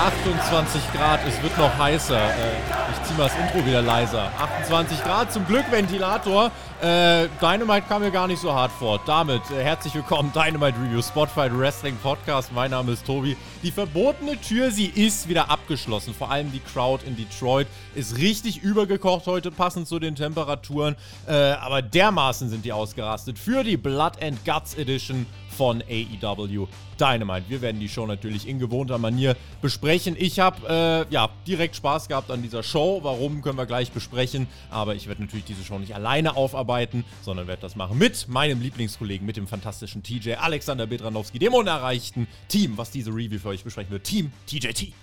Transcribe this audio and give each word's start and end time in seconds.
28 0.00 0.80
Grad, 0.94 1.20
es 1.28 1.42
wird 1.42 1.58
noch 1.58 1.76
heißer. 1.76 2.18
Äh, 2.18 2.30
ich 2.90 3.02
ziehe 3.06 3.18
mal 3.18 3.28
das 3.28 3.36
Intro 3.36 3.66
wieder 3.66 3.82
leiser. 3.82 4.32
28 4.38 5.02
Grad, 5.02 5.30
zum 5.30 5.46
Glück 5.46 5.70
Ventilator. 5.70 6.50
Äh, 6.80 7.28
Dynamite 7.38 7.82
kam 7.86 8.00
mir 8.00 8.10
gar 8.10 8.26
nicht 8.26 8.40
so 8.40 8.50
hart 8.50 8.72
vor. 8.72 8.98
Damit 9.04 9.42
äh, 9.50 9.62
herzlich 9.62 9.94
willkommen, 9.94 10.32
Dynamite 10.32 10.78
Review, 10.80 11.02
Spotfight 11.02 11.52
Wrestling 11.54 11.98
Podcast. 11.98 12.50
Mein 12.50 12.70
Name 12.70 12.92
ist 12.92 13.04
Tobi. 13.04 13.36
Die 13.62 13.70
verbotene 13.70 14.40
Tür, 14.40 14.70
sie 14.70 14.86
ist 14.86 15.28
wieder 15.28 15.50
abgeschlossen. 15.50 16.14
Vor 16.14 16.30
allem 16.30 16.50
die 16.50 16.60
Crowd 16.60 17.04
in 17.06 17.14
Detroit 17.14 17.66
ist 17.94 18.16
richtig 18.16 18.62
übergekocht 18.62 19.26
heute, 19.26 19.50
passend 19.50 19.86
zu 19.86 19.98
den 19.98 20.14
Temperaturen. 20.14 20.96
Äh, 21.26 21.34
aber 21.34 21.82
dermaßen 21.82 22.48
sind 22.48 22.64
die 22.64 22.72
ausgerastet 22.72 23.38
für 23.38 23.64
die 23.64 23.76
Blood 23.76 24.22
and 24.22 24.42
Guts 24.46 24.72
Edition 24.76 25.26
von 25.60 25.82
AEW 25.82 26.68
Dynamite. 26.98 27.50
Wir 27.50 27.60
werden 27.60 27.80
die 27.80 27.90
Show 27.90 28.06
natürlich 28.06 28.48
in 28.48 28.58
gewohnter 28.58 28.96
Manier 28.96 29.36
besprechen. 29.60 30.16
Ich 30.18 30.40
habe 30.40 31.06
äh, 31.10 31.12
ja 31.12 31.28
direkt 31.46 31.76
Spaß 31.76 32.08
gehabt 32.08 32.30
an 32.30 32.40
dieser 32.40 32.62
Show. 32.62 33.00
Warum 33.02 33.42
können 33.42 33.58
wir 33.58 33.66
gleich 33.66 33.92
besprechen? 33.92 34.46
Aber 34.70 34.94
ich 34.94 35.06
werde 35.06 35.20
natürlich 35.20 35.44
diese 35.44 35.62
Show 35.62 35.78
nicht 35.78 35.94
alleine 35.94 36.34
aufarbeiten, 36.34 37.04
sondern 37.20 37.46
werde 37.46 37.60
das 37.60 37.76
machen 37.76 37.98
mit 37.98 38.26
meinem 38.26 38.62
Lieblingskollegen, 38.62 39.26
mit 39.26 39.36
dem 39.36 39.46
fantastischen 39.46 40.02
TJ 40.02 40.36
Alexander 40.36 40.86
Bedranowski, 40.86 41.38
dem 41.38 41.52
unerreichten 41.52 42.26
Team, 42.48 42.78
was 42.78 42.90
diese 42.90 43.10
Review 43.10 43.38
für 43.38 43.48
euch 43.48 43.62
besprechen 43.62 43.90
wird. 43.90 44.04
Team 44.04 44.32
TJT. 44.46 44.94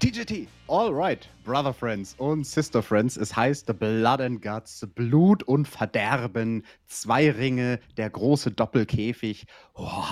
TGT, 0.00 0.48
alright, 0.68 1.28
Brother 1.44 1.72
Friends 1.72 2.14
und 2.18 2.46
Sister 2.46 2.82
Friends. 2.82 3.16
Es 3.16 3.34
heißt 3.34 3.66
The 3.68 3.72
Blood 3.72 4.20
and 4.20 4.42
Guts, 4.42 4.86
Blut 4.94 5.42
und 5.44 5.66
Verderben, 5.66 6.64
zwei 6.86 7.30
Ringe, 7.30 7.80
der 7.96 8.10
große 8.10 8.50
Doppelkäfig. 8.50 9.46
Oh, 9.74 10.02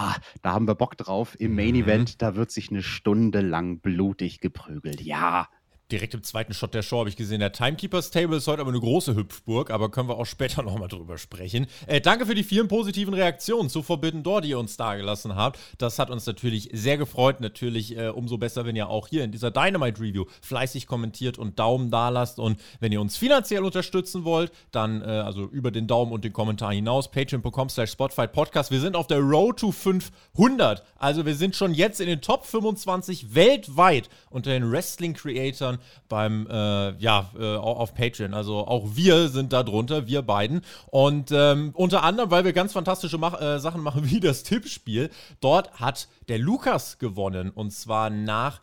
da 0.40 0.52
haben 0.52 0.66
wir 0.66 0.74
Bock 0.76 0.96
drauf. 0.96 1.38
Im 1.38 1.54
Main 1.54 1.74
Mhm. 1.74 1.82
Event, 1.82 2.22
da 2.22 2.36
wird 2.36 2.50
sich 2.50 2.70
eine 2.70 2.82
Stunde 2.82 3.40
lang 3.42 3.80
blutig 3.80 4.40
geprügelt. 4.40 5.00
Ja, 5.02 5.48
Direkt 5.92 6.14
im 6.14 6.22
zweiten 6.22 6.54
Shot 6.54 6.72
der 6.72 6.80
Show 6.80 7.00
habe 7.00 7.10
ich 7.10 7.16
gesehen, 7.16 7.40
der 7.40 7.52
Timekeepers 7.52 8.10
Table 8.10 8.38
ist 8.38 8.48
heute 8.48 8.62
aber 8.62 8.70
eine 8.70 8.80
große 8.80 9.14
Hüpfburg, 9.14 9.70
aber 9.70 9.90
können 9.90 10.08
wir 10.08 10.16
auch 10.16 10.24
später 10.24 10.62
nochmal 10.62 10.88
drüber 10.88 11.18
sprechen. 11.18 11.66
Äh, 11.86 12.00
danke 12.00 12.24
für 12.24 12.34
die 12.34 12.44
vielen 12.44 12.66
positiven 12.66 13.12
Reaktionen 13.12 13.68
zu 13.68 13.82
Forbidden 13.82 14.22
Door, 14.22 14.40
die 14.40 14.48
ihr 14.48 14.58
uns 14.58 14.78
dagelassen 14.78 15.36
habt. 15.36 15.58
Das 15.76 15.98
hat 15.98 16.08
uns 16.08 16.24
natürlich 16.24 16.70
sehr 16.72 16.96
gefreut. 16.96 17.42
Natürlich 17.42 17.94
äh, 17.94 18.08
umso 18.08 18.38
besser, 18.38 18.64
wenn 18.64 18.74
ihr 18.74 18.88
auch 18.88 19.06
hier 19.06 19.22
in 19.22 19.32
dieser 19.32 19.50
Dynamite 19.50 20.00
Review 20.00 20.24
fleißig 20.40 20.86
kommentiert 20.86 21.36
und 21.36 21.58
Daumen 21.58 21.90
da 21.90 22.08
lasst. 22.08 22.38
Und 22.38 22.58
wenn 22.80 22.90
ihr 22.90 23.00
uns 23.02 23.18
finanziell 23.18 23.62
unterstützen 23.62 24.24
wollt, 24.24 24.50
dann 24.70 25.02
äh, 25.02 25.04
also 25.04 25.44
über 25.44 25.70
den 25.70 25.88
Daumen 25.88 26.12
und 26.12 26.24
den 26.24 26.32
Kommentar 26.32 26.72
hinaus, 26.72 27.10
patreon.com 27.10 27.68
slash 27.68 27.90
Spotfight 27.90 28.32
Podcast. 28.32 28.70
Wir 28.70 28.80
sind 28.80 28.96
auf 28.96 29.08
der 29.08 29.18
Road 29.18 29.58
to 29.58 29.70
500. 29.70 30.82
Also 30.96 31.26
wir 31.26 31.34
sind 31.34 31.54
schon 31.54 31.74
jetzt 31.74 32.00
in 32.00 32.06
den 32.06 32.22
Top 32.22 32.46
25 32.46 33.34
weltweit 33.34 34.08
unter 34.30 34.52
den 34.52 34.72
Wrestling-Creatoren 34.72 35.81
beim, 36.08 36.46
äh, 36.50 36.96
ja, 36.98 37.30
äh, 37.38 37.56
au- 37.56 37.76
auf 37.76 37.94
Patreon. 37.94 38.34
Also 38.34 38.66
auch 38.66 38.84
wir 38.94 39.28
sind 39.28 39.52
da 39.52 39.62
drunter, 39.62 40.06
wir 40.06 40.22
beiden. 40.22 40.62
Und 40.86 41.30
ähm, 41.32 41.70
unter 41.74 42.02
anderem, 42.02 42.30
weil 42.30 42.44
wir 42.44 42.52
ganz 42.52 42.72
fantastische 42.72 43.18
Mach 43.18 43.40
äh, 43.40 43.58
Sachen 43.58 43.80
machen, 43.82 44.02
wie 44.10 44.20
das 44.20 44.42
Tippspiel. 44.42 45.10
Dort 45.40 45.72
hat 45.80 46.08
der 46.28 46.38
Lukas 46.38 46.98
gewonnen. 46.98 47.50
Und 47.50 47.72
zwar 47.72 48.10
nach 48.10 48.60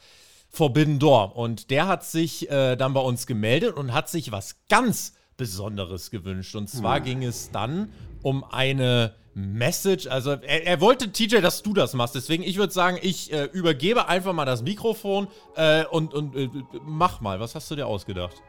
Forbidden 0.49 0.99
Door. 0.99 1.35
Und 1.35 1.69
der 1.69 1.87
hat 1.87 2.03
sich 2.03 2.49
äh, 2.49 2.75
dann 2.75 2.93
bei 2.93 3.01
uns 3.01 3.27
gemeldet 3.27 3.75
und 3.75 3.93
hat 3.93 4.09
sich 4.09 4.31
was 4.31 4.57
ganz 4.69 5.13
Besonderes 5.37 6.11
gewünscht. 6.11 6.55
Und 6.55 6.69
zwar 6.69 6.99
ging 7.01 7.23
es 7.23 7.51
dann 7.51 7.91
um 8.23 8.43
eine 8.43 9.13
Message. 9.39 10.07
Also 10.07 10.31
er, 10.31 10.65
er 10.65 10.81
wollte, 10.81 11.11
TJ, 11.11 11.41
dass 11.41 11.63
du 11.63 11.73
das 11.73 11.93
machst. 11.93 12.15
Deswegen, 12.15 12.43
ich 12.43 12.57
würde 12.57 12.73
sagen, 12.73 12.97
ich 13.01 13.31
äh, 13.31 13.45
übergebe 13.45 14.07
einfach 14.07 14.33
mal 14.33 14.45
das 14.45 14.61
Mikrofon 14.61 15.27
äh, 15.55 15.85
und, 15.85 16.13
und 16.13 16.35
äh, 16.35 16.49
mach 16.83 17.21
mal. 17.21 17.39
Was 17.39 17.55
hast 17.55 17.71
du 17.71 17.75
dir 17.75 17.87
ausgedacht? 17.87 18.41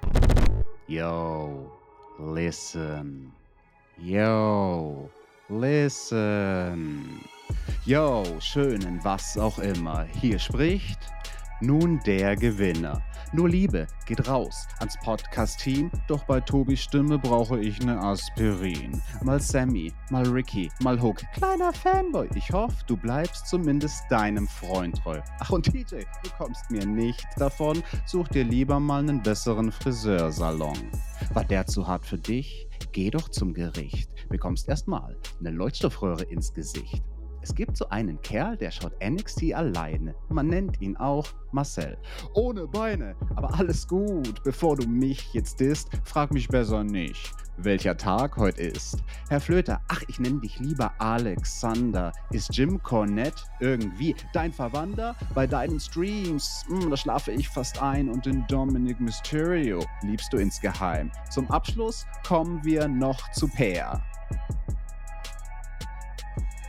yo, 0.90 1.70
listen. 2.18 3.32
Yo, 3.96 5.08
listen. 5.48 7.20
Yo, 7.84 8.24
schönen 8.40 8.98
was 9.04 9.38
auch 9.38 9.58
immer. 9.58 10.04
Hier 10.20 10.38
spricht 10.38 10.98
nun 11.60 12.00
der 12.04 12.34
Gewinner. 12.34 13.02
Nur 13.32 13.48
Liebe 13.48 13.86
geht 14.06 14.26
raus 14.26 14.66
ans 14.80 14.96
Podcast-Team, 15.04 15.88
doch 16.08 16.24
bei 16.24 16.40
Tobis 16.40 16.80
Stimme 16.80 17.16
brauche 17.16 17.60
ich 17.60 17.80
ne 17.80 17.96
Aspirin. 17.96 19.00
Mal 19.22 19.40
Sammy, 19.40 19.92
mal 20.10 20.26
Ricky, 20.26 20.68
mal 20.82 21.00
Hook. 21.00 21.22
Kleiner 21.34 21.72
Fanboy, 21.72 22.28
ich 22.34 22.50
hoffe, 22.50 22.74
du 22.88 22.96
bleibst 22.96 23.46
zumindest 23.46 24.02
deinem 24.10 24.48
Freund 24.48 24.96
treu. 24.96 25.20
Ach 25.38 25.50
und 25.50 25.64
TJ, 25.64 26.00
du 26.24 26.30
kommst 26.36 26.68
mir 26.72 26.84
nicht 26.84 27.24
davon. 27.36 27.84
Such 28.04 28.26
dir 28.28 28.42
lieber 28.42 28.80
mal 28.80 28.98
einen 28.98 29.22
besseren 29.22 29.70
Friseursalon. 29.70 30.90
War 31.32 31.44
der 31.44 31.66
zu 31.66 31.86
hart 31.86 32.04
für 32.04 32.18
dich? 32.18 32.66
Geh 32.90 33.10
doch 33.10 33.28
zum 33.28 33.54
Gericht. 33.54 34.10
Bekommst 34.28 34.68
erstmal 34.68 35.16
eine 35.38 35.50
Leuchtstoffröhre 35.50 36.24
ins 36.24 36.52
Gesicht. 36.52 37.04
Es 37.42 37.54
gibt 37.54 37.76
so 37.76 37.88
einen 37.88 38.20
Kerl, 38.20 38.56
der 38.56 38.70
schaut 38.70 38.92
NXT 39.02 39.54
alleine. 39.54 40.14
Man 40.28 40.48
nennt 40.48 40.80
ihn 40.80 40.96
auch 40.96 41.26
Marcel. 41.52 41.96
Ohne 42.34 42.66
Beine, 42.66 43.16
aber 43.34 43.54
alles 43.58 43.88
gut. 43.88 44.42
Bevor 44.44 44.76
du 44.76 44.86
mich 44.86 45.32
jetzt 45.32 45.58
disst, 45.58 45.88
frag 46.04 46.32
mich 46.32 46.48
besser 46.48 46.84
nicht, 46.84 47.32
welcher 47.56 47.96
Tag 47.96 48.36
heute 48.36 48.62
ist. 48.62 48.98
Herr 49.30 49.40
Flöter, 49.40 49.80
ach, 49.88 50.02
ich 50.08 50.20
nenne 50.20 50.40
dich 50.40 50.58
lieber 50.58 50.92
Alexander. 50.98 52.12
Ist 52.30 52.54
Jim 52.54 52.82
Cornette 52.82 53.42
irgendwie 53.60 54.14
dein 54.34 54.52
Verwandter? 54.52 55.16
Bei 55.34 55.46
deinen 55.46 55.80
Streams, 55.80 56.64
hm, 56.68 56.90
da 56.90 56.96
schlafe 56.96 57.32
ich 57.32 57.48
fast 57.48 57.80
ein 57.80 58.10
und 58.10 58.26
den 58.26 58.46
Dominic 58.48 59.00
Mysterio 59.00 59.82
liebst 60.02 60.32
du 60.32 60.36
insgeheim. 60.36 61.10
Zum 61.30 61.50
Abschluss 61.50 62.06
kommen 62.26 62.62
wir 62.64 62.86
noch 62.86 63.30
zu 63.32 63.48
Peer. 63.48 64.02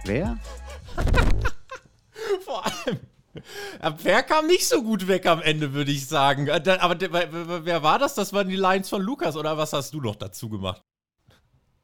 Wer? 0.05 0.37
Vor 2.46 2.66
allem. 2.66 3.00
Ja, 3.81 3.96
Wer 4.03 4.24
kam 4.24 4.47
nicht 4.47 4.68
so 4.68 4.84
gut 4.84 5.07
weg 5.07 5.25
am 5.25 5.41
Ende, 5.41 5.74
würde 5.74 5.91
ich 5.91 6.07
sagen. 6.07 6.47
Äh, 6.47 6.78
Aber 6.79 7.00
wer 7.66 7.84
war 7.84 7.97
das? 8.00 8.16
Das 8.16 8.34
waren 8.34 8.50
die 8.50 8.56
Lines 8.56 8.90
von 8.90 9.02
Lukas 9.02 9.35
oder 9.35 9.57
was 9.57 9.74
hast 9.74 9.94
du 9.94 10.02
noch 10.02 10.16
dazu 10.16 10.50
gemacht? 10.50 10.81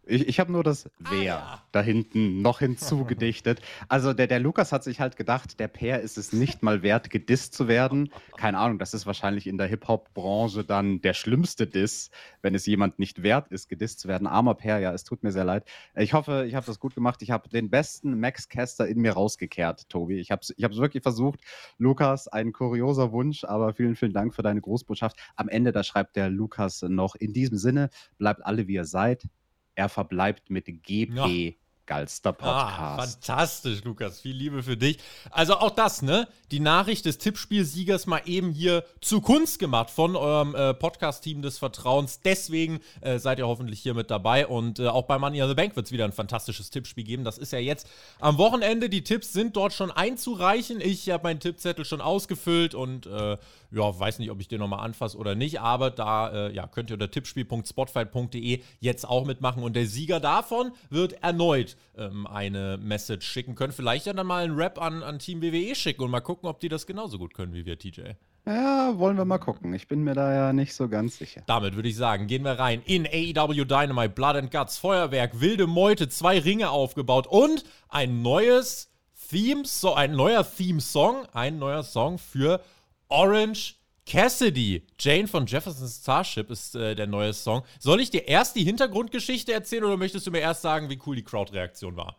Ich, 0.08 0.28
ich 0.28 0.40
habe 0.40 0.52
nur 0.52 0.64
das 0.64 0.90
Wer 1.00 1.24
ja. 1.24 1.62
da 1.72 1.82
hinten 1.82 2.42
noch 2.42 2.60
hinzugedichtet. 2.60 3.62
Also 3.90 4.14
der, 4.14 4.28
der 4.28 4.40
Lukas 4.40 4.72
hat 4.72 4.84
sich 4.84 5.00
halt 5.00 5.16
gedacht, 5.16 5.60
der 5.60 5.68
Peer 5.68 6.02
ist 6.02 6.18
es 6.18 6.34
nicht 6.34 6.64
mal 6.64 6.82
wert, 6.82 7.10
gedisst 7.10 7.54
zu 7.54 7.68
werden. 7.68 8.12
Keine 8.38 8.58
Ahnung, 8.58 8.80
das 8.80 8.94
ist 8.94 9.06
wahrscheinlich 9.06 9.48
in 9.48 9.58
der 9.58 9.68
Hip-Hop-Branche 9.68 10.64
dann 10.64 11.02
der 11.02 11.14
schlimmste 11.14 11.68
Diss, 11.68 12.10
wenn 12.42 12.56
es 12.56 12.66
jemand 12.66 13.00
nicht 13.00 13.24
wert 13.24 13.50
ist, 13.50 13.70
gedisst 13.70 14.00
zu 14.00 14.08
werden. 14.08 14.28
Armer 14.28 14.56
Peer, 14.56 14.80
ja, 14.80 14.94
es 14.94 15.04
tut 15.04 15.24
mir 15.24 15.32
sehr 15.32 15.46
leid. 15.46 15.66
Ich 15.96 16.14
hoffe, 16.14 16.46
ich 16.48 16.56
habe 16.56 16.66
das 16.66 16.80
gut 16.80 16.96
gemacht. 16.96 17.22
Ich 17.22 17.32
habe 17.32 17.50
den 17.50 17.70
besten 17.70 18.20
Max 18.20 18.50
Caster 18.50 18.88
in 18.88 19.00
mir 19.00 19.14
rausgekehrt, 19.14 19.90
Tobi. 19.90 20.20
Ich 20.20 20.32
habe 20.32 20.42
es 20.42 20.54
ich 20.56 20.64
hab's 20.64 20.78
wirklich 20.78 21.04
versucht. 21.04 21.40
Lukas, 21.78 22.28
ein 22.28 22.52
kurioser 22.52 23.12
Wunsch, 23.12 23.44
aber 23.44 23.74
vielen, 23.74 23.96
vielen 23.96 24.14
Dank 24.14 24.34
für 24.34 24.44
deine 24.44 24.62
Großbotschaft. 24.62 25.18
Am 25.36 25.50
Ende, 25.50 25.72
da 25.72 25.84
schreibt 25.84 26.16
der 26.16 26.30
Lukas 26.30 26.82
noch, 26.82 27.16
in 27.16 27.34
diesem 27.34 27.58
Sinne, 27.58 27.90
bleibt 28.18 28.46
alle 28.46 28.68
wie 28.68 28.74
ihr 28.74 28.86
seid. 28.86 29.28
Er 29.78 29.90
verbleibt 29.90 30.50
mit 30.50 30.66
GP 30.66 31.56
geilster 31.86 32.36
Ah, 32.42 32.66
Podcast. 32.96 33.26
fantastisch, 33.26 33.84
Lukas. 33.86 34.20
Viel 34.20 34.36
Liebe 34.36 34.62
für 34.62 34.76
dich. 34.76 34.98
Also 35.32 35.56
auch 35.56 35.70
das, 35.70 36.02
ne? 36.02 36.28
Die 36.52 36.60
Nachricht 36.60 37.06
des 37.06 37.18
Tippspielsiegers 37.18 38.08
mal 38.08 38.22
eben 38.26 38.52
hier 38.52 38.84
zu 39.02 39.22
Kunst 39.22 39.58
gemacht 39.60 39.90
von 39.90 40.16
eurem 40.16 40.54
äh, 40.54 40.74
Podcast-Team 40.74 41.42
des 41.42 41.58
Vertrauens. 41.60 42.20
Deswegen 42.22 42.80
äh, 43.02 43.20
seid 43.20 43.40
ihr 43.40 43.48
hoffentlich 43.48 43.80
hier 43.80 43.94
mit 43.94 44.12
dabei. 44.12 44.48
Und 44.48 44.80
äh, 44.80 44.88
auch 44.88 45.04
bei 45.06 45.18
Money 45.18 45.40
in 45.40 45.48
the 45.48 45.54
Bank 45.54 45.76
wird 45.78 45.86
es 45.86 45.92
wieder 45.94 46.04
ein 46.06 46.12
fantastisches 46.12 46.70
Tippspiel 46.72 47.06
geben. 47.06 47.24
Das 47.24 47.38
ist 47.38 47.54
ja 47.54 47.60
jetzt 47.60 47.88
am 48.20 48.38
Wochenende. 48.38 48.90
Die 48.90 49.04
Tipps 49.04 49.32
sind 49.32 49.56
dort 49.56 49.72
schon 49.74 49.90
einzureichen. 49.92 50.82
Ich 50.82 51.10
habe 51.10 51.24
meinen 51.24 51.40
Tippzettel 51.40 51.86
schon 51.86 52.02
ausgefüllt 52.02 52.76
und 52.76 53.06
äh, 53.06 53.38
ja, 53.72 54.00
weiß 54.00 54.20
nicht, 54.20 54.32
ob 54.32 54.40
ich 54.40 54.48
den 54.48 54.60
nochmal 54.60 54.86
anfasse 54.86 55.18
oder 55.18 55.36
nicht, 55.36 55.60
aber 55.62 55.90
da 55.92 56.48
äh, 56.48 56.54
ja, 56.54 56.68
könnt 56.68 56.90
ihr 56.90 56.96
unter 56.96 57.12
tippspiel.spotfight.de 57.12 58.62
jetzt 58.80 59.08
auch 59.08 59.26
mitmachen 59.26 59.64
und 59.64 59.76
der 59.76 59.86
Sieger 59.86 60.20
davon 60.20 60.72
wird 60.90 61.24
erneut 61.24 61.76
ähm, 61.98 62.28
eine 62.28 62.78
Message 62.78 63.26
schicken 63.28 63.56
können. 63.56 63.74
Vielleicht 63.74 64.06
ja 64.06 64.14
dann 64.14 64.28
mal 64.28 64.44
einen 64.44 64.56
Rap 64.56 64.82
an, 64.82 65.04
an 65.04 65.20
Team 65.20 65.42
WWE 65.42 65.76
schicken 65.76 66.04
und 66.04 66.12
mal 66.12 66.22
gucken, 66.22 66.48
ob 66.50 66.60
die 66.60 66.70
das 66.70 66.86
genauso 66.86 67.18
gut 67.18 67.34
können 67.34 67.54
wie 67.54 67.66
wir, 67.66 67.78
TJ. 67.78 68.02
Ja, 68.46 68.98
wollen 68.98 69.18
wir 69.18 69.26
mal 69.26 69.40
gucken. 69.40 69.74
Ich 69.74 69.90
bin 69.90 70.06
mir 70.06 70.14
da 70.14 70.34
ja 70.34 70.54
nicht 70.54 70.74
so 70.74 70.88
ganz 70.88 71.18
sicher. 71.18 71.44
Damit 71.48 71.76
würde 71.76 71.90
ich 71.90 71.98
sagen, 71.98 72.28
gehen 72.28 72.46
wir 72.46 72.54
rein 72.54 72.82
in 72.86 73.06
AEW 73.06 73.66
Dynamite, 73.66 74.10
Blood 74.10 74.36
and 74.38 74.52
Guts, 74.52 74.78
Feuerwerk, 74.78 75.42
wilde 75.42 75.68
Meute, 75.68 76.08
zwei 76.08 76.40
Ringe 76.40 76.70
aufgebaut 76.70 77.28
und 77.28 77.66
ein 77.90 78.22
neues 78.22 78.90
Theme, 79.30 79.64
so 79.66 79.94
ein 79.94 80.14
neuer 80.14 80.50
Theme-Song, 80.50 81.26
ein 81.34 81.60
neuer 81.60 81.84
Song 81.84 82.18
für 82.18 82.62
Orange 83.10 83.76
Cassidy. 84.06 84.84
Jane 84.98 85.28
von 85.28 85.46
Jefferson 85.46 85.88
Starship 85.88 86.50
ist 86.50 86.76
äh, 86.76 86.96
der 86.96 87.08
neue 87.08 87.34
Song. 87.34 87.64
Soll 87.80 88.00
ich 88.00 88.10
dir 88.10 88.28
erst 88.28 88.56
die 88.56 88.64
Hintergrundgeschichte 88.64 89.52
erzählen 89.52 89.84
oder 89.84 89.98
möchtest 89.98 90.26
du 90.26 90.32
mir 90.32 90.40
erst 90.40 90.62
sagen, 90.62 90.90
wie 90.90 91.00
cool 91.06 91.16
die 91.16 91.24
Crowd-Reaktion 91.24 91.98
war? 91.98 92.18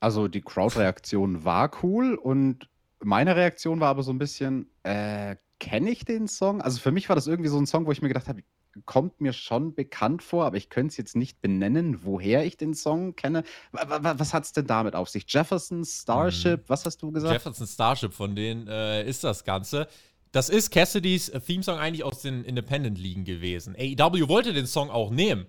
Also 0.00 0.28
die 0.28 0.40
Crowd-Reaktion 0.40 1.44
war 1.44 1.70
cool 1.82 2.14
und 2.14 2.68
meine 3.00 3.36
Reaktion 3.36 3.80
war 3.80 3.88
aber 3.88 4.02
so 4.02 4.12
ein 4.12 4.18
bisschen, 4.18 4.70
äh, 4.82 5.36
kenne 5.60 5.90
ich 5.90 6.04
den 6.04 6.26
Song? 6.26 6.60
Also 6.60 6.80
für 6.80 6.90
mich 6.90 7.08
war 7.08 7.16
das 7.16 7.26
irgendwie 7.26 7.50
so 7.50 7.58
ein 7.58 7.66
Song, 7.66 7.86
wo 7.86 7.92
ich 7.92 8.02
mir 8.02 8.08
gedacht 8.08 8.28
habe, 8.28 8.42
kommt 8.84 9.20
mir 9.20 9.32
schon 9.32 9.74
bekannt 9.74 10.22
vor, 10.22 10.44
aber 10.44 10.56
ich 10.56 10.70
könnte 10.70 10.92
es 10.92 10.96
jetzt 10.96 11.16
nicht 11.16 11.40
benennen, 11.40 12.04
woher 12.04 12.44
ich 12.44 12.56
den 12.56 12.74
Song 12.74 13.16
kenne. 13.16 13.44
Was 13.72 14.34
hat 14.34 14.44
es 14.44 14.52
denn 14.52 14.66
damit 14.66 14.94
auf 14.94 15.08
sich? 15.08 15.24
Jefferson 15.28 15.84
Starship, 15.84 16.60
mhm. 16.60 16.64
was 16.68 16.84
hast 16.84 17.02
du 17.02 17.10
gesagt? 17.10 17.32
Jefferson 17.32 17.66
Starship, 17.66 18.12
von 18.12 18.34
denen 18.34 18.68
äh, 18.68 19.08
ist 19.08 19.24
das 19.24 19.44
Ganze. 19.44 19.88
Das 20.32 20.48
ist 20.48 20.70
Cassidys 20.70 21.32
Theme-Song 21.46 21.78
eigentlich 21.78 22.04
aus 22.04 22.20
den 22.20 22.44
Independent-Ligen 22.44 23.24
gewesen. 23.24 23.74
AEW 23.78 24.28
wollte 24.28 24.52
den 24.52 24.66
Song 24.66 24.90
auch 24.90 25.10
nehmen. 25.10 25.46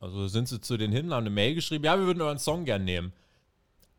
Also 0.00 0.26
sind 0.26 0.48
sie 0.48 0.60
zu 0.60 0.76
den 0.76 0.90
hin, 0.90 1.12
haben 1.12 1.20
eine 1.20 1.30
Mail 1.30 1.54
geschrieben, 1.54 1.84
ja, 1.84 1.96
wir 1.98 2.06
würden 2.06 2.22
euren 2.22 2.38
Song 2.38 2.64
gern 2.64 2.84
nehmen. 2.84 3.12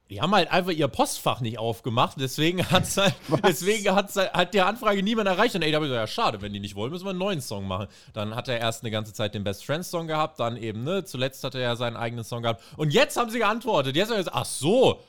Die 0.09 0.21
haben 0.21 0.35
halt 0.35 0.51
einfach 0.51 0.71
ihr 0.71 0.87
Postfach 0.89 1.39
nicht 1.39 1.57
aufgemacht, 1.57 2.17
deswegen, 2.19 2.69
hat's 2.69 2.97
halt, 2.97 3.15
deswegen 3.43 3.95
hat's 3.95 4.15
halt, 4.15 4.33
hat 4.33 4.53
die 4.53 4.61
Anfrage 4.61 5.01
niemand 5.01 5.27
erreicht. 5.27 5.55
Und 5.55 5.63
AW 5.63 5.87
so, 5.87 5.93
ja, 5.93 6.07
schade, 6.07 6.41
wenn 6.41 6.53
die 6.53 6.59
nicht 6.59 6.75
wollen, 6.75 6.91
müssen 6.91 7.05
wir 7.05 7.11
einen 7.11 7.19
neuen 7.19 7.41
Song 7.41 7.67
machen. 7.67 7.87
Dann 8.13 8.35
hat 8.35 8.47
er 8.47 8.59
erst 8.59 8.83
eine 8.83 8.91
ganze 8.91 9.13
Zeit 9.13 9.33
den 9.33 9.43
Best 9.43 9.65
Friends 9.65 9.89
Song 9.89 10.07
gehabt, 10.07 10.39
dann 10.39 10.57
eben, 10.57 10.83
ne, 10.83 11.05
zuletzt 11.05 11.43
hat 11.43 11.55
er 11.55 11.61
ja 11.61 11.75
seinen 11.75 11.95
eigenen 11.95 12.23
Song 12.23 12.43
gehabt. 12.43 12.61
Und 12.77 12.93
jetzt 12.93 13.17
haben 13.17 13.29
sie 13.29 13.39
geantwortet. 13.39 13.95
Jetzt 13.95 14.09
haben 14.09 14.17
sie 14.17 14.25
gesagt, 14.25 14.37
ach 14.37 14.45
so, 14.45 14.99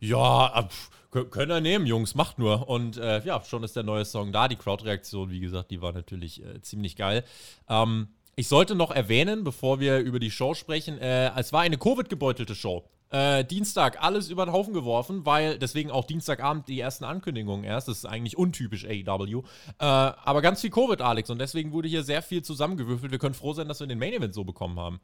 ja, 0.00 0.68
pff, 0.68 0.90
können 1.10 1.48
wir 1.48 1.60
nehmen, 1.60 1.86
Jungs, 1.86 2.14
macht 2.14 2.38
nur. 2.38 2.68
Und 2.68 2.96
äh, 2.96 3.22
ja, 3.24 3.42
schon 3.42 3.64
ist 3.64 3.76
der 3.76 3.82
neue 3.82 4.04
Song 4.04 4.32
da. 4.32 4.48
Die 4.48 4.56
Crowd-Reaktion, 4.56 5.30
wie 5.30 5.40
gesagt, 5.40 5.70
die 5.70 5.82
war 5.82 5.92
natürlich 5.92 6.44
äh, 6.44 6.60
ziemlich 6.62 6.96
geil. 6.96 7.24
Ähm, 7.68 8.08
ich 8.36 8.48
sollte 8.48 8.74
noch 8.74 8.90
erwähnen, 8.90 9.44
bevor 9.44 9.80
wir 9.80 9.98
über 9.98 10.20
die 10.20 10.30
Show 10.30 10.54
sprechen, 10.54 10.98
äh, 10.98 11.30
es 11.38 11.52
war 11.52 11.62
eine 11.62 11.78
Covid-gebeutelte 11.78 12.54
Show. 12.54 12.88
Äh, 13.10 13.44
Dienstag 13.44 14.02
alles 14.02 14.30
über 14.30 14.46
den 14.46 14.52
Haufen 14.52 14.72
geworfen, 14.72 15.26
weil 15.26 15.58
deswegen 15.58 15.90
auch 15.90 16.04
Dienstagabend 16.04 16.68
die 16.68 16.78
ersten 16.78 17.04
Ankündigungen 17.04 17.64
erst. 17.64 17.88
Das 17.88 17.98
ist 17.98 18.06
eigentlich 18.06 18.38
untypisch 18.38 18.84
AEW. 18.84 19.42
Äh, 19.78 19.84
aber 19.84 20.42
ganz 20.42 20.60
viel 20.60 20.70
Covid, 20.70 21.00
Alex. 21.02 21.28
Und 21.28 21.40
deswegen 21.40 21.72
wurde 21.72 21.88
hier 21.88 22.04
sehr 22.04 22.22
viel 22.22 22.42
zusammengewürfelt. 22.42 23.10
Wir 23.10 23.18
können 23.18 23.34
froh 23.34 23.52
sein, 23.52 23.66
dass 23.66 23.80
wir 23.80 23.86
den 23.88 23.98
Main 23.98 24.12
Event 24.12 24.32
so 24.34 24.44
bekommen 24.44 24.78
haben. 24.78 25.00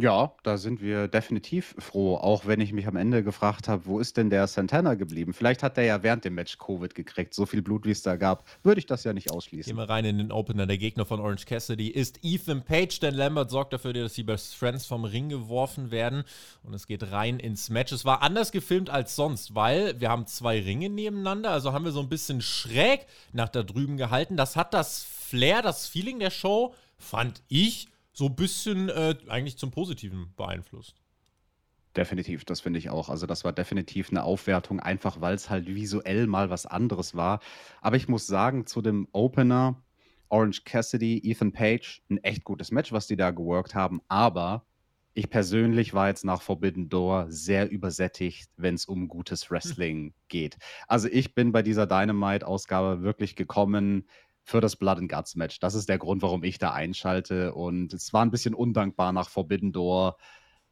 Ja, 0.00 0.32
da 0.42 0.56
sind 0.56 0.80
wir 0.80 1.08
definitiv 1.08 1.74
froh, 1.78 2.16
auch 2.16 2.46
wenn 2.46 2.60
ich 2.60 2.72
mich 2.72 2.86
am 2.86 2.96
Ende 2.96 3.22
gefragt 3.22 3.68
habe, 3.68 3.86
wo 3.86 4.00
ist 4.00 4.16
denn 4.16 4.30
der 4.30 4.46
Santana 4.46 4.94
geblieben? 4.94 5.32
Vielleicht 5.32 5.62
hat 5.62 5.76
der 5.76 5.84
ja 5.84 6.02
während 6.02 6.24
dem 6.24 6.34
Match 6.34 6.58
Covid 6.58 6.94
gekriegt. 6.94 7.34
So 7.34 7.46
viel 7.46 7.62
Blut, 7.62 7.84
wie 7.84 7.90
es 7.90 8.02
da 8.02 8.16
gab, 8.16 8.44
würde 8.62 8.78
ich 8.78 8.86
das 8.86 9.04
ja 9.04 9.12
nicht 9.12 9.30
ausschließen. 9.30 9.70
Gehen 9.70 9.76
wir 9.76 9.88
rein 9.88 10.04
in 10.04 10.18
den 10.18 10.32
Opener. 10.32 10.66
Der 10.66 10.78
Gegner 10.78 11.04
von 11.04 11.20
Orange 11.20 11.46
Cassidy 11.46 11.88
ist 11.88 12.18
Ethan 12.22 12.64
Page, 12.64 12.98
denn 13.00 13.14
Lambert 13.14 13.50
sorgt 13.50 13.72
dafür, 13.72 13.92
dass 13.92 14.14
die 14.14 14.22
Best 14.22 14.54
Friends 14.54 14.86
vom 14.86 15.04
Ring 15.04 15.28
geworfen 15.28 15.90
werden. 15.90 16.24
Und 16.62 16.74
es 16.74 16.86
geht 16.86 17.10
rein 17.12 17.38
ins 17.38 17.70
Match. 17.70 17.92
Es 17.92 18.04
war 18.04 18.22
anders 18.22 18.52
gefilmt 18.52 18.90
als 18.90 19.16
sonst, 19.16 19.54
weil 19.54 20.00
wir 20.00 20.08
haben 20.08 20.26
zwei 20.26 20.60
Ringe 20.60 20.88
nebeneinander. 20.88 21.50
Also 21.50 21.72
haben 21.72 21.84
wir 21.84 21.92
so 21.92 22.00
ein 22.00 22.08
bisschen 22.08 22.40
schräg 22.40 23.06
nach 23.32 23.48
da 23.48 23.62
drüben 23.62 23.96
gehalten. 23.96 24.36
Das 24.36 24.56
hat 24.56 24.74
das 24.74 25.02
Flair, 25.02 25.62
das 25.62 25.86
Feeling 25.86 26.18
der 26.18 26.30
Show, 26.30 26.74
fand 26.98 27.42
ich, 27.48 27.89
so 28.20 28.26
ein 28.26 28.36
bisschen 28.36 28.90
äh, 28.90 29.16
eigentlich 29.28 29.56
zum 29.56 29.70
Positiven 29.70 30.34
beeinflusst. 30.36 31.00
Definitiv, 31.96 32.44
das 32.44 32.60
finde 32.60 32.78
ich 32.78 32.90
auch. 32.90 33.08
Also 33.08 33.26
das 33.26 33.44
war 33.44 33.52
definitiv 33.54 34.10
eine 34.10 34.24
Aufwertung, 34.24 34.78
einfach 34.78 35.22
weil 35.22 35.34
es 35.34 35.48
halt 35.48 35.66
visuell 35.66 36.26
mal 36.26 36.50
was 36.50 36.66
anderes 36.66 37.14
war. 37.14 37.40
Aber 37.80 37.96
ich 37.96 38.08
muss 38.08 38.26
sagen, 38.26 38.66
zu 38.66 38.82
dem 38.82 39.08
Opener, 39.12 39.82
Orange 40.28 40.64
Cassidy, 40.64 41.18
Ethan 41.24 41.50
Page, 41.50 42.02
ein 42.10 42.18
echt 42.18 42.44
gutes 42.44 42.70
Match, 42.70 42.92
was 42.92 43.06
die 43.06 43.16
da 43.16 43.30
geworkt 43.30 43.74
haben. 43.74 44.02
Aber 44.08 44.66
ich 45.14 45.30
persönlich 45.30 45.94
war 45.94 46.08
jetzt 46.08 46.24
nach 46.26 46.42
Forbidden 46.42 46.90
Door 46.90 47.26
sehr 47.30 47.70
übersättigt, 47.70 48.50
wenn 48.58 48.74
es 48.74 48.84
um 48.84 49.08
gutes 49.08 49.50
Wrestling 49.50 50.12
geht. 50.28 50.58
Also 50.88 51.08
ich 51.08 51.34
bin 51.34 51.52
bei 51.52 51.62
dieser 51.62 51.86
Dynamite-Ausgabe 51.86 53.00
wirklich 53.00 53.34
gekommen, 53.34 54.04
für 54.42 54.60
das 54.60 54.76
Blood 54.76 54.98
and 54.98 55.10
Guts 55.10 55.36
Match. 55.36 55.60
Das 55.60 55.74
ist 55.74 55.88
der 55.88 55.98
Grund, 55.98 56.22
warum 56.22 56.42
ich 56.44 56.58
da 56.58 56.72
einschalte. 56.72 57.54
Und 57.54 57.92
es 57.92 58.12
war 58.12 58.24
ein 58.24 58.30
bisschen 58.30 58.54
undankbar 58.54 59.12
nach 59.12 59.28
Forbidden 59.28 59.72
Door, 59.72 60.16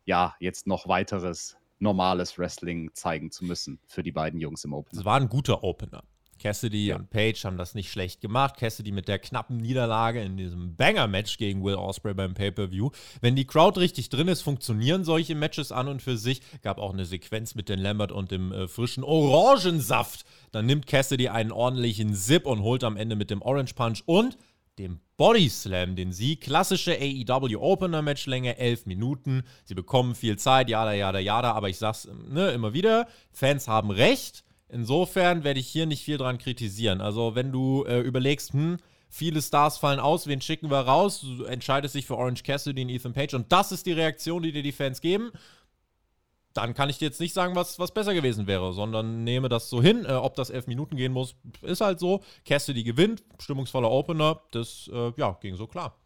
ja, 0.05 0.35
jetzt 0.41 0.67
noch 0.67 0.89
weiteres 0.89 1.57
normales 1.79 2.39
Wrestling 2.39 2.91
zeigen 2.95 3.31
zu 3.31 3.45
müssen 3.45 3.79
für 3.87 4.03
die 4.03 4.13
beiden 4.13 4.41
Jungs 4.41 4.65
im 4.65 4.73
Opener. 4.73 4.99
Es 4.99 5.05
war 5.05 5.21
ein 5.21 5.29
guter 5.29 5.63
Opener. 5.63 6.03
Cassidy 6.39 6.87
ja. 6.87 6.97
und 6.97 7.11
Page 7.11 7.45
haben 7.45 7.59
das 7.59 7.75
nicht 7.75 7.91
schlecht 7.91 8.21
gemacht. 8.21 8.57
Cassidy 8.57 8.93
mit 8.93 9.09
der 9.09 9.19
knappen 9.19 9.59
Niederlage 9.59 10.21
in 10.23 10.37
diesem 10.37 10.77
Banger-Match 10.77 11.39
gegen 11.39 11.63
Will 11.65 11.75
Osprey 11.75 12.15
beim 12.15 12.35
Pay-Per-View. 12.35 12.91
Wenn 13.21 13.37
die 13.37 13.47
Crowd 13.47 13.79
richtig 13.79 14.09
drin 14.09 14.29
ist, 14.29 14.43
funktionieren 14.43 15.05
solche 15.05 15.35
Matches 15.35 15.73
an 15.73 15.89
und 15.89 16.03
für 16.03 16.17
sich. 16.17 16.41
Gab 16.63 16.79
auch 16.79 16.93
eine 16.93 17.05
Sequenz 17.05 17.55
mit 17.55 17.69
den 17.69 17.79
Lambert 17.79 18.13
und 18.13 18.31
dem 18.31 18.53
äh, 18.53 18.69
frischen 18.69 19.05
Orangensaft. 19.05 20.25
Dann 20.53 20.67
nimmt 20.67 20.87
Cassidy 20.87 21.29
einen 21.29 21.53
ordentlichen 21.53 22.15
Sip 22.15 22.47
und 22.47 22.63
holt 22.63 22.85
am 22.85 22.97
Ende 22.97 23.17
mit 23.17 23.31
dem 23.31 23.43
Orange 23.43 23.75
Punch 23.75 24.03
und 24.07 24.37
dem 24.79 25.01
Body 25.17 25.49
Slam 25.49 25.97
den 25.97 26.13
Sieg. 26.13 26.43
Klassische 26.43 26.93
AEW 26.93 27.59
Opener 27.59 28.03
Matchlänge, 28.03 28.57
11 28.57 28.87
Minuten. 28.87 29.43
Sie 29.65 29.75
bekommen 29.75 30.15
viel 30.15 30.39
Zeit, 30.39 30.71
jada, 30.71 30.93
jada, 30.93 31.19
jada. 31.19 31.53
Aber 31.53 31.69
ich 31.69 31.79
sag's 31.79 32.09
ne, 32.29 32.51
immer 32.51 32.73
wieder: 32.73 33.09
Fans 33.33 33.69
haben 33.69 33.91
recht. 33.91 34.45
Insofern 34.69 35.45
werde 35.45 35.61
ich 35.61 35.69
hier 35.69 35.87
nicht 35.87 36.05
viel 36.05 36.19
dran 36.19 36.39
kritisieren. 36.39 37.01
Also, 37.01 37.35
wenn 37.35 37.53
du 37.53 37.85
äh, 37.85 38.01
überlegst, 38.01 38.53
hm, 38.53 38.79
viele 39.09 39.41
Stars 39.41 39.79
fallen 39.79 40.01
aus, 40.01 40.27
wen 40.27 40.41
schicken 40.41 40.71
wir 40.71 40.81
raus? 40.81 41.21
Du 41.21 41.45
entscheidest 41.45 41.95
dich 41.95 42.07
für 42.07 42.17
Orange 42.17 42.43
Cassidy 42.43 42.83
und 42.83 42.91
Ethan 42.91 43.15
Page 43.15 43.35
und 43.35 43.51
das 43.51 43.73
ist 43.73 43.87
die 43.87 43.93
Reaktion, 43.93 44.43
die 44.43 44.53
dir 44.53 44.63
die 44.63 44.73
Fans 44.73 45.01
geben. 45.01 45.31
Dann 46.53 46.75
kann 46.75 46.91
ich 46.91 46.99
dir 46.99 47.07
jetzt 47.07 47.21
nicht 47.21 47.35
sagen, 47.35 47.55
was, 47.55 47.79
was 47.79 47.93
besser 47.93 48.15
gewesen 48.15 48.47
wäre, 48.47 48.73
sondern 48.73 49.23
nehme 49.25 49.49
das 49.49 49.71
so 49.71 49.83
hin. 49.83 50.05
Äh, 50.05 50.13
ob 50.13 50.35
das 50.35 50.51
elf 50.51 50.67
Minuten 50.67 50.97
gehen 50.97 51.13
muss, 51.13 51.37
ist 51.63 51.81
halt 51.81 51.99
so. 51.99 52.23
Cassidy 52.45 52.85
gewinnt, 52.85 53.23
stimmungsvoller 53.39 53.91
Opener. 53.91 54.43
Das 54.51 54.91
äh, 54.93 55.13
ja, 55.17 55.39
ging 55.41 55.55
so 55.57 55.67
klar. 55.67 55.97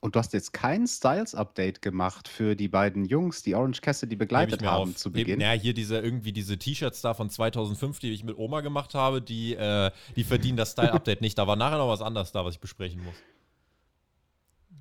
Und 0.00 0.14
du 0.14 0.18
hast 0.18 0.32
jetzt 0.32 0.52
kein 0.52 0.86
Styles-Update 0.86 1.82
gemacht 1.82 2.28
für 2.28 2.54
die 2.54 2.68
beiden 2.68 3.04
Jungs, 3.04 3.42
die 3.42 3.54
Orange 3.54 3.80
Cassidy 3.80 4.16
begleitet 4.16 4.62
haben 4.64 4.90
auf. 4.90 4.96
zu 4.96 5.10
Beginn. 5.10 5.40
Ja, 5.40 5.52
hier 5.52 5.74
diese 5.74 5.98
irgendwie 5.98 6.32
diese 6.32 6.58
T-Shirts 6.58 7.00
da 7.00 7.14
von 7.14 7.30
2005, 7.30 7.98
die 7.98 8.12
ich 8.12 8.24
mit 8.24 8.38
Oma 8.38 8.60
gemacht 8.60 8.94
habe, 8.94 9.20
die, 9.20 9.54
äh, 9.54 9.90
die 10.16 10.24
verdienen 10.24 10.56
das 10.56 10.72
Style-Update 10.72 11.20
nicht. 11.20 11.36
Da 11.38 11.46
war 11.46 11.56
nachher 11.56 11.78
noch 11.78 11.88
was 11.88 12.02
anderes 12.02 12.32
da, 12.32 12.44
was 12.44 12.54
ich 12.54 12.60
besprechen 12.60 13.02
muss. 13.04 13.14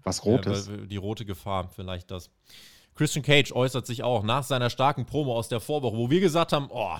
Was 0.03 0.24
Rotes? 0.24 0.67
Ja, 0.67 0.77
die 0.77 0.97
rote 0.97 1.25
Gefahr, 1.25 1.69
vielleicht 1.69 2.12
das. 2.12 2.29
Christian 2.95 3.24
Cage 3.24 3.51
äußert 3.51 3.86
sich 3.86 4.03
auch 4.03 4.24
nach 4.24 4.43
seiner 4.43 4.69
starken 4.69 5.05
Promo 5.05 5.36
aus 5.36 5.50
der 5.50 5.59
Vorwoche, 5.59 5.97
wo 5.97 6.09
wir 6.09 6.19
gesagt 6.19 6.53
haben, 6.53 6.67
oh, 6.69 6.97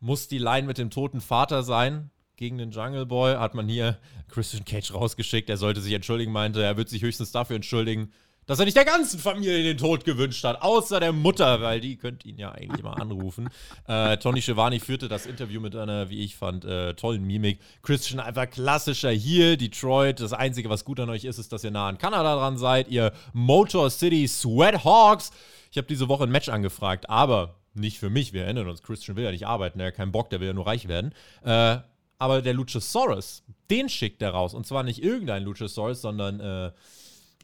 muss 0.00 0.28
die 0.28 0.38
Line 0.38 0.66
mit 0.66 0.78
dem 0.78 0.90
toten 0.90 1.20
Vater 1.20 1.62
sein? 1.62 2.10
Gegen 2.40 2.56
den 2.56 2.70
Jungle 2.70 3.04
Boy 3.04 3.36
hat 3.36 3.54
man 3.54 3.68
hier 3.68 3.98
Christian 4.28 4.64
Cage 4.64 4.94
rausgeschickt. 4.94 5.50
Er 5.50 5.58
sollte 5.58 5.82
sich 5.82 5.92
entschuldigen, 5.92 6.32
meinte, 6.32 6.62
er 6.62 6.78
wird 6.78 6.88
sich 6.88 7.02
höchstens 7.02 7.32
dafür 7.32 7.54
entschuldigen, 7.54 8.12
dass 8.46 8.58
er 8.58 8.64
nicht 8.64 8.78
der 8.78 8.86
ganzen 8.86 9.20
Familie 9.20 9.62
den 9.62 9.76
Tod 9.76 10.06
gewünscht 10.06 10.42
hat, 10.42 10.62
außer 10.62 11.00
der 11.00 11.12
Mutter, 11.12 11.60
weil 11.60 11.80
die 11.80 11.96
könnte 11.96 12.26
ihn 12.26 12.38
ja 12.38 12.50
eigentlich 12.50 12.82
mal 12.82 12.94
anrufen. 12.94 13.50
äh, 13.86 14.16
Tony 14.16 14.40
Schiavone 14.40 14.80
führte 14.80 15.06
das 15.08 15.26
Interview 15.26 15.60
mit 15.60 15.76
einer, 15.76 16.08
wie 16.08 16.24
ich 16.24 16.34
fand, 16.34 16.64
äh, 16.64 16.94
tollen 16.94 17.26
Mimik. 17.26 17.60
Christian 17.82 18.20
einfach 18.20 18.48
klassischer 18.48 19.10
hier, 19.10 19.58
Detroit. 19.58 20.20
Das 20.20 20.32
Einzige, 20.32 20.70
was 20.70 20.86
gut 20.86 20.98
an 20.98 21.10
euch 21.10 21.24
ist, 21.24 21.38
ist, 21.38 21.52
dass 21.52 21.62
ihr 21.62 21.70
nah 21.70 21.88
an 21.88 21.98
Kanada 21.98 22.36
dran 22.36 22.56
seid. 22.56 22.88
Ihr 22.88 23.12
Motor 23.34 23.90
City 23.90 24.26
Sweat 24.26 24.82
Hawks. 24.82 25.30
Ich 25.70 25.76
habe 25.76 25.86
diese 25.86 26.08
Woche 26.08 26.24
ein 26.24 26.30
Match 26.30 26.48
angefragt, 26.48 27.10
aber 27.10 27.56
nicht 27.74 27.98
für 27.98 28.08
mich. 28.08 28.32
Wir 28.32 28.44
erinnern 28.44 28.66
uns, 28.66 28.82
Christian 28.82 29.18
will 29.18 29.24
ja 29.24 29.30
nicht 29.30 29.46
arbeiten, 29.46 29.78
er 29.78 29.88
hat 29.88 29.94
keinen 29.94 30.10
Bock, 30.10 30.30
der 30.30 30.40
will 30.40 30.48
ja 30.48 30.54
nur 30.54 30.66
reich 30.66 30.88
werden. 30.88 31.12
Äh, 31.44 31.80
aber 32.20 32.42
der 32.42 32.52
Luchasaurus, 32.52 33.42
den 33.70 33.88
schickt 33.88 34.20
er 34.20 34.30
raus. 34.30 34.52
Und 34.52 34.66
zwar 34.66 34.82
nicht 34.82 35.02
irgendein 35.02 35.42
Luchasaurus, 35.42 36.02
sondern 36.02 36.38
äh, 36.38 36.70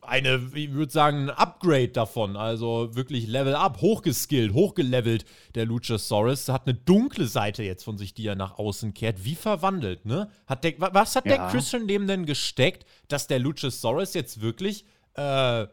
eine, 0.03 0.51
ich 0.55 0.73
würde 0.73 0.93
sagen, 0.93 1.25
ein 1.25 1.31
Upgrade 1.31 1.89
davon. 1.89 2.37
Also 2.37 2.95
wirklich 2.95 3.27
Level 3.27 3.55
up, 3.55 3.81
hochgeskillt, 3.81 4.53
hochgelevelt. 4.53 5.25
Der 5.55 5.65
Luchasaurus 5.65 6.51
hat 6.51 6.67
eine 6.67 6.75
dunkle 6.75 7.27
Seite 7.27 7.63
jetzt 7.63 7.85
von 7.85 7.97
sich, 7.97 8.13
die 8.13 8.27
er 8.27 8.35
nach 8.35 8.59
außen 8.59 8.93
kehrt. 8.93 9.25
Wie 9.25 9.35
verwandelt, 9.35 10.05
ne? 10.05 10.31
Hat 10.47 10.63
der, 10.63 10.75
was 10.79 11.17
hat 11.17 11.25
ja. 11.25 11.39
der 11.39 11.49
Christian 11.49 11.89
dem 11.89 12.07
denn 12.07 12.27
gesteckt, 12.27 12.85
dass 13.09 13.27
der 13.27 13.39
Luchasaurus 13.39 14.13
jetzt 14.13 14.43
wirklich 14.43 14.85
äh, 15.15 15.67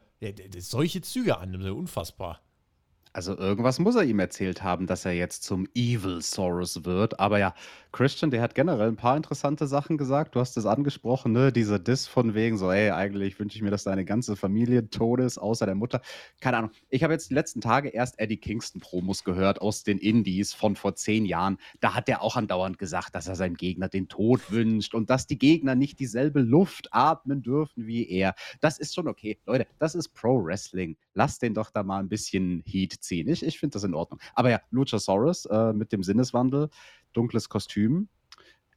solche 0.59 1.01
Züge 1.01 1.37
annimmt? 1.37 1.65
Unfassbar. 1.65 2.39
Also 3.15 3.37
irgendwas 3.37 3.77
muss 3.77 3.93
er 3.95 4.03
ihm 4.05 4.17
erzählt 4.17 4.63
haben, 4.63 4.87
dass 4.87 5.05
er 5.05 5.13
jetzt 5.13 5.43
zum 5.43 5.67
Evil 5.75 6.19
Saurus 6.23 6.83
wird. 6.83 7.19
Aber 7.19 7.37
ja, 7.37 7.53
Christian, 7.91 8.31
der 8.31 8.41
hat 8.41 8.55
generell 8.55 8.87
ein 8.87 8.95
paar 8.95 9.15
interessante 9.15 9.67
Sachen 9.67 9.99
gesagt. 9.99 10.33
Du 10.33 10.39
hast 10.39 10.57
es 10.57 10.65
angesprochen, 10.65 11.31
ne? 11.31 11.51
Dieser 11.51 11.77
Diss 11.77 12.07
von 12.07 12.33
wegen 12.33 12.57
so, 12.57 12.71
ey, 12.71 12.89
eigentlich 12.89 13.39
wünsche 13.39 13.55
ich 13.55 13.61
mir, 13.61 13.69
dass 13.69 13.83
deine 13.83 14.03
ganze 14.03 14.35
Familie 14.35 14.89
tot 14.89 15.19
ist, 15.19 15.37
außer 15.37 15.67
der 15.67 15.75
Mutter. 15.75 16.01
Keine 16.41 16.57
Ahnung. 16.57 16.71
Ich 16.89 17.03
habe 17.03 17.13
jetzt 17.13 17.29
die 17.29 17.35
letzten 17.35 17.61
Tage 17.61 17.89
erst 17.89 18.19
Eddie 18.19 18.37
Kingston 18.37 18.81
Promos 18.81 19.23
gehört 19.23 19.61
aus 19.61 19.83
den 19.83 19.99
Indies 19.99 20.55
von 20.55 20.75
vor 20.75 20.95
zehn 20.95 21.25
Jahren. 21.25 21.57
Da 21.81 21.93
hat 21.93 22.09
er 22.09 22.23
auch 22.23 22.35
andauernd 22.35 22.79
gesagt, 22.79 23.13
dass 23.13 23.27
er 23.27 23.35
seinem 23.35 23.57
Gegner 23.57 23.89
den 23.89 24.07
Tod 24.07 24.51
wünscht 24.51 24.95
und 24.95 25.11
dass 25.11 25.27
die 25.27 25.37
Gegner 25.37 25.75
nicht 25.75 25.99
dieselbe 25.99 26.41
Luft 26.41 26.87
atmen 26.91 27.43
dürfen 27.43 27.85
wie 27.85 28.09
er. 28.09 28.33
Das 28.59 28.79
ist 28.79 28.95
schon 28.95 29.07
okay. 29.07 29.37
Leute, 29.45 29.67
das 29.77 29.93
ist 29.93 30.15
Pro 30.15 30.43
Wrestling. 30.43 30.97
Lass 31.13 31.39
den 31.39 31.53
doch 31.53 31.69
da 31.69 31.83
mal 31.83 31.99
ein 31.99 32.09
bisschen 32.09 32.63
Heat 32.65 32.93
ziehen. 33.01 33.27
Ich, 33.29 33.43
ich 33.43 33.59
finde 33.59 33.73
das 33.73 33.83
in 33.83 33.93
Ordnung. 33.93 34.19
Aber 34.33 34.49
ja, 34.49 34.61
Luchasaurus 34.71 35.45
äh, 35.45 35.73
mit 35.73 35.91
dem 35.91 36.03
Sinneswandel, 36.03 36.69
dunkles 37.13 37.49
Kostüm. 37.49 38.09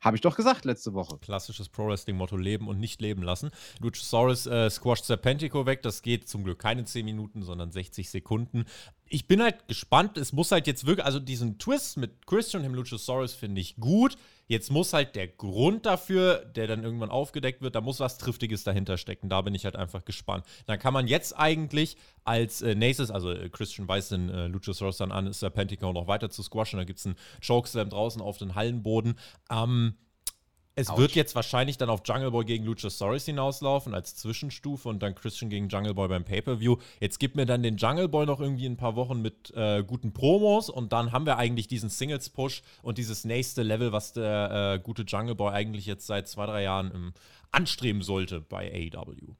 Habe 0.01 0.17
ich 0.17 0.21
doch 0.21 0.37
gesagt 0.37 0.65
letzte 0.65 0.95
Woche. 0.95 1.19
Klassisches 1.19 1.69
Pro-Wrestling-Motto: 1.69 2.37
Leben 2.37 2.69
und 2.69 2.79
nicht 2.79 3.01
leben 3.01 3.23
lassen. 3.23 3.51
Luchasaurus 3.81 4.47
äh, 4.47 4.71
squasht 4.71 5.05
Serpentico 5.05 5.67
weg. 5.67 5.83
Das 5.83 6.03
geht 6.03 6.29
zum 6.29 6.45
Glück 6.45 6.59
keine 6.59 6.85
10 6.85 7.05
Minuten, 7.05 7.43
sondern 7.43 7.73
60 7.73 8.11
Sekunden 8.11 8.67
ich 9.09 9.27
bin 9.27 9.43
halt 9.43 9.69
gespannt. 9.69 10.19
Es 10.19 10.33
muss 10.33 10.53
halt 10.53 10.67
jetzt 10.67 10.87
wirklich, 10.87 11.07
also 11.07 11.21
diesen 11.21 11.59
Twist 11.59 11.97
mit 11.97 12.27
Christian 12.27 12.63
und 12.63 12.71
dem 12.71 12.75
Luchasaurus 12.75 13.35
finde 13.35 13.61
ich 13.61 13.77
gut. 13.77 14.17
Jetzt 14.49 14.71
muss 14.71 14.93
halt 14.93 15.17
der 15.17 15.27
Grund 15.27 15.87
dafür, 15.87 16.45
der 16.45 16.67
dann 16.67 16.85
irgendwann 16.85 17.11
aufgedeckt 17.11 17.63
wird, 17.63 17.75
da 17.75 17.81
muss 17.81 17.99
was 17.99 18.19
Triftiges 18.19 18.63
dahinter 18.63 18.97
stecken. 18.97 19.29
Da 19.29 19.41
bin 19.43 19.55
ich 19.55 19.65
halt 19.65 19.77
einfach 19.77 20.05
gespannt. 20.05 20.45
Dann 20.67 20.79
kann 20.79 20.93
man 20.93 21.09
jetzt 21.09 21.37
eigentlich 21.37 21.97
als 22.25 22.63
äh, 22.63 22.75
nächstes, 22.75 23.11
also 23.11 23.33
äh, 23.33 23.49
Christian 23.49 23.89
weist 23.89 24.13
den 24.13 24.29
äh, 24.29 24.47
Luchasaurus 24.47 24.99
dann 24.99 25.13
an, 25.13 25.27
ist 25.27 25.43
der 25.43 25.51
Pentagon 25.51 25.95
noch 25.95 26.07
weiter 26.07 26.31
zu 26.31 26.43
squashen. 26.43 26.79
Da 26.79 26.85
gibt 26.85 26.99
es 27.01 27.07
einen 27.07 27.17
Chokeslam 27.45 27.91
draußen 27.91 28.23
auf 28.23 28.39
den 28.39 28.55
Hallenboden. 28.55 29.19
Ähm, 29.51 29.95
es 30.79 30.91
Ouch. 30.91 30.99
wird 30.99 31.13
jetzt 31.13 31.35
wahrscheinlich 31.35 31.79
dann 31.79 31.89
auf 31.89 32.03
Jungle 32.05 32.31
Boy 32.31 32.45
gegen 32.45 32.65
Luchasaurus 32.65 33.25
hinauslaufen 33.25 33.95
als 33.95 34.15
Zwischenstufe 34.15 34.91
und 34.91 35.03
dann 35.03 35.15
Christian 35.15 35.49
gegen 35.49 35.69
Jungle 35.69 35.95
Boy 35.95 36.07
beim 36.09 36.25
Pay-Per-View. 36.25 36.77
Jetzt 37.01 37.19
gibt 37.19 37.35
mir 37.35 37.47
dann 37.47 37.63
den 37.63 37.79
Jungle 37.79 38.09
Boy 38.09 38.27
noch 38.27 38.41
irgendwie 38.41 38.67
ein 38.67 38.77
paar 38.77 38.95
Wochen 38.95 39.23
mit 39.23 39.53
äh, 39.57 39.83
guten 39.83 40.13
Promos 40.13 40.69
und 40.69 40.93
dann 40.93 41.13
haben 41.13 41.25
wir 41.25 41.39
eigentlich 41.39 41.67
diesen 41.67 41.89
Singles-Push 41.89 42.63
und 42.83 42.99
dieses 42.99 43.25
nächste 43.25 43.63
Level, 43.63 43.93
was 43.93 44.13
der 44.13 44.75
äh, 44.75 44.79
gute 44.79 45.03
Jungle 45.03 45.35
Boy 45.35 45.51
eigentlich 45.53 45.87
jetzt 45.87 46.07
seit 46.07 46.29
zwei, 46.29 46.45
drei 46.45 46.65
Jahren 46.65 46.91
im, 46.91 47.13
anstreben 47.53 48.03
sollte 48.03 48.43
bei 48.43 48.71
AEW. 48.95 49.35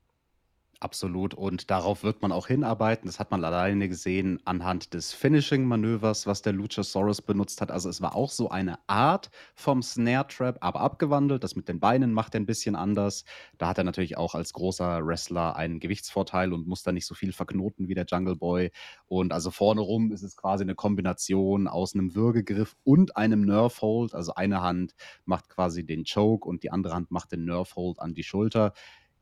Absolut. 0.81 1.33
Und 1.33 1.71
darauf 1.71 2.03
wird 2.03 2.21
man 2.21 2.33
auch 2.33 2.49
hinarbeiten. 2.49 3.07
Das 3.07 3.19
hat 3.19 3.31
man 3.31 3.43
alleine 3.45 3.89
gesehen 3.89 4.41
anhand 4.45 4.93
des 4.93 5.13
Finishing-Manövers, 5.15 6.27
was 6.27 6.43
der 6.43 6.53
Luchasaurus 6.53 7.23
benutzt 7.23 7.63
hat. 7.63 7.71
Also 7.71 7.89
es 7.89 8.03
war 8.03 8.15
auch 8.15 8.31
so 8.31 8.51
eine 8.51 8.79
Art 8.87 9.31
vom 9.55 9.83
Snare 9.83 10.27
Trap, 10.29 10.59
aber 10.61 10.81
abgewandelt. 10.81 11.43
Das 11.45 11.57
mit 11.57 11.69
den 11.69 11.81
Beinen 11.81 12.13
macht 12.13 12.35
er 12.35 12.41
ein 12.41 12.47
bisschen 12.47 12.77
anders. 12.77 13.25
Da 13.57 13.69
hat 13.69 13.79
er 13.79 13.85
natürlich 13.85 14.19
auch 14.19 14.35
als 14.35 14.53
großer 14.53 15.07
Wrestler 15.07 15.57
einen 15.57 15.81
Gewichtsvorteil 15.81 16.53
und 16.53 16.67
muss 16.67 16.83
da 16.83 16.93
nicht 16.93 17.07
so 17.07 17.15
viel 17.15 17.33
verknoten 17.33 17.89
wie 17.89 17.95
der 17.95 18.05
Jungle 18.07 18.37
Boy. 18.37 18.71
Und 19.07 19.33
also 19.33 19.51
vorne 19.51 19.81
rum 19.81 20.13
ist 20.13 20.23
es 20.23 20.37
quasi 20.37 20.63
eine 20.65 20.75
Kombination 20.75 21.69
aus 21.69 21.95
einem 21.95 22.15
Würgegriff 22.15 22.77
und 22.85 23.17
einem 23.17 23.41
Nerve 23.47 23.81
Hold. 23.81 24.15
Also 24.15 24.35
eine 24.35 24.61
Hand 24.61 24.95
macht 25.25 25.49
quasi 25.49 25.87
den 25.87 26.05
Choke 26.05 26.47
und 26.47 26.63
die 26.65 26.71
andere 26.71 26.95
Hand 26.95 27.11
macht 27.11 27.33
den 27.33 27.47
Nerve 27.47 27.75
Hold 27.77 27.99
an 27.99 28.13
die 28.13 28.25
Schulter 28.25 28.75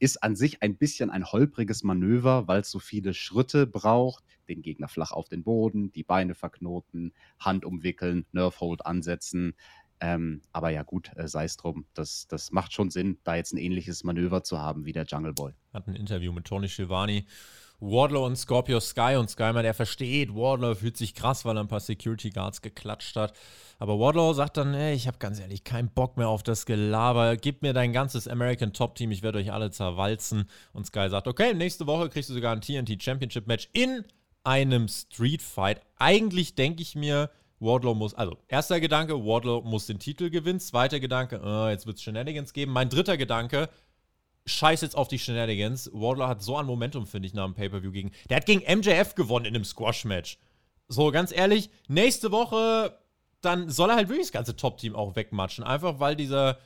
ist 0.04 0.22
an 0.22 0.36
sich 0.36 0.62
ein 0.62 0.76
bisschen 0.76 1.08
ein 1.08 1.24
holpriges 1.24 1.82
Manöver, 1.82 2.46
weil 2.46 2.60
es 2.60 2.70
so 2.70 2.78
viele 2.78 3.14
Schritte 3.14 3.66
braucht. 3.66 4.22
Den 4.48 4.60
Gegner 4.60 4.86
flach 4.86 5.12
auf 5.12 5.30
den 5.30 5.42
Boden, 5.42 5.92
die 5.92 6.02
Beine 6.02 6.34
verknoten, 6.34 7.14
Hand 7.40 7.64
umwickeln, 7.64 8.26
Nerve 8.30 8.60
Hold 8.60 8.84
ansetzen. 8.84 9.54
Ähm, 10.00 10.42
aber 10.52 10.68
ja, 10.68 10.82
gut, 10.82 11.10
äh, 11.16 11.26
sei 11.26 11.44
es 11.44 11.56
drum. 11.56 11.86
Das, 11.94 12.26
das 12.28 12.52
macht 12.52 12.74
schon 12.74 12.90
Sinn, 12.90 13.16
da 13.24 13.36
jetzt 13.36 13.54
ein 13.54 13.56
ähnliches 13.56 14.04
Manöver 14.04 14.44
zu 14.44 14.58
haben 14.58 14.84
wie 14.84 14.92
der 14.92 15.06
Jungle 15.06 15.32
Boy. 15.32 15.54
Hat 15.72 15.88
ein 15.88 15.96
Interview 15.96 16.32
mit 16.32 16.44
Tony 16.44 16.68
Schiavone 16.68 17.24
Wardlow 17.80 18.24
und 18.24 18.36
Scorpio 18.36 18.80
Sky 18.80 19.16
und 19.18 19.28
Sky 19.28 19.52
der 19.52 19.74
versteht, 19.74 20.34
Wardlow 20.34 20.74
fühlt 20.74 20.96
sich 20.96 21.14
krass, 21.14 21.44
weil 21.44 21.56
er 21.56 21.64
ein 21.64 21.68
paar 21.68 21.80
Security 21.80 22.30
Guards 22.30 22.62
geklatscht 22.62 23.16
hat. 23.16 23.34
Aber 23.78 23.98
Wardlow 23.98 24.32
sagt 24.32 24.56
dann, 24.56 24.74
ey, 24.74 24.94
ich 24.94 25.06
habe 25.06 25.18
ganz 25.18 25.40
ehrlich 25.40 25.64
keinen 25.64 25.88
Bock 25.88 26.16
mehr 26.16 26.28
auf 26.28 26.42
das 26.42 26.66
Gelaber. 26.66 27.36
Gib 27.36 27.62
mir 27.62 27.72
dein 27.72 27.92
ganzes 27.92 28.28
American 28.28 28.72
Top 28.72 28.94
Team, 28.94 29.10
ich 29.10 29.22
werde 29.22 29.38
euch 29.38 29.52
alle 29.52 29.70
zerwalzen. 29.70 30.48
Und 30.72 30.86
Sky 30.86 31.08
sagt, 31.08 31.26
okay, 31.28 31.54
nächste 31.54 31.86
Woche 31.86 32.08
kriegst 32.08 32.30
du 32.30 32.34
sogar 32.34 32.52
ein 32.52 32.60
TNT 32.60 33.02
Championship 33.02 33.46
Match 33.46 33.68
in 33.72 34.04
einem 34.44 34.88
Street 34.88 35.42
Fight. 35.42 35.80
Eigentlich 35.98 36.54
denke 36.54 36.82
ich 36.82 36.94
mir, 36.94 37.30
Wardlow 37.60 37.94
muss, 37.94 38.14
also 38.14 38.38
erster 38.48 38.78
Gedanke, 38.80 39.14
Wardlow 39.24 39.62
muss 39.62 39.86
den 39.86 39.98
Titel 39.98 40.30
gewinnen. 40.30 40.60
Zweiter 40.60 41.00
Gedanke, 41.00 41.40
äh, 41.42 41.70
jetzt 41.70 41.86
wird 41.86 41.96
es 41.96 42.02
Shenanigans 42.02 42.52
geben. 42.52 42.72
Mein 42.72 42.90
dritter 42.90 43.16
Gedanke, 43.16 43.68
scheiß 44.46 44.82
jetzt 44.82 44.96
auf 44.96 45.08
die 45.08 45.18
Shenanigans. 45.18 45.90
Wardlow 45.92 46.26
hat 46.26 46.42
so 46.42 46.56
ein 46.56 46.66
Momentum, 46.66 47.06
finde 47.06 47.26
ich, 47.26 47.34
nach 47.34 47.44
dem 47.44 47.54
Pay-Per-View 47.54 47.92
gegen. 47.92 48.12
Der 48.28 48.38
hat 48.38 48.46
gegen 48.46 48.60
MJF 48.60 49.14
gewonnen 49.14 49.46
in 49.46 49.54
einem 49.54 49.64
Squash-Match. 49.64 50.38
So, 50.88 51.10
ganz 51.10 51.32
ehrlich, 51.32 51.70
nächste 51.88 52.30
Woche, 52.30 52.98
dann 53.40 53.70
soll 53.70 53.90
er 53.90 53.96
halt 53.96 54.08
wirklich 54.08 54.26
das 54.26 54.32
ganze 54.32 54.56
Top-Team 54.56 54.94
auch 54.94 55.16
wegmatschen. 55.16 55.64
Einfach 55.64 56.00
weil 56.00 56.16
dieser. 56.16 56.58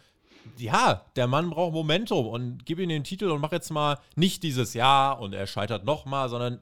Ja, 0.57 1.05
der 1.15 1.27
Mann 1.27 1.51
braucht 1.51 1.75
Momentum 1.75 2.27
und 2.27 2.65
gib 2.65 2.79
ihm 2.79 2.89
den 2.89 3.05
Titel 3.05 3.27
und 3.31 3.41
mach 3.41 3.53
jetzt 3.53 3.71
mal 3.71 3.99
nicht 4.17 4.43
dieses 4.43 4.73
Jahr 4.73 5.21
und 5.21 5.35
er 5.35 5.47
scheitert 5.47 5.85
nochmal, 5.85 6.31
sondern 6.31 6.61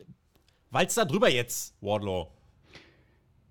walz 0.71 0.97
da 0.97 1.05
drüber 1.05 1.31
jetzt, 1.31 1.77
Wardlow. 1.81 2.33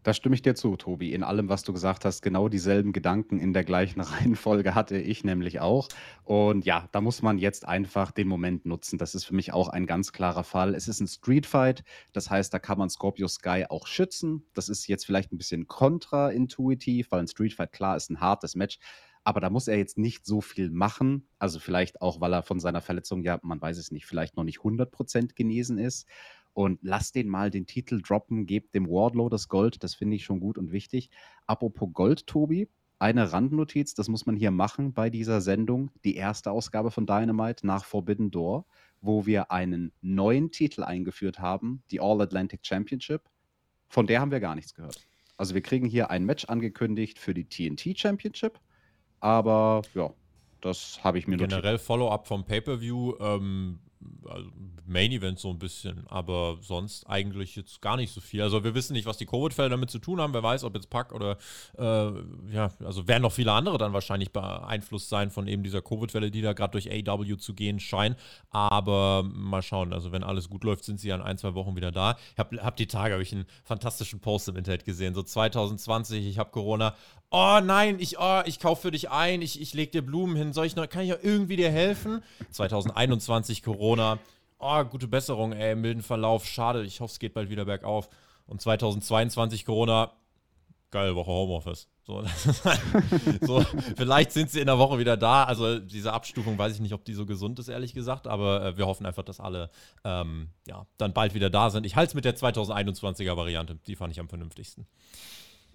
Da 0.05 0.13
stimme 0.13 0.35
ich 0.35 0.43
dir 0.43 0.53
zu, 0.53 0.75
Tobi. 0.75 1.13
In 1.13 1.24
allem, 1.24 1.50
was 1.50 1.63
du 1.63 1.74
gesagt 1.74 2.05
hast, 2.05 2.21
genau 2.21 2.47
dieselben 2.47 2.93
Gedanken 2.93 3.39
in 3.39 3.53
der 3.53 3.63
gleichen 3.63 4.01
Reihenfolge 4.01 4.75
hatte 4.75 5.00
ich 5.00 5.24
nämlich 5.24 5.62
auch. 5.62 5.89
Und 6.24 6.63
ja, 6.63 6.88
da 6.91 7.01
muss 7.01 7.24
man 7.24 7.39
jetzt 7.39 7.67
einfach 7.67 8.12
den 8.12 8.27
Moment 8.27 8.67
nutzen. 8.67 9.00
Das 9.00 9.15
ist 9.15 9.24
für 9.24 9.33
mich 9.33 9.51
auch 9.51 9.67
ein 9.67 9.88
ganz 9.88 10.12
klarer 10.12 10.43
Fall. 10.43 10.75
Es 10.75 10.88
ist 10.88 11.00
ein 11.00 11.07
Streetfight, 11.07 11.83
das 12.13 12.29
heißt, 12.29 12.53
da 12.53 12.59
kann 12.59 12.77
man 12.77 12.91
Scorpio 12.91 13.27
Sky 13.27 13.65
auch 13.67 13.88
schützen. 13.88 14.45
Das 14.53 14.69
ist 14.69 14.85
jetzt 14.85 15.07
vielleicht 15.07 15.33
ein 15.33 15.39
bisschen 15.39 15.65
kontraintuitiv, 15.65 17.09
weil 17.09 17.21
ein 17.21 17.27
Streetfight 17.27 17.71
klar 17.71 17.97
ist 17.97 18.12
ein 18.12 18.19
hartes 18.19 18.53
Match. 18.53 18.77
Aber 19.24 19.39
da 19.39 19.50
muss 19.50 19.67
er 19.67 19.79
jetzt 19.79 19.97
nicht 19.97 20.24
so 20.27 20.39
viel 20.39 20.69
machen. 20.69 21.27
Also 21.39 21.57
vielleicht 21.57 22.03
auch, 22.03 22.21
weil 22.21 22.31
er 22.31 22.43
von 22.43 22.59
seiner 22.59 22.81
Verletzung, 22.81 23.24
ja, 23.24 23.39
man 23.41 23.59
weiß 23.59 23.79
es 23.79 23.89
nicht, 23.89 24.05
vielleicht 24.05 24.38
noch 24.38 24.43
nicht 24.43 24.59
100% 24.59 25.33
genesen 25.33 25.79
ist 25.79 26.05
und 26.55 26.79
lass 26.81 27.12
den 27.12 27.27
mal 27.27 27.51
den 27.51 27.67
Titel 27.67 28.01
droppen, 28.01 28.45
gebt 28.45 28.74
dem 28.74 28.88
Wardlow 28.88 29.27
das 29.27 29.50
Gold, 29.50 29.83
das 29.83 29.93
finde 29.93 30.15
ich 30.15 30.24
schon 30.24 30.39
gut 30.39 30.57
und 30.57 30.71
wichtig. 30.71 31.09
Apropos 31.47 31.89
Gold, 31.91 32.25
Tobi, 32.27 32.69
eine 32.97 33.33
Randnotiz, 33.33 33.93
das 33.93 34.07
muss 34.07 34.25
man 34.25 34.38
hier 34.38 34.51
machen 34.51 34.93
bei 34.93 35.09
dieser 35.09 35.41
Sendung, 35.41 35.91
die 36.05 36.15
erste 36.15 36.51
Ausgabe 36.51 36.91
von 36.91 37.05
Dynamite 37.05 37.67
nach 37.67 37.83
Forbidden 37.83 38.31
Door, 38.31 38.65
wo 39.01 39.25
wir 39.25 39.51
einen 39.51 39.91
neuen 40.01 40.50
Titel 40.50 40.83
eingeführt 40.83 41.39
haben, 41.39 41.83
die 41.91 42.00
All 42.00 42.21
Atlantic 42.21 42.65
Championship. 42.65 43.24
Von 43.89 44.07
der 44.07 44.21
haben 44.21 44.31
wir 44.31 44.39
gar 44.39 44.55
nichts 44.55 44.74
gehört. 44.74 45.05
Also 45.35 45.55
wir 45.55 45.62
kriegen 45.62 45.85
hier 45.85 46.09
ein 46.09 46.24
Match 46.24 46.45
angekündigt 46.45 47.19
für 47.19 47.33
die 47.33 47.50
TNT 47.50 48.00
Championship, 48.00 48.62
aber 49.19 49.81
ja, 49.93 50.13
das 50.62 51.03
habe 51.03 51.19
ich 51.19 51.27
mir 51.27 51.35
Generell 51.35 51.77
Follow-up 51.77 52.27
vom 52.27 52.45
Pay-Per-View. 52.45 53.15
Ähm, 53.19 53.79
also 54.27 54.50
Main 54.88 55.12
Event 55.12 55.39
so 55.39 55.50
ein 55.50 55.59
bisschen, 55.59 56.05
aber 56.07 56.57
sonst 56.62 57.05
eigentlich 57.09 57.55
jetzt 57.55 57.81
gar 57.81 57.97
nicht 57.97 58.13
so 58.13 58.21
viel. 58.21 58.41
Also 58.41 58.63
wir 58.63 58.75
wissen 58.75 58.93
nicht, 58.93 59.05
was 59.05 59.17
die 59.17 59.25
Covid-Fälle 59.25 59.69
damit 59.69 59.89
zu 59.89 60.00
tun 60.00 60.21
haben. 60.21 60.33
Wer 60.33 60.43
weiß, 60.43 60.63
ob 60.63 60.75
jetzt 60.75 60.89
Pack 60.89 61.12
oder 61.12 61.38
äh, 61.77 62.12
ja, 62.53 62.71
also 62.83 63.07
werden 63.07 63.24
noch 63.24 63.31
viele 63.31 63.51
andere 63.51 63.77
dann 63.77 63.93
wahrscheinlich 63.93 64.31
beeinflusst 64.31 65.09
sein 65.09 65.31
von 65.31 65.47
eben 65.47 65.63
dieser 65.63 65.81
Covid-Welle, 65.81 66.29
die 66.31 66.41
da 66.41 66.53
gerade 66.53 66.71
durch 66.71 66.91
AW 66.91 67.38
zu 67.38 67.53
gehen 67.53 67.79
scheint. 67.79 68.17
Aber 68.50 69.24
mal 69.24 69.62
schauen. 69.62 69.93
Also 69.93 70.12
wenn 70.12 70.24
alles 70.24 70.50
gut 70.50 70.63
läuft, 70.63 70.83
sind 70.83 71.00
sie 71.00 71.09
ja 71.09 71.15
in 71.15 71.21
ein, 71.21 71.38
zwei 71.38 71.55
Wochen 71.55 71.75
wieder 71.75 71.91
da. 71.91 72.17
Ich 72.33 72.39
habe 72.39 72.63
hab 72.63 72.77
die 72.77 72.88
Tage 72.88 73.13
habe 73.13 73.24
ich 73.24 73.33
einen 73.33 73.45
fantastischen 73.63 74.19
Post 74.19 74.50
im 74.50 74.55
Internet 74.55 74.85
gesehen. 74.85 75.15
So 75.15 75.24
2020, 75.24 76.25
ich 76.27 76.38
habe 76.38 76.51
Corona. 76.51 76.95
Oh 77.32 77.60
nein, 77.62 77.98
ich, 78.00 78.17
oh, 78.20 78.41
ich 78.46 78.60
kaufe 78.60 78.84
für 78.84 78.91
dich 78.91 79.10
ein, 79.10 79.41
ich, 79.41 79.60
ich 79.60 79.74
lege 79.74 79.91
dir 79.91 80.01
Blumen 80.01 80.36
hin. 80.36 80.53
Soll 80.53 80.65
ich 80.65 80.75
noch, 80.75 80.88
kann 80.88 81.03
ich 81.03 81.10
irgendwie 81.22 81.58
dir 81.58 81.72
helfen? 81.72 82.24
2021 82.51 83.63
Corona 83.63 84.20
oh, 84.60 84.84
gute 84.86 85.08
Besserung, 85.08 85.53
ey, 85.53 85.75
milden 85.75 86.03
Verlauf, 86.03 86.46
schade, 86.46 86.84
ich 86.84 87.00
hoffe, 87.00 87.12
es 87.12 87.20
geht 87.20 87.34
bald 87.34 87.50
wieder 87.50 87.65
bergauf. 87.65 88.10
Und 88.48 88.62
2022 88.62 89.65
Corona, 89.65 90.12
geile 90.91 91.15
Woche 91.15 91.32
Homeoffice. 91.32 91.88
So, 92.03 92.24
so, 93.41 93.65
vielleicht 93.98 94.32
sind 94.32 94.51
sie 94.51 94.60
in 94.60 94.67
der 94.67 94.77
Woche 94.77 95.00
wieder 95.00 95.17
da. 95.17 95.44
Also 95.46 95.79
diese 95.79 96.13
Abstufung 96.13 96.58
weiß 96.58 96.75
ich 96.75 96.79
nicht, 96.79 96.94
ob 96.94 97.03
die 97.03 97.15
so 97.15 97.25
gesund 97.25 97.58
ist, 97.58 97.67
ehrlich 97.67 97.96
gesagt. 97.96 98.27
Aber 98.27 98.63
äh, 98.63 98.77
wir 98.77 98.86
hoffen 98.86 99.08
einfach, 99.08 99.24
dass 99.24 99.39
alle 99.39 99.72
ähm, 100.03 100.50
ja, 100.67 100.86
dann 100.98 101.13
bald 101.13 101.34
wieder 101.34 101.50
da 101.50 101.72
sind. 101.72 101.84
Ich 101.84 101.96
halte 101.96 102.10
es 102.10 102.13
mit 102.13 102.25
der 102.25 102.38
2021er 102.38 103.36
Variante. 103.36 103.79
Die 103.88 103.96
fand 103.96 104.13
ich 104.13 104.20
am 104.20 104.29
vernünftigsten. 104.29 104.86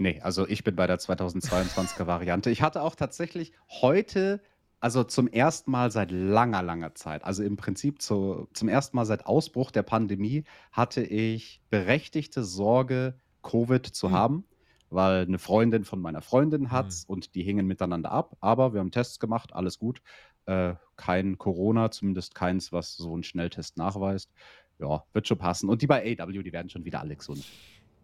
Nee, 0.00 0.18
also 0.22 0.48
ich 0.48 0.64
bin 0.64 0.76
bei 0.76 0.86
der 0.86 0.98
2022er 0.98 2.06
Variante. 2.06 2.50
Ich 2.50 2.62
hatte 2.62 2.80
auch 2.80 2.94
tatsächlich 2.94 3.52
heute, 3.68 4.40
also 4.80 5.04
zum 5.04 5.28
ersten 5.28 5.70
Mal 5.70 5.90
seit 5.90 6.10
langer, 6.10 6.62
langer 6.62 6.94
Zeit, 6.94 7.22
also 7.22 7.42
im 7.42 7.58
Prinzip 7.58 8.00
zu, 8.00 8.48
zum 8.54 8.68
ersten 8.68 8.96
Mal 8.96 9.04
seit 9.04 9.26
Ausbruch 9.26 9.70
der 9.70 9.82
Pandemie, 9.82 10.44
hatte 10.72 11.02
ich 11.02 11.60
berechtigte 11.68 12.44
Sorge, 12.44 13.20
Covid 13.42 13.86
zu 13.86 14.08
mhm. 14.08 14.12
haben 14.12 14.44
weil 14.92 15.22
eine 15.22 15.38
Freundin 15.38 15.84
von 15.84 16.00
meiner 16.00 16.20
Freundin 16.20 16.72
hat 16.72 16.86
mhm. 16.86 17.04
und 17.06 17.34
die 17.36 17.44
hingen 17.44 17.64
miteinander 17.64 18.10
ab. 18.10 18.36
Aber 18.40 18.72
wir 18.72 18.80
haben 18.80 18.90
Tests 18.90 19.20
gemacht, 19.20 19.52
alles 19.52 19.78
gut. 19.78 20.02
Äh, 20.46 20.74
kein 20.96 21.38
Corona, 21.38 21.92
zumindest 21.92 22.34
keins, 22.34 22.72
was 22.72 22.96
so 22.96 23.16
ein 23.16 23.22
Schnelltest 23.22 23.76
nachweist. 23.76 24.32
Ja, 24.80 25.04
wird 25.12 25.28
schon 25.28 25.38
passen. 25.38 25.68
Und 25.68 25.82
die 25.82 25.86
bei 25.86 26.18
AW, 26.18 26.42
die 26.42 26.52
werden 26.52 26.70
schon 26.70 26.84
wieder 26.84 26.98
alle 26.98 27.14
gesund. 27.14 27.44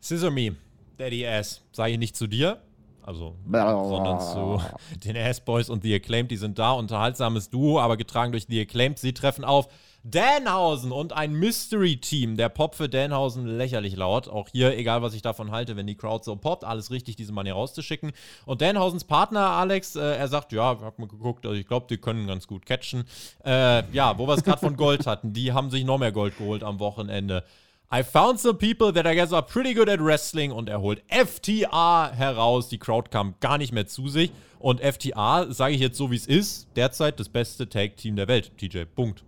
Scissor 0.01 0.31
Me, 0.31 0.55
Daddy 0.97 1.27
Ass, 1.27 1.63
sage 1.73 1.93
ich 1.93 1.99
nicht 1.99 2.17
zu 2.17 2.27
dir, 2.27 2.61
also, 3.07 3.37
sondern 3.45 4.21
zu 4.21 4.61
den 5.05 5.17
Ass 5.17 5.41
Boys 5.41 5.69
und 5.69 5.83
The 5.85 5.95
Acclaimed. 5.95 6.31
Die 6.31 6.37
sind 6.37 6.59
da, 6.59 6.73
unterhaltsames 6.73 7.51
Duo, 7.51 7.79
aber 7.79 7.97
getragen 7.97 8.33
durch 8.33 8.47
The 8.49 8.61
Acclaimed. 8.61 8.99
Sie 8.99 9.13
treffen 9.13 9.45
auf 9.45 9.69
Danhausen 10.03 10.91
und 10.91 11.13
ein 11.13 11.33
Mystery-Team. 11.35 12.37
Der 12.37 12.49
Pop 12.49 12.75
für 12.75 12.89
Danhausen 12.89 13.47
lächerlich 13.47 13.95
laut. 13.97 14.29
Auch 14.29 14.49
hier, 14.49 14.77
egal 14.77 15.03
was 15.03 15.15
ich 15.15 15.23
davon 15.23 15.53
halte, 15.53 15.77
wenn 15.77 15.87
die 15.87 15.97
Crowd 15.97 16.25
so 16.25 16.35
poppt, 16.35 16.65
alles 16.65 16.91
richtig, 16.91 17.15
diesen 17.15 17.35
Mann 17.35 17.47
hier 17.47 17.55
rauszuschicken. 17.55 18.13
Und 18.45 18.61
Danhausens 18.61 19.05
Partner, 19.05 19.41
Alex, 19.41 19.95
äh, 19.97 20.01
er 20.01 20.27
sagt, 20.29 20.53
ja, 20.53 20.79
hab 20.81 20.99
mal 20.99 21.07
geguckt, 21.09 21.45
also 21.47 21.57
ich 21.57 21.67
glaube, 21.67 21.87
die 21.89 21.99
können 21.99 22.27
ganz 22.27 22.47
gut 22.47 22.67
catchen. 22.67 23.05
Äh, 23.45 23.89
ja, 23.93 24.17
wo 24.19 24.27
wir 24.27 24.35
es 24.35 24.45
gerade 24.45 24.61
von 24.61 24.77
Gold 24.77 25.07
hatten, 25.07 25.33
die 25.33 25.53
haben 25.53 25.71
sich 25.71 25.85
noch 25.85 25.99
mehr 25.99 26.13
Gold 26.13 26.39
geholt 26.39 26.63
am 26.63 26.81
Wochenende. 26.81 27.45
I 27.93 28.03
found 28.03 28.41
some 28.41 28.59
people 28.59 28.93
that 28.93 29.07
I 29.07 29.15
guess 29.15 29.33
are 29.33 29.43
pretty 29.43 29.73
good 29.73 29.89
at 29.89 30.01
wrestling 30.01 30.51
und 30.51 30.69
er 30.69 30.81
holt 30.81 31.03
FTA 31.09 32.11
heraus. 32.13 32.69
Die 32.69 32.79
Crowd 32.79 33.11
kam 33.11 33.37
gar 33.39 33.59
nicht 33.59 33.73
mehr 33.73 33.87
zu 33.87 34.09
sich. 34.09 34.33
Und 34.59 34.81
FTA, 34.81 35.53
sage 35.53 35.75
ich 35.75 35.81
jetzt 35.81 35.97
so 35.97 36.11
wie 36.11 36.17
es 36.17 36.27
ist, 36.27 36.67
derzeit 36.75 37.21
das 37.21 37.29
beste 37.29 37.69
Tag-Team 37.69 38.17
der 38.17 38.27
Welt. 38.27 38.51
TJ, 38.59 38.85
Punkt. 38.93 39.23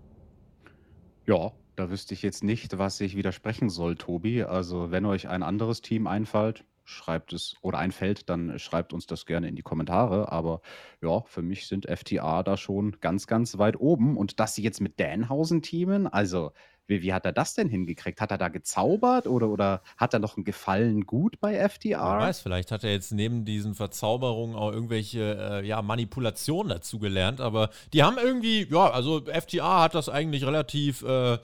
Ja, 1.27 1.53
da 1.77 1.91
wüsste 1.91 2.15
ich 2.15 2.23
jetzt 2.23 2.43
nicht, 2.43 2.79
was 2.79 3.01
ich 3.01 3.15
widersprechen 3.15 3.71
soll, 3.71 3.95
Tobi. 3.95 4.43
Also, 4.43 4.91
wenn 4.91 5.07
euch 5.07 5.29
ein 5.29 5.45
anderes 5.45 5.81
Team 5.81 6.09
einfällt, 6.09 6.65
schreibt 6.89 7.33
es 7.33 7.55
oder 7.61 7.79
einfällt, 7.79 8.29
dann 8.31 8.59
schreibt 8.59 8.93
uns 8.93 9.07
das 9.07 9.27
gerne 9.27 9.49
in 9.49 9.57
die 9.57 9.63
Kommentare. 9.63 10.33
Aber 10.33 10.63
ja, 11.03 11.23
für 11.27 11.43
mich 11.43 11.67
sind 11.67 11.87
FTA 11.87 12.43
da 12.43 12.57
schon 12.57 12.97
ganz, 13.01 13.27
ganz 13.27 13.59
weit 13.59 13.79
oben. 13.79 14.17
Und 14.17 14.41
dass 14.41 14.55
sie 14.55 14.63
jetzt 14.63 14.81
mit 14.81 14.99
Danhausen 14.99 15.63
teamen, 15.63 16.07
also 16.07 16.53
wie, 16.87 17.03
wie 17.03 17.13
hat 17.13 17.27
er 17.27 17.33
das 17.33 17.55
denn 17.55 17.69
hingekriegt? 17.69 18.21
Hat 18.21 18.31
er 18.31 18.39
da 18.39 18.49
gezaubert 18.49 19.27
oder, 19.27 19.49
oder 19.49 19.83
hat 19.99 20.15
er 20.15 20.21
noch 20.21 20.37
einen 20.37 20.45
Gefallen 20.45 21.05
gut 21.05 21.39
bei 21.41 21.69
FTR? 21.69 21.91
Wer 21.91 22.27
weiß, 22.27 22.41
vielleicht 22.41 22.73
hat 22.73 22.83
er 22.83 22.93
jetzt 22.93 23.13
neben 23.13 23.45
diesen 23.45 23.75
Verzauberungen 23.75 24.57
auch 24.57 24.73
irgendwelche 24.73 25.61
äh, 25.61 25.67
ja, 25.67 25.83
Manipulationen 25.83 26.71
dazu 26.71 26.99
gelernt. 26.99 27.43
Aber 27.43 27.69
die 27.93 28.03
haben 28.03 28.17
irgendwie, 28.17 28.67
ja, 28.71 28.91
also 28.91 29.21
FTR 29.27 29.83
hat 29.83 29.95
das 29.95 30.09
eigentlich 30.09 30.47
relativ. 30.47 31.03
Äh, 31.03 31.39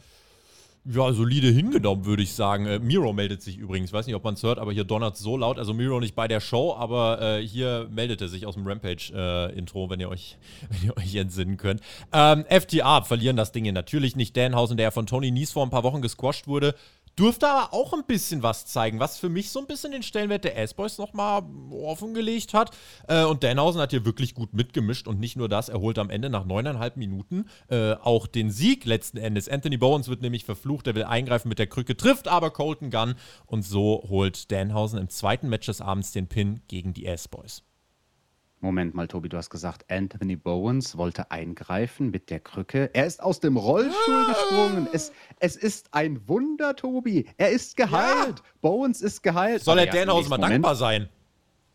ja, 0.87 1.13
solide 1.13 1.49
hingenommen, 1.49 2.05
würde 2.05 2.23
ich 2.23 2.35
sagen. 2.35 2.67
Äh, 2.67 2.79
Miro 2.79 3.13
meldet 3.13 3.43
sich 3.43 3.57
übrigens. 3.57 3.93
Weiß 3.93 4.07
nicht, 4.07 4.15
ob 4.15 4.25
man 4.25 4.35
es 4.35 4.43
hört, 4.43 4.59
aber 4.59 4.73
hier 4.73 4.85
donnert 4.85 5.17
so 5.17 5.37
laut. 5.37 5.59
Also 5.59 5.73
Miro 5.73 5.99
nicht 5.99 6.15
bei 6.15 6.29
der 6.29 6.41
Show, 6.41 6.75
aber 6.77 7.21
äh, 7.23 7.47
hier 7.47 7.89
meldet 7.91 8.21
er 8.21 8.29
sich 8.29 8.47
aus 8.47 8.55
dem 8.55 8.67
Rampage-Intro, 8.67 9.87
äh, 9.87 9.91
wenn, 9.91 10.01
ihr 10.01 10.11
euch, 10.11 10.37
wenn 10.69 10.89
ihr 10.89 10.97
euch 10.97 11.15
entsinnen 11.15 11.57
könnt. 11.57 11.81
Ähm, 12.13 12.45
FTA 12.49 13.03
verlieren 13.03 13.37
das 13.37 13.53
Ding 13.53 13.65
hier 13.65 13.73
natürlich 13.73 14.15
nicht. 14.15 14.37
Danhausen, 14.37 14.77
der 14.77 14.93
von 14.93 15.07
Tony 15.07 15.31
Nies 15.31 15.53
vor 15.53 15.65
ein 15.65 15.71
paar 15.71 15.85
Wochen 15.85 16.03
gesquasht 16.03 16.47
wurde, 16.47 16.75
Durfte 17.17 17.49
aber 17.49 17.73
auch 17.73 17.93
ein 17.93 18.05
bisschen 18.07 18.43
was 18.43 18.67
zeigen, 18.67 18.99
was 18.99 19.19
für 19.19 19.29
mich 19.29 19.51
so 19.51 19.61
ein 19.61 19.67
bisschen 19.67 19.93
den 19.93 20.03
Stellenwert 20.03 20.45
der 20.45 20.59
S-Boys 20.59 20.99
nochmal 20.99 21.43
offengelegt 21.71 22.55
hat. 22.55 22.77
Äh, 23.09 23.25
und 23.25 23.45
Danhausen 23.45 23.81
hat 23.81 23.91
hier 23.91 24.05
wirklich 24.05 24.35
gut 24.35 24.53
mitgemischt 24.53 25.07
und 25.07 25.21
nicht 25.21 25.37
nur 25.37 25.49
das, 25.49 25.69
er 25.69 25.81
holt 25.81 25.99
am 25.99 26.11
Ende 26.11 26.29
nach 26.29 26.45
neuneinhalb 26.45 26.97
Minuten 26.97 27.47
äh, 27.69 27.93
auch 27.95 28.27
den 28.27 28.51
Sieg 28.51 28.85
letzten 28.85 29.19
Endes. 29.19 29.49
Anthony 29.49 29.77
Bowens 29.77 30.09
wird 30.09 30.23
nämlich 30.23 30.45
verflucht, 30.45 30.87
er 30.87 30.95
will 30.95 31.05
eingreifen 31.05 31.49
mit 31.49 31.59
der 31.59 31.69
Krücke, 31.69 31.97
trifft 31.97 32.27
aber 32.27 32.51
Colton 32.51 32.91
Gunn 32.91 33.15
und 33.47 33.63
so 33.63 34.05
holt 34.09 34.51
Danhausen 34.51 34.99
im 34.99 35.09
zweiten 35.09 35.49
Match 35.49 35.67
des 35.67 35.81
Abends 35.81 36.13
den 36.13 36.27
Pin 36.27 36.63
gegen 36.69 36.95
die 36.95 37.07
S-Boys. 37.07 37.63
Moment 38.65 38.95
mal, 38.95 39.07
Tobi, 39.07 39.29
du 39.29 39.37
hast 39.37 39.51
gesagt, 39.51 39.85
Anthony 39.91 40.37
Bowens 40.37 40.97
wollte 40.97 41.31
eingreifen 41.31 42.11
mit 42.11 42.31
der 42.31 42.41
Krücke. 42.41 42.89
Er 42.95 43.05
ist 43.05 43.23
aus 43.23 43.39
dem 43.39 43.59
Rollstuhl 43.59 44.25
ah. 44.27 44.33
gesprungen. 44.33 44.89
Es, 44.91 45.13
es 45.39 45.55
ist 45.55 45.93
ein 45.93 46.27
Wunder, 46.27 46.75
Tobi. 46.75 47.27
Er 47.37 47.51
ist 47.51 47.77
geheilt. 47.77 48.39
Ja. 48.39 48.45
Bowens 48.63 49.03
ist 49.03 49.23
geheilt. 49.23 49.63
Soll 49.63 49.79
er 49.79 49.87
Danhausen 49.87 50.31
mal 50.31 50.39
Moment, 50.39 50.55
dankbar 50.55 50.77
sein? 50.77 51.11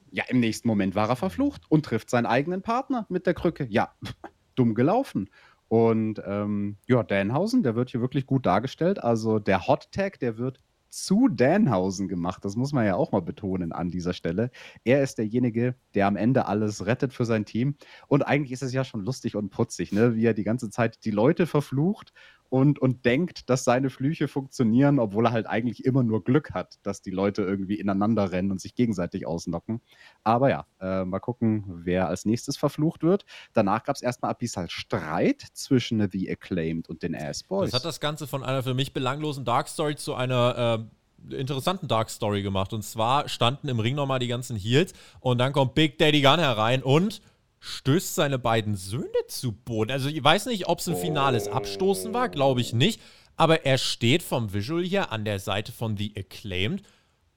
Ja, 0.10 0.24
im 0.30 0.40
nächsten 0.40 0.68
Moment 0.68 0.96
war 0.96 1.08
er 1.08 1.16
verflucht 1.16 1.62
und 1.70 1.86
trifft 1.86 2.10
seinen 2.10 2.26
eigenen 2.26 2.64
Partner 2.64 3.06
mit 3.10 3.28
der 3.28 3.36
Krücke. 3.36 3.68
Ja, 3.70 3.94
dumm 4.56 4.74
gelaufen. 4.74 5.30
Und 5.68 6.20
ähm, 6.26 6.78
ja, 6.88 7.04
Danhausen, 7.04 7.62
der 7.62 7.76
wird 7.76 7.92
hier 7.92 8.02
wirklich 8.02 8.26
gut 8.26 8.48
dargestellt. 8.48 9.04
Also 9.04 9.38
der 9.38 9.68
Hot 9.68 9.92
Tag, 9.92 10.20
der 10.20 10.40
wird 10.40 10.60
zu 10.90 11.28
Danhausen 11.28 12.08
gemacht. 12.08 12.44
Das 12.46 12.56
muss 12.56 12.74
man 12.74 12.86
ja 12.86 12.96
auch 12.96 13.12
mal 13.12 13.22
betonen 13.22 13.72
an 13.72 13.90
dieser 13.90 14.14
Stelle. 14.14 14.52
Er 14.84 15.04
ist 15.04 15.18
derjenige, 15.18 15.76
der 15.94 16.08
am 16.08 16.16
Ende 16.16 16.46
alles 16.46 16.86
rettet 16.86 17.14
für 17.14 17.26
sein 17.26 17.46
Team. 17.46 17.76
Und 18.08 18.24
eigentlich 18.24 18.52
ist 18.52 18.64
es 18.64 18.74
ja 18.74 18.84
schon 18.84 19.06
lustig 19.06 19.36
und 19.36 19.50
putzig, 19.50 19.92
ne? 19.92 20.16
wie 20.16 20.26
er 20.26 20.34
die 20.34 20.44
ganze 20.44 20.70
Zeit 20.70 21.06
die 21.06 21.12
Leute 21.12 21.48
verflucht 21.48 22.14
und, 22.50 22.80
und 22.80 23.06
denkt, 23.06 23.50
dass 23.50 23.64
seine 23.64 23.90
Flüche 23.90 24.28
funktionieren, 24.28 25.00
obwohl 25.00 25.28
er 25.28 25.32
halt 25.32 25.48
eigentlich 25.48 25.86
immer 25.86 26.04
nur 26.04 26.24
Glück 26.24 26.52
hat, 26.52 26.80
dass 26.84 27.02
die 27.02 27.12
Leute 27.12 27.44
irgendwie 27.44 27.80
ineinander 27.80 28.32
rennen 28.32 28.52
und 28.52 28.60
sich 28.60 28.76
gegenseitig 28.76 29.28
ausnocken. 29.28 29.82
Aber 30.24 30.50
ja, 30.50 30.66
äh, 30.82 31.06
mal 31.06 31.20
gucken, 31.20 31.64
wer 31.68 32.08
als 32.08 32.26
nächstes 32.26 32.58
verflucht 32.58 33.04
wird. 33.04 33.26
Danach 33.54 33.84
gab 33.84 33.96
es 33.96 34.02
erstmal 34.02 34.32
abyssal 34.32 34.70
Streit 34.70 35.46
zwischen 35.54 36.10
The 36.12 36.30
Acclaimed 36.32 36.90
und 36.90 37.04
den 37.04 37.16
Ass 37.16 37.44
Boys. 37.44 37.72
Das 37.72 37.80
hat 37.80 37.86
das 37.86 38.00
Ganze 38.00 38.28
von 38.28 38.44
einer 38.44 38.64
für 38.64 38.74
mich 38.74 38.94
belanglosen 38.94 39.46
Dark 39.46 39.68
Story 39.68 39.96
zu 39.96 40.16
einer 40.16 40.80
äh, 40.80 41.36
interessanten 41.36 41.88
Dark 41.88 42.10
Story 42.10 42.42
gemacht. 42.42 42.74
Und 42.74 42.84
zwar 42.84 43.30
standen 43.30 43.68
im 43.68 43.80
Ring 43.80 43.96
nochmal 43.96 44.20
die 44.20 44.28
ganzen 44.28 44.58
Heels 44.58 44.94
und 45.20 45.38
dann 45.38 45.54
kommt 45.54 45.76
Big 45.76 45.98
Daddy 45.98 46.22
Gun 46.22 46.40
herein 46.40 46.82
und 46.82 47.22
stößt 47.60 48.16
seine 48.16 48.40
beiden 48.40 48.76
Söhne 48.76 49.08
zu 49.28 49.52
Boden. 49.52 49.92
Also 49.92 50.10
ich 50.10 50.24
weiß 50.24 50.46
nicht, 50.48 50.68
ob 50.68 50.80
es 50.80 50.88
ein 50.88 50.96
finales 50.96 51.48
Abstoßen 51.48 52.14
war, 52.14 52.30
glaube 52.30 52.62
ich 52.62 52.74
nicht. 52.74 53.02
Aber 53.36 53.66
er 53.66 53.78
steht 53.78 54.22
vom 54.22 54.54
Visual 54.54 54.84
hier 54.84 55.12
an 55.12 55.24
der 55.24 55.40
Seite 55.40 55.72
von 55.72 55.96
The 55.96 56.14
Acclaimed. 56.18 56.84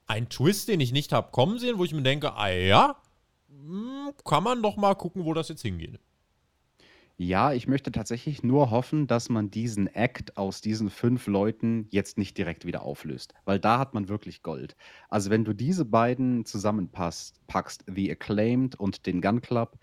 Ein 0.07 0.29
Twist, 0.29 0.69
den 0.69 0.81
ich 0.81 0.93
nicht 0.93 1.13
habe 1.13 1.31
kommen 1.31 1.59
sehen, 1.59 1.79
wo 1.79 1.85
ich 1.85 1.95
mir 1.95 2.03
denke, 2.03 2.35
ah 2.35 2.51
ja, 2.51 2.97
hm, 3.49 4.13
kann 4.25 4.43
man 4.43 4.63
doch 4.63 4.77
mal 4.77 4.95
gucken, 4.95 5.25
wo 5.25 5.33
das 5.33 5.49
jetzt 5.49 5.63
hingeht. 5.63 6.01
Ja, 7.19 7.53
ich 7.53 7.69
möchte 7.69 7.93
tatsächlich 7.93 8.43
nur 8.43 8.71
hoffen, 8.71 9.07
dass 9.07 9.29
man 9.29 9.49
diesen 9.49 9.87
Act 9.87 10.37
aus 10.37 10.61
diesen 10.61 10.91
fünf 10.91 11.29
Leuten 11.29 11.87
jetzt 11.91 12.19
nicht 12.19 12.37
direkt 12.37 12.65
wieder 12.65 12.83
auflöst, 12.83 13.33
weil 13.45 13.61
da 13.61 13.79
hat 13.79 13.95
man 13.95 14.09
wirklich 14.09 14.43
Gold. 14.43 14.75
Also 15.09 15.31
wenn 15.31 15.45
du 15.45 15.53
diese 15.53 15.85
beiden 15.85 16.45
zusammenpackst, 16.45 17.37
The 17.87 18.11
Acclaimed 18.11 18.75
und 18.75 19.07
den 19.07 19.21
Gun 19.21 19.41
Club, 19.41 19.79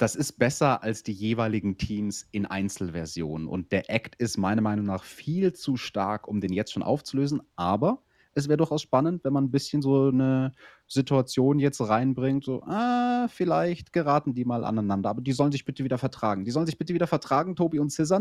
das 0.00 0.16
ist 0.16 0.32
besser 0.38 0.82
als 0.82 1.02
die 1.02 1.12
jeweiligen 1.12 1.76
Teams 1.76 2.26
in 2.32 2.46
Einzelversionen. 2.46 3.46
Und 3.46 3.70
der 3.70 3.90
Act 3.90 4.14
ist 4.16 4.38
meiner 4.38 4.62
Meinung 4.62 4.86
nach 4.86 5.04
viel 5.04 5.52
zu 5.52 5.76
stark, 5.76 6.26
um 6.26 6.40
den 6.40 6.54
jetzt 6.54 6.72
schon 6.72 6.82
aufzulösen. 6.82 7.42
Aber 7.54 8.02
es 8.32 8.48
wäre 8.48 8.56
durchaus 8.56 8.80
spannend, 8.80 9.24
wenn 9.24 9.34
man 9.34 9.44
ein 9.44 9.50
bisschen 9.50 9.82
so 9.82 10.08
eine 10.08 10.52
Situation 10.92 11.60
jetzt 11.60 11.80
reinbringt, 11.80 12.44
so, 12.44 12.64
ah, 12.64 13.28
vielleicht 13.28 13.92
geraten 13.92 14.34
die 14.34 14.44
mal 14.44 14.64
aneinander, 14.64 15.10
aber 15.10 15.20
die 15.20 15.30
sollen 15.30 15.52
sich 15.52 15.64
bitte 15.64 15.84
wieder 15.84 15.98
vertragen. 15.98 16.44
Die 16.44 16.50
sollen 16.50 16.66
sich 16.66 16.76
bitte 16.76 16.92
wieder 16.94 17.06
vertragen, 17.06 17.54
Tobi 17.54 17.78
und 17.78 17.90
Scissor. 17.90 18.20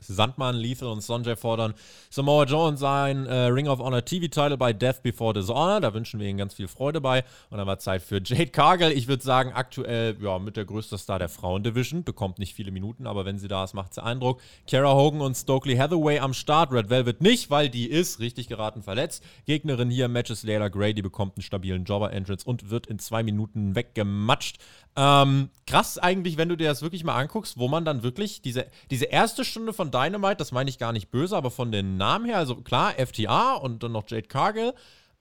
Sandmann, 0.00 0.56
Lethal 0.56 0.88
und 0.88 1.02
Sonjay 1.02 1.36
fordern 1.36 1.74
Samoa 2.08 2.44
Joe 2.44 2.68
und 2.68 2.78
sein 2.78 3.26
äh, 3.26 3.44
Ring 3.48 3.68
of 3.68 3.78
Honor 3.78 4.02
TV-Title 4.02 4.56
bei 4.56 4.72
Death 4.72 5.02
Before 5.02 5.34
Dishonor. 5.34 5.82
Da 5.82 5.92
wünschen 5.92 6.18
wir 6.18 6.26
ihnen 6.28 6.38
ganz 6.38 6.54
viel 6.54 6.66
Freude 6.66 7.02
bei. 7.02 7.24
Und 7.50 7.58
dann 7.58 7.66
war 7.66 7.78
Zeit 7.78 8.00
für 8.00 8.22
Jade 8.24 8.46
Cargill. 8.46 8.92
Ich 8.92 9.06
würde 9.06 9.22
sagen, 9.22 9.52
aktuell 9.52 10.16
ja, 10.18 10.38
mit 10.38 10.56
der 10.56 10.64
größte 10.64 10.96
Star 10.96 11.18
der 11.18 11.28
Frauendivision. 11.28 12.04
Bekommt 12.04 12.38
nicht 12.38 12.54
viele 12.54 12.70
Minuten, 12.70 13.06
aber 13.06 13.26
wenn 13.26 13.38
sie 13.38 13.48
da 13.48 13.64
ist, 13.64 13.74
macht 13.74 13.92
sie 13.92 14.02
Eindruck. 14.02 14.40
Kara 14.66 14.94
Hogan 14.94 15.20
und 15.20 15.34
Stokely 15.34 15.76
Hathaway 15.76 16.20
am 16.20 16.32
Start. 16.32 16.72
Red 16.72 16.88
Velvet 16.88 17.20
nicht, 17.20 17.50
weil 17.50 17.68
die 17.68 17.90
ist 17.90 18.18
richtig 18.18 18.48
geraten 18.48 18.82
verletzt. 18.82 19.22
Gegnerin 19.44 19.90
hier 19.90 20.08
Matches 20.08 20.42
Layla 20.42 20.53
Gray, 20.70 20.94
die 20.94 21.02
bekommt 21.02 21.36
einen 21.36 21.42
stabilen 21.42 21.84
Jobber-Entrance 21.84 22.46
und 22.46 22.70
wird 22.70 22.86
in 22.86 22.98
zwei 22.98 23.22
Minuten 23.22 23.74
weggematscht. 23.74 24.58
Ähm, 24.96 25.50
krass 25.66 25.98
eigentlich, 25.98 26.36
wenn 26.36 26.48
du 26.48 26.56
dir 26.56 26.68
das 26.68 26.82
wirklich 26.82 27.04
mal 27.04 27.16
anguckst, 27.16 27.58
wo 27.58 27.68
man 27.68 27.84
dann 27.84 28.02
wirklich 28.02 28.42
diese, 28.42 28.66
diese 28.90 29.06
erste 29.06 29.44
Stunde 29.44 29.72
von 29.72 29.90
Dynamite, 29.90 30.36
das 30.36 30.52
meine 30.52 30.70
ich 30.70 30.78
gar 30.78 30.92
nicht 30.92 31.10
böse, 31.10 31.36
aber 31.36 31.50
von 31.50 31.72
den 31.72 31.96
Namen 31.96 32.26
her, 32.26 32.38
also 32.38 32.56
klar, 32.56 32.94
FTA 32.98 33.54
und 33.54 33.82
dann 33.82 33.92
noch 33.92 34.08
Jade 34.08 34.28
Cargill, 34.28 34.74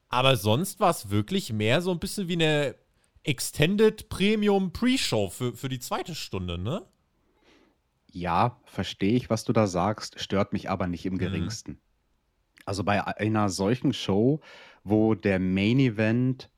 Aber 0.09 0.37
sonst 0.37 0.79
war 0.79 0.91
es 0.91 1.09
wirklich 1.09 1.51
mehr 1.51 1.81
so 1.81 1.91
ein 1.91 1.99
bisschen 1.99 2.27
wie 2.27 2.33
eine 2.33 2.75
Extended 3.23 4.09
Premium 4.09 4.71
Pre-Show 4.73 5.29
für, 5.29 5.55
für 5.55 5.69
die 5.69 5.79
zweite 5.79 6.13
Stunde, 6.13 6.57
ne? 6.57 6.85
Ja, 8.11 8.59
verstehe 8.65 9.13
ich, 9.15 9.29
was 9.29 9.43
du 9.43 9.53
da 9.53 9.65
sagst, 9.67 10.19
stört 10.19 10.53
mich 10.53 10.69
aber 10.69 10.87
nicht 10.87 11.05
im 11.05 11.17
Mhm. 11.17 11.17
geringsten. 11.17 11.81
Also 12.65 12.83
bei 12.83 13.05
einer 13.17 13.49
solchen 13.49 13.93
Show, 13.93 14.41
wo 14.83 15.15
der 15.15 15.39
Main 15.39 15.79
Event 15.79 16.49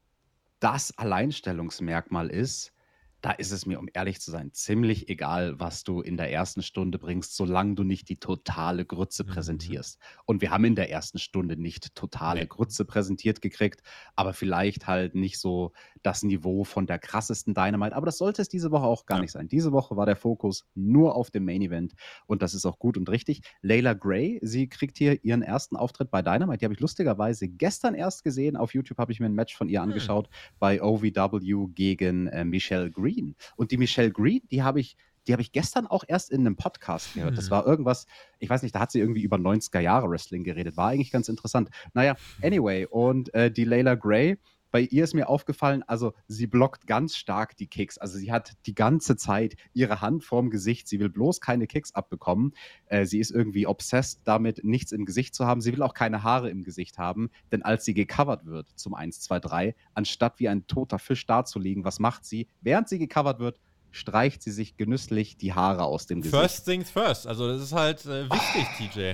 das 0.60 0.98
Alleinstellungsmerkmal 0.98 2.30
ist, 2.30 2.74
da 3.22 3.32
ist 3.32 3.52
es 3.52 3.66
mir, 3.66 3.80
um 3.80 3.88
ehrlich 3.92 4.22
zu 4.22 4.30
sein, 4.30 4.54
ziemlich 4.54 5.10
egal, 5.10 5.60
was 5.60 5.84
du 5.84 6.02
in 6.02 6.16
der 6.16 6.32
ersten 6.32 6.62
Stunde 6.62 7.00
bringst, 7.00 7.36
solange 7.36 7.74
du 7.76 7.84
nicht 7.84 8.08
die 8.10 8.18
totale 8.20 8.86
Grütze 8.86 9.24
Mhm. 9.26 9.26
präsentierst. 9.26 10.00
Und 10.26 10.42
wir 10.42 10.52
haben 10.52 10.66
in 10.66 10.76
der 10.76 10.92
ersten 10.92 11.18
Stunde 11.18 11.58
nicht 11.58 11.96
totale 11.96 12.46
Nee. 12.46 12.48
Grütze 12.48 12.86
präsentiert 12.86 13.42
gekriegt, 13.42 13.82
aber 14.16 14.34
vielleicht 14.34 14.86
halt 14.88 15.16
nicht 15.16 15.40
so 15.40 15.72
das 16.06 16.24
Niveau 16.24 16.64
von 16.64 16.86
der 16.88 17.00
krassesten 17.00 17.54
Dynamite. 17.54 17.96
Aber 17.96 18.06
das 18.06 18.18
sollte 18.18 18.42
es 18.42 18.50
diese 18.50 18.72
Woche 18.72 18.86
auch 18.86 19.06
gar 19.06 19.18
Ja. 19.18 19.22
nicht 19.24 19.32
sein. 19.32 19.48
Diese 19.48 19.72
Woche 19.72 19.96
war 19.98 20.06
der 20.06 20.16
Fokus 20.16 20.66
nur 20.76 21.16
auf 21.16 21.32
dem 21.32 21.46
Main 21.46 21.62
Event 21.62 21.94
und 22.28 22.42
das 22.42 22.54
ist 22.54 22.66
auch 22.66 22.78
gut 22.80 22.98
und 22.98 23.10
richtig. 23.10 23.42
Layla 23.62 23.94
Gray, 23.94 24.40
sie 24.44 24.68
kriegt 24.70 24.98
hier 24.98 25.24
ihren 25.24 25.42
ersten 25.42 25.76
Auftritt 25.76 26.12
bei 26.12 26.22
Dynamite. 26.22 26.60
Die 26.60 26.66
habe 26.66 26.74
ich 26.74 26.80
lustigerweise 26.80 27.48
gestern 27.48 27.96
erst 27.96 28.24
gesehen. 28.24 28.56
Auf 28.56 28.74
YouTube 28.74 28.98
habe 29.00 29.12
ich 29.12 29.20
mir 29.20 29.26
ein 29.26 29.34
Match 29.36 29.56
von 29.56 29.68
ihr 29.70 29.82
Hm. 29.82 29.90
angeschaut 29.90 30.30
bei 30.60 30.82
OVW 30.82 31.68
gegen 31.74 32.28
äh, 32.28 32.46
Michelle 32.46 32.92
Green. 32.92 33.36
Und 33.56 33.72
die 33.72 33.78
Michelle 33.78 34.12
Green, 34.12 34.42
die 34.52 34.64
habe 34.64 34.80
ich 34.80 34.96
die 35.28 35.32
habe 35.34 35.42
ich 35.42 35.52
gestern 35.52 35.88
auch 35.88 36.04
erst 36.08 36.30
in 36.30 36.42
einem 36.42 36.56
Podcast 36.56 37.14
gehört. 37.14 37.36
Das 37.36 37.46
Hm. 37.46 37.50
war 37.52 37.66
irgendwas, 37.66 38.06
ich 38.38 38.48
weiß 38.48 38.62
nicht, 38.62 38.76
da 38.76 38.80
hat 38.82 38.92
sie 38.92 39.00
irgendwie 39.00 39.24
über 39.24 39.38
90er 39.40 39.80
Jahre 39.80 40.08
Wrestling 40.08 40.44
geredet. 40.44 40.78
War 40.78 40.90
eigentlich 40.90 41.10
ganz 41.10 41.30
interessant. 41.30 41.70
Naja, 41.96 42.16
anyway, 42.44 42.86
und 42.86 43.34
äh, 43.34 43.50
die 43.50 43.64
Layla 43.64 43.96
Gray, 43.96 44.38
bei 44.76 44.82
ihr 44.82 45.06
ist 45.06 45.14
mir 45.14 45.30
aufgefallen, 45.30 45.84
also 45.84 46.12
sie 46.28 46.48
blockt 46.48 46.86
ganz 46.86 47.16
stark 47.16 47.56
die 47.56 47.68
Kicks. 47.68 47.98
Also 47.98 48.18
sie 48.18 48.30
hat 48.34 48.58
die 48.66 48.76
ganze 48.76 49.16
Zeit 49.16 49.56
ihre 49.72 50.02
Hand 50.02 50.26
vorm 50.26 50.50
Gesicht. 50.50 50.90
Sie 50.90 51.00
will 51.00 51.08
bloß 51.08 51.40
keine 51.40 51.66
Kicks 51.66 51.96
abbekommen. 51.96 52.54
Äh, 52.88 53.06
sie 53.06 53.20
ist 53.20 53.32
irgendwie 53.32 53.68
obsessed 53.68 54.20
damit, 54.26 54.66
nichts 54.66 54.92
im 54.92 55.06
Gesicht 55.06 55.34
zu 55.34 55.46
haben. 55.46 55.62
Sie 55.62 55.72
will 55.72 55.82
auch 55.82 55.94
keine 55.94 56.24
Haare 56.24 56.50
im 56.50 56.66
Gesicht 56.66 56.98
haben. 56.98 57.30
Denn 57.54 57.62
als 57.64 57.86
sie 57.86 57.94
gecovert 57.94 58.48
wird 58.48 58.68
zum 58.76 58.96
1, 58.96 59.22
2, 59.22 59.40
3, 59.40 59.76
anstatt 59.94 60.42
wie 60.42 60.50
ein 60.50 60.68
toter 60.68 61.00
Fisch 61.00 61.26
dazulegen, 61.26 61.86
was 61.86 62.00
macht 62.00 62.26
sie? 62.26 62.50
Während 62.60 62.90
sie 62.90 63.00
gecovert 63.00 63.40
wird, 63.40 63.62
streicht 63.92 64.44
sie 64.44 64.52
sich 64.52 64.76
genüsslich 64.76 65.38
die 65.38 65.54
Haare 65.54 65.86
aus 65.86 66.06
dem 66.06 66.20
Gesicht. 66.20 66.38
First 66.38 66.66
things 66.66 66.92
first. 66.92 67.28
Also, 67.28 67.48
das 67.48 67.62
ist 67.62 67.72
halt 67.72 68.06
äh, 68.08 68.30
wichtig, 68.30 68.92
TJ. 68.94 69.14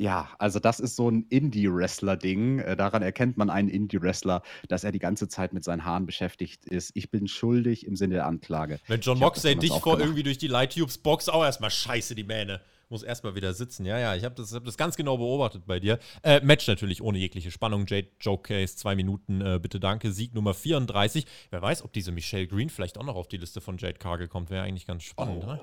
Ja, 0.00 0.30
also 0.38 0.60
das 0.60 0.80
ist 0.80 0.96
so 0.96 1.10
ein 1.10 1.26
Indie-Wrestler-Ding. 1.28 2.60
Äh, 2.60 2.74
daran 2.74 3.02
erkennt 3.02 3.36
man 3.36 3.50
einen 3.50 3.68
Indie-Wrestler, 3.68 4.42
dass 4.66 4.82
er 4.82 4.92
die 4.92 4.98
ganze 4.98 5.28
Zeit 5.28 5.52
mit 5.52 5.62
seinen 5.62 5.84
Haaren 5.84 6.06
beschäftigt 6.06 6.64
ist. 6.64 6.92
Ich 6.94 7.10
bin 7.10 7.28
schuldig 7.28 7.84
im 7.84 7.96
Sinne 7.96 8.14
der 8.14 8.26
Anklage. 8.26 8.80
Wenn 8.86 9.02
John 9.02 9.18
Moxley 9.18 9.56
dich 9.56 9.74
vor 9.74 10.00
irgendwie 10.00 10.22
durch 10.22 10.38
die 10.38 10.46
Light 10.46 10.72
Tubes 10.72 10.96
Box 10.96 11.28
auch 11.28 11.44
erstmal 11.44 11.70
scheiße 11.70 12.14
die 12.14 12.24
Mähne. 12.24 12.62
Muss 12.90 13.02
erstmal 13.04 13.36
wieder 13.36 13.54
sitzen. 13.54 13.86
Ja, 13.86 13.98
ja, 13.98 14.16
ich 14.16 14.24
habe 14.24 14.34
das, 14.34 14.52
hab 14.52 14.64
das 14.64 14.76
ganz 14.76 14.96
genau 14.96 15.16
beobachtet 15.16 15.62
bei 15.66 15.78
dir. 15.78 15.98
Äh, 16.22 16.40
Match 16.40 16.66
natürlich 16.66 17.00
ohne 17.00 17.18
jegliche 17.18 17.50
Spannung. 17.50 17.86
Jade 17.86 18.08
Showcase, 18.18 18.76
zwei 18.76 18.96
Minuten, 18.96 19.40
äh, 19.40 19.60
bitte 19.62 19.78
danke. 19.78 20.10
Sieg 20.10 20.34
Nummer 20.34 20.54
34. 20.54 21.24
Wer 21.50 21.62
weiß, 21.62 21.84
ob 21.84 21.92
diese 21.92 22.10
Michelle 22.10 22.48
Green 22.48 22.68
vielleicht 22.68 22.98
auch 22.98 23.04
noch 23.04 23.14
auf 23.14 23.28
die 23.28 23.36
Liste 23.36 23.60
von 23.60 23.78
Jade 23.78 23.98
Cargill 23.98 24.26
kommt. 24.26 24.50
Wäre 24.50 24.64
eigentlich 24.64 24.86
ganz 24.86 25.04
spannend. 25.04 25.46
ne? 25.46 25.60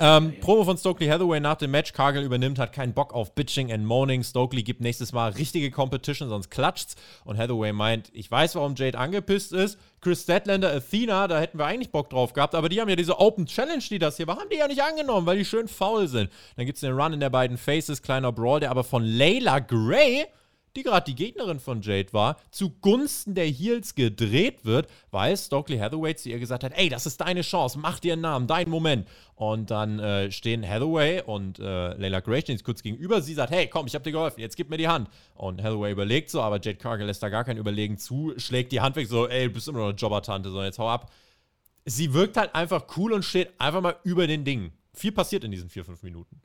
ähm, 0.00 0.40
Promo 0.40 0.64
von 0.64 0.78
Stokely 0.78 1.08
Hathaway 1.08 1.38
nach 1.38 1.56
dem 1.56 1.70
Match. 1.70 1.92
Cargill 1.92 2.22
übernimmt, 2.22 2.58
hat 2.58 2.72
keinen 2.72 2.94
Bock 2.94 3.12
auf 3.12 3.34
Bitching 3.34 3.70
and 3.70 3.84
Moaning. 3.84 4.24
Stokely 4.24 4.62
gibt 4.62 4.80
nächstes 4.80 5.12
Mal 5.12 5.32
richtige 5.32 5.70
Competition, 5.70 6.30
sonst 6.30 6.50
klatscht's. 6.50 6.96
Und 7.24 7.36
Hathaway 7.36 7.72
meint, 7.72 8.10
ich 8.14 8.30
weiß, 8.30 8.54
warum 8.54 8.74
Jade 8.74 8.98
angepisst 8.98 9.52
ist. 9.52 9.78
Chris 10.02 10.22
Statlander, 10.22 10.74
Athena, 10.74 11.28
da 11.28 11.38
hätten 11.38 11.58
wir 11.58 11.64
eigentlich 11.64 11.92
Bock 11.92 12.10
drauf 12.10 12.32
gehabt, 12.32 12.56
aber 12.56 12.68
die 12.68 12.80
haben 12.80 12.88
ja 12.88 12.96
diese 12.96 13.20
Open 13.20 13.46
Challenge, 13.46 13.84
die 13.88 14.00
das 14.00 14.16
hier 14.16 14.26
war, 14.26 14.36
haben 14.36 14.50
die 14.50 14.56
ja 14.56 14.66
nicht 14.66 14.82
angenommen, 14.82 15.26
weil 15.26 15.38
die 15.38 15.44
schön 15.44 15.68
faul 15.68 16.08
sind. 16.08 16.28
Dann 16.56 16.66
gibt 16.66 16.76
es 16.76 16.80
den 16.80 16.92
Run 16.92 17.12
in 17.12 17.20
der 17.20 17.30
beiden 17.30 17.56
Faces, 17.56 18.02
kleiner 18.02 18.32
Brawl, 18.32 18.58
der 18.58 18.72
aber 18.72 18.82
von 18.82 19.04
Layla 19.04 19.60
Gray, 19.60 20.26
die 20.76 20.82
gerade 20.82 21.04
die 21.04 21.14
Gegnerin 21.14 21.60
von 21.60 21.82
Jade 21.82 22.12
war, 22.12 22.36
zugunsten 22.50 23.34
der 23.34 23.46
Heels 23.46 23.94
gedreht 23.94 24.64
wird, 24.64 24.88
weil 25.10 25.36
Stokely 25.36 25.78
Hathaway 25.78 26.14
zu 26.14 26.30
ihr 26.30 26.38
gesagt 26.38 26.64
hat, 26.64 26.72
ey, 26.74 26.88
das 26.88 27.06
ist 27.06 27.20
deine 27.20 27.42
Chance, 27.42 27.78
mach 27.78 27.98
dir 27.98 28.14
einen 28.14 28.22
Namen, 28.22 28.46
dein 28.46 28.68
Moment. 28.68 29.06
Und 29.34 29.70
dann 29.70 29.98
äh, 29.98 30.30
stehen 30.30 30.66
Hathaway 30.66 31.22
und 31.22 31.58
äh, 31.58 31.94
Layla 31.94 32.20
Gray 32.20 32.42
kurz 32.62 32.82
gegenüber. 32.82 33.20
Sie 33.20 33.34
sagt, 33.34 33.50
hey, 33.50 33.66
komm, 33.66 33.86
ich 33.86 33.94
hab 33.94 34.04
dir 34.04 34.12
geholfen, 34.12 34.40
jetzt 34.40 34.56
gib 34.56 34.70
mir 34.70 34.78
die 34.78 34.88
Hand. 34.88 35.08
Und 35.34 35.62
Hathaway 35.62 35.92
überlegt 35.92 36.30
so, 36.30 36.40
aber 36.40 36.56
Jade 36.56 36.76
Cargill 36.78 37.06
lässt 37.06 37.22
da 37.22 37.28
gar 37.28 37.44
kein 37.44 37.56
Überlegen 37.56 37.98
zu, 37.98 38.32
schlägt 38.36 38.72
die 38.72 38.80
Hand 38.80 38.96
weg, 38.96 39.08
so, 39.08 39.28
ey, 39.28 39.46
du 39.48 39.54
bist 39.54 39.68
immer 39.68 39.80
noch 39.80 39.88
eine 39.88 39.96
Jobbertante, 39.96 40.50
so, 40.50 40.62
jetzt 40.62 40.78
hau 40.78 40.88
ab. 40.88 41.10
Sie 41.84 42.14
wirkt 42.14 42.36
halt 42.36 42.54
einfach 42.54 42.86
cool 42.96 43.12
und 43.12 43.24
steht 43.24 43.52
einfach 43.58 43.80
mal 43.80 43.96
über 44.04 44.26
den 44.26 44.44
Dingen. 44.44 44.72
Viel 44.94 45.12
passiert 45.12 45.44
in 45.44 45.50
diesen 45.50 45.68
vier, 45.68 45.84
fünf 45.84 46.02
Minuten. 46.02 46.40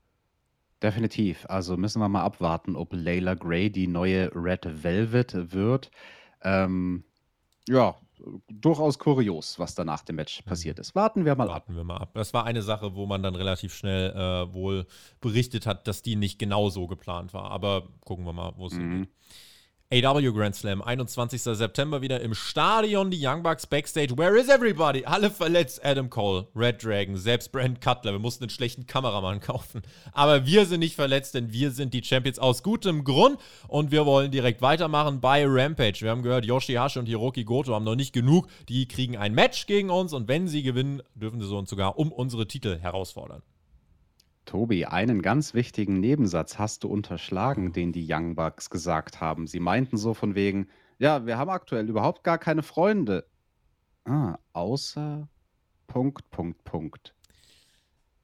Definitiv. 0.81 1.45
Also 1.49 1.75
müssen 1.75 1.99
wir 1.99 2.09
mal 2.09 2.23
abwarten, 2.23 2.75
ob 2.75 2.93
Layla 2.93 3.33
Gray 3.33 3.71
die 3.71 3.87
neue 3.87 4.31
Red 4.35 4.83
Velvet 4.83 5.51
wird. 5.51 5.89
Ähm, 6.43 7.03
ja, 7.67 7.95
durchaus 8.47 8.99
kurios, 8.99 9.59
was 9.59 9.75
da 9.75 9.83
nach 9.83 10.03
dem 10.03 10.17
Match 10.17 10.41
passiert 10.43 10.79
ist. 10.79 10.95
Warten 10.95 11.25
wir 11.25 11.35
mal 11.35 11.49
ab. 11.49 11.53
Warten 11.53 11.75
wir 11.75 11.83
mal 11.83 11.97
ab. 11.97 12.11
Das 12.13 12.33
war 12.33 12.45
eine 12.45 12.61
Sache, 12.61 12.95
wo 12.95 13.05
man 13.05 13.23
dann 13.23 13.35
relativ 13.35 13.73
schnell 13.73 14.11
äh, 14.11 14.53
wohl 14.53 14.85
berichtet 15.19 15.65
hat, 15.65 15.87
dass 15.87 16.01
die 16.01 16.15
nicht 16.15 16.39
genau 16.39 16.69
so 16.69 16.87
geplant 16.87 17.33
war. 17.33 17.51
Aber 17.51 17.87
gucken 18.01 18.25
wir 18.25 18.33
mal, 18.33 18.53
wo 18.57 18.67
es 18.67 18.73
hingeht. 18.73 19.09
AW 19.89 20.33
Grand 20.33 20.53
Slam, 20.53 20.81
21. 20.81 21.41
September 21.43 22.01
wieder 22.01 22.19
im 22.19 22.33
Stadion, 22.33 23.09
die 23.09 23.25
Young 23.25 23.41
Bucks 23.41 23.65
Backstage. 23.65 24.17
Where 24.17 24.37
is 24.37 24.49
everybody? 24.49 25.05
Alle 25.05 25.31
verletzt. 25.31 25.79
Adam 25.81 26.09
Cole, 26.09 26.45
Red 26.53 26.83
Dragon, 26.83 27.15
selbst 27.15 27.53
Brand 27.53 27.79
Cutler. 27.79 28.11
Wir 28.11 28.19
mussten 28.19 28.43
einen 28.43 28.49
schlechten 28.49 28.85
Kameramann 28.85 29.39
kaufen. 29.39 29.83
Aber 30.11 30.45
wir 30.45 30.65
sind 30.65 30.81
nicht 30.81 30.97
verletzt, 30.97 31.35
denn 31.35 31.53
wir 31.53 31.71
sind 31.71 31.93
die 31.93 32.03
Champions 32.03 32.37
aus 32.37 32.63
gutem 32.63 33.05
Grund. 33.05 33.39
Und 33.69 33.91
wir 33.91 34.05
wollen 34.05 34.29
direkt 34.29 34.61
weitermachen 34.61 35.21
bei 35.21 35.45
Rampage. 35.47 36.01
Wir 36.01 36.11
haben 36.11 36.21
gehört, 36.21 36.43
Yoshihashi 36.43 36.99
und 36.99 37.05
Hiroki 37.05 37.45
Goto 37.45 37.73
haben 37.73 37.85
noch 37.85 37.95
nicht 37.95 38.11
genug. 38.11 38.49
Die 38.67 38.89
kriegen 38.89 39.15
ein 39.15 39.33
Match 39.33 39.67
gegen 39.67 39.89
uns 39.89 40.11
und 40.11 40.27
wenn 40.27 40.49
sie 40.49 40.63
gewinnen, 40.63 41.01
dürfen 41.15 41.39
sie 41.39 41.55
uns 41.55 41.69
sogar 41.69 41.97
um 41.97 42.11
unsere 42.11 42.45
Titel 42.45 42.77
herausfordern. 42.77 43.41
Tobi, 44.47 44.85
einen 44.85 45.21
ganz 45.21 45.53
wichtigen 45.53 45.99
Nebensatz 45.99 46.57
hast 46.57 46.83
du 46.83 46.87
unterschlagen, 46.87 47.71
den 47.73 47.91
die 47.91 48.07
Young 48.11 48.33
Bucks 48.35 48.69
gesagt 48.71 49.21
haben. 49.21 49.45
Sie 49.45 49.59
meinten 49.59 49.97
so 49.97 50.13
von 50.15 50.33
wegen, 50.33 50.67
ja, 50.97 51.25
wir 51.27 51.37
haben 51.37 51.49
aktuell 51.51 51.87
überhaupt 51.87 52.23
gar 52.23 52.39
keine 52.39 52.63
Freunde. 52.63 53.27
Ah, 54.05 54.37
außer 54.53 55.27
Punkt, 55.85 56.29
Punkt, 56.31 56.63
Punkt. 56.63 57.13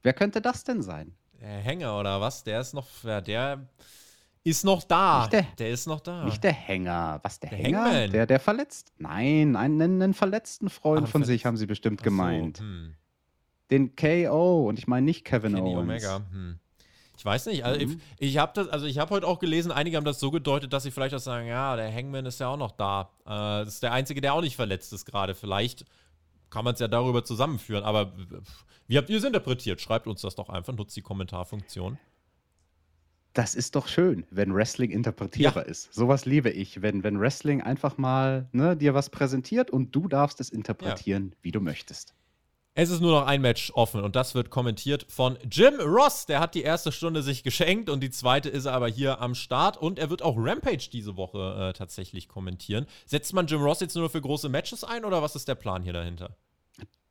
Wer 0.01 0.13
könnte 0.13 0.41
das 0.41 0.63
denn 0.63 0.81
sein? 0.81 1.15
Der 1.39 1.49
Hänger 1.59 1.99
oder 1.99 2.19
was? 2.21 2.43
Der 2.43 2.59
ist 2.61 2.73
noch, 2.73 2.87
ja, 3.03 3.21
der 3.21 3.67
ist 4.45 4.63
noch 4.65 4.83
da. 4.83 5.27
Nicht 5.31 5.59
der- 5.59 5.69
ist 5.71 5.87
noch 5.87 5.99
da. 6.01 6.25
Nicht 6.25 6.43
der 6.43 6.51
Hänger. 6.53 7.19
Was, 7.23 7.39
der, 7.39 7.49
Der 7.51 7.59
Hänger? 7.59 7.83
Hangman. 7.85 8.11
Der, 8.11 8.25
der 8.25 8.39
verletzt? 8.39 8.91
Nein, 8.97 9.55
einen, 9.55 10.01
einen 10.01 10.13
verletzten 10.13 10.69
Freund 10.69 11.03
Ah, 11.03 11.05
von 11.05 11.21
verletzt- 11.21 11.27
sich 11.27 11.45
haben 11.45 11.57
sie 11.57 11.65
bestimmt 11.65 11.99
Ach 12.01 12.05
so, 12.05 12.09
gemeint. 12.09 12.59
hm. 12.59 12.95
Den 13.73 13.95
KO 13.95 14.67
und 14.69 14.77
ich 14.77 14.85
meine 14.87 15.05
nicht 15.05 15.25
Kevin 15.25 15.55
Kenny 15.55 15.71
Owens. 15.75 15.81
Omega. 16.05 16.21
Hm. 16.31 16.59
Ich 17.17 17.25
weiß 17.25 17.45
nicht, 17.47 17.63
also 17.63 17.85
Mhm. 17.85 18.01
ich, 18.19 18.29
ich 18.29 18.37
habe 18.37 18.51
das, 18.55 18.67
also 18.67 18.85
ich 18.85 18.97
habe 18.99 19.09
heute 19.11 19.25
auch 19.27 19.39
gelesen, 19.39 19.71
einige 19.71 19.97
haben 19.97 20.03
das 20.03 20.19
so 20.19 20.29
gedeutet, 20.29 20.73
dass 20.73 20.83
sie 20.83 20.91
vielleicht 20.91 21.15
auch 21.15 21.19
sagen, 21.19 21.47
ja, 21.47 21.75
der 21.75 21.93
Hangman 21.93 22.25
ist 22.25 22.39
ja 22.39 22.49
auch 22.49 22.57
noch 22.57 22.71
da. 22.71 23.09
Äh, 23.25 23.65
das 23.65 23.75
ist 23.75 23.83
der 23.83 23.93
einzige, 23.93 24.19
der 24.21 24.33
auch 24.33 24.41
nicht 24.41 24.55
verletzt 24.55 24.93
ist 24.93 25.05
gerade. 25.05 25.33
Vielleicht 25.33 25.85
kann 26.49 26.65
man 26.65 26.73
es 26.73 26.79
ja 26.79 26.87
darüber 26.87 27.23
zusammenführen, 27.23 27.83
aber 27.83 28.13
wie 28.87 28.97
habt 28.97 29.09
ihr 29.09 29.17
es 29.17 29.23
interpretiert? 29.23 29.81
Schreibt 29.81 30.05
uns 30.07 30.21
das 30.21 30.35
doch 30.35 30.49
einfach, 30.49 30.73
nutzt 30.73 30.95
die 30.95 31.01
Kommentarfunktion. 31.01 31.97
Das 33.33 33.55
ist 33.55 33.75
doch 33.75 33.87
schön, 33.87 34.25
wenn 34.29 34.53
Wrestling 34.53 34.91
interpretierbar 34.91 35.65
ist. 35.65 35.91
Sowas 35.93 36.25
liebe 36.25 36.51
ich, 36.51 36.83
wenn, 36.83 37.03
wenn 37.03 37.19
Wrestling 37.19 37.61
einfach 37.61 37.97
mal 37.97 38.47
ne, 38.51 38.77
dir 38.77 38.93
was 38.93 39.09
präsentiert 39.09 39.71
und 39.71 39.95
du 39.95 40.07
darfst 40.07 40.39
es 40.39 40.49
interpretieren, 40.51 41.35
wie 41.41 41.51
du 41.51 41.59
möchtest. 41.59 42.13
Es 42.75 42.89
ist 42.89 43.01
nur 43.01 43.11
noch 43.11 43.27
ein 43.27 43.41
Match 43.41 43.71
offen 43.75 44.03
und 44.03 44.15
das 44.15 44.33
wird 44.33 44.49
kommentiert 44.49 45.05
von 45.07 45.37
Jim 45.47 45.75
Ross. 45.79 46.25
Der 46.25 46.39
hat 46.39 46.55
die 46.55 46.63
erste 46.63 46.91
Stunde 46.91 47.21
sich 47.21 47.43
geschenkt 47.43 47.87
und 47.87 47.99
die 48.01 48.09
zweite 48.09 48.49
ist 48.49 48.65
er 48.65 48.73
aber 48.73 48.87
hier 48.87 49.21
am 49.21 49.35
Start 49.35 49.77
und 49.77 49.99
er 49.99 50.09
wird 50.09 50.23
auch 50.23 50.35
Rampage 50.39 50.89
diese 50.91 51.15
Woche 51.15 51.69
äh, 51.69 51.73
tatsächlich 51.73 52.27
kommentieren. 52.27 52.87
Setzt 53.05 53.31
man 53.31 53.45
Jim 53.45 53.61
Ross 53.61 53.79
jetzt 53.81 53.95
nur 53.95 54.09
für 54.09 54.21
große 54.21 54.49
Matches 54.49 54.83
ein 54.83 55.05
oder 55.05 55.21
was 55.21 55.35
ist 55.35 55.47
der 55.47 55.53
Plan 55.53 55.83
hier 55.83 55.93
dahinter? 55.93 56.35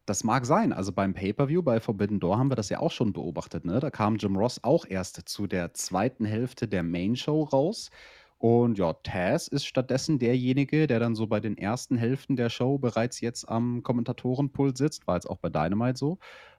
Das 0.05 0.25
mag 0.25 0.47
sein. 0.47 0.73
Also 0.73 0.91
beim 0.91 1.15
Pay-Per-View 1.15 1.63
bei 1.63 1.79
Forbidden 1.79 2.19
Door 2.19 2.39
haben 2.39 2.51
wir 2.51 2.57
das 2.57 2.69
ja 2.69 2.81
auch 2.81 2.91
schon 2.91 3.13
beobachtet. 3.13 3.65
Ne? 3.65 3.79
Da 3.79 3.91
kam 3.91 4.17
Jim 4.17 4.37
Ross 4.37 4.65
auch 4.65 4.85
erst 4.85 5.29
zu 5.29 5.47
der 5.47 5.75
zweiten 5.75 6.25
Hälfte 6.25 6.67
der 6.67 6.83
Main 6.83 7.15
Show 7.15 7.45
raus. 7.45 7.91
Und 8.43 8.77
ja, 8.77 8.93
Taz 8.93 9.47
ist 9.47 9.67
stattdessen 9.67 10.19
derjenige, 10.19 10.89
der 10.89 10.99
dann 10.99 11.15
so 11.15 11.29
bei 11.29 11.39
den 11.39 11.57
ersten 11.57 11.97
Hälften 11.97 12.35
der 12.35 12.51
Show 12.51 12.77
bereits 12.77 13.21
jetzt 13.21 13.49
am 13.49 13.85
Kommentatorenpult 13.85 14.77
sitzt. 14.77 15.07
War 15.07 15.15
jetzt 15.15 15.31
auch 15.31 15.37
bei 15.37 15.49
Dynamite 15.49 15.97
so. 15.97 16.19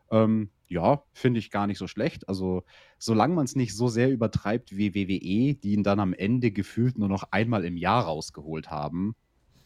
Ähm, 0.09 0.49
ja, 0.69 1.03
finde 1.11 1.39
ich 1.39 1.51
gar 1.51 1.67
nicht 1.67 1.77
so 1.77 1.87
schlecht. 1.87 2.29
Also, 2.29 2.63
solange 2.99 3.35
man 3.35 3.43
es 3.43 3.57
nicht 3.57 3.75
so 3.75 3.89
sehr 3.89 4.09
übertreibt 4.09 4.77
wie 4.77 4.95
WWE, 4.95 5.55
die 5.55 5.73
ihn 5.73 5.83
dann 5.83 5.99
am 5.99 6.13
Ende 6.13 6.51
gefühlt 6.51 6.97
nur 6.97 7.09
noch 7.09 7.25
einmal 7.31 7.65
im 7.65 7.75
Jahr 7.75 8.05
rausgeholt 8.05 8.71
haben. 8.71 9.13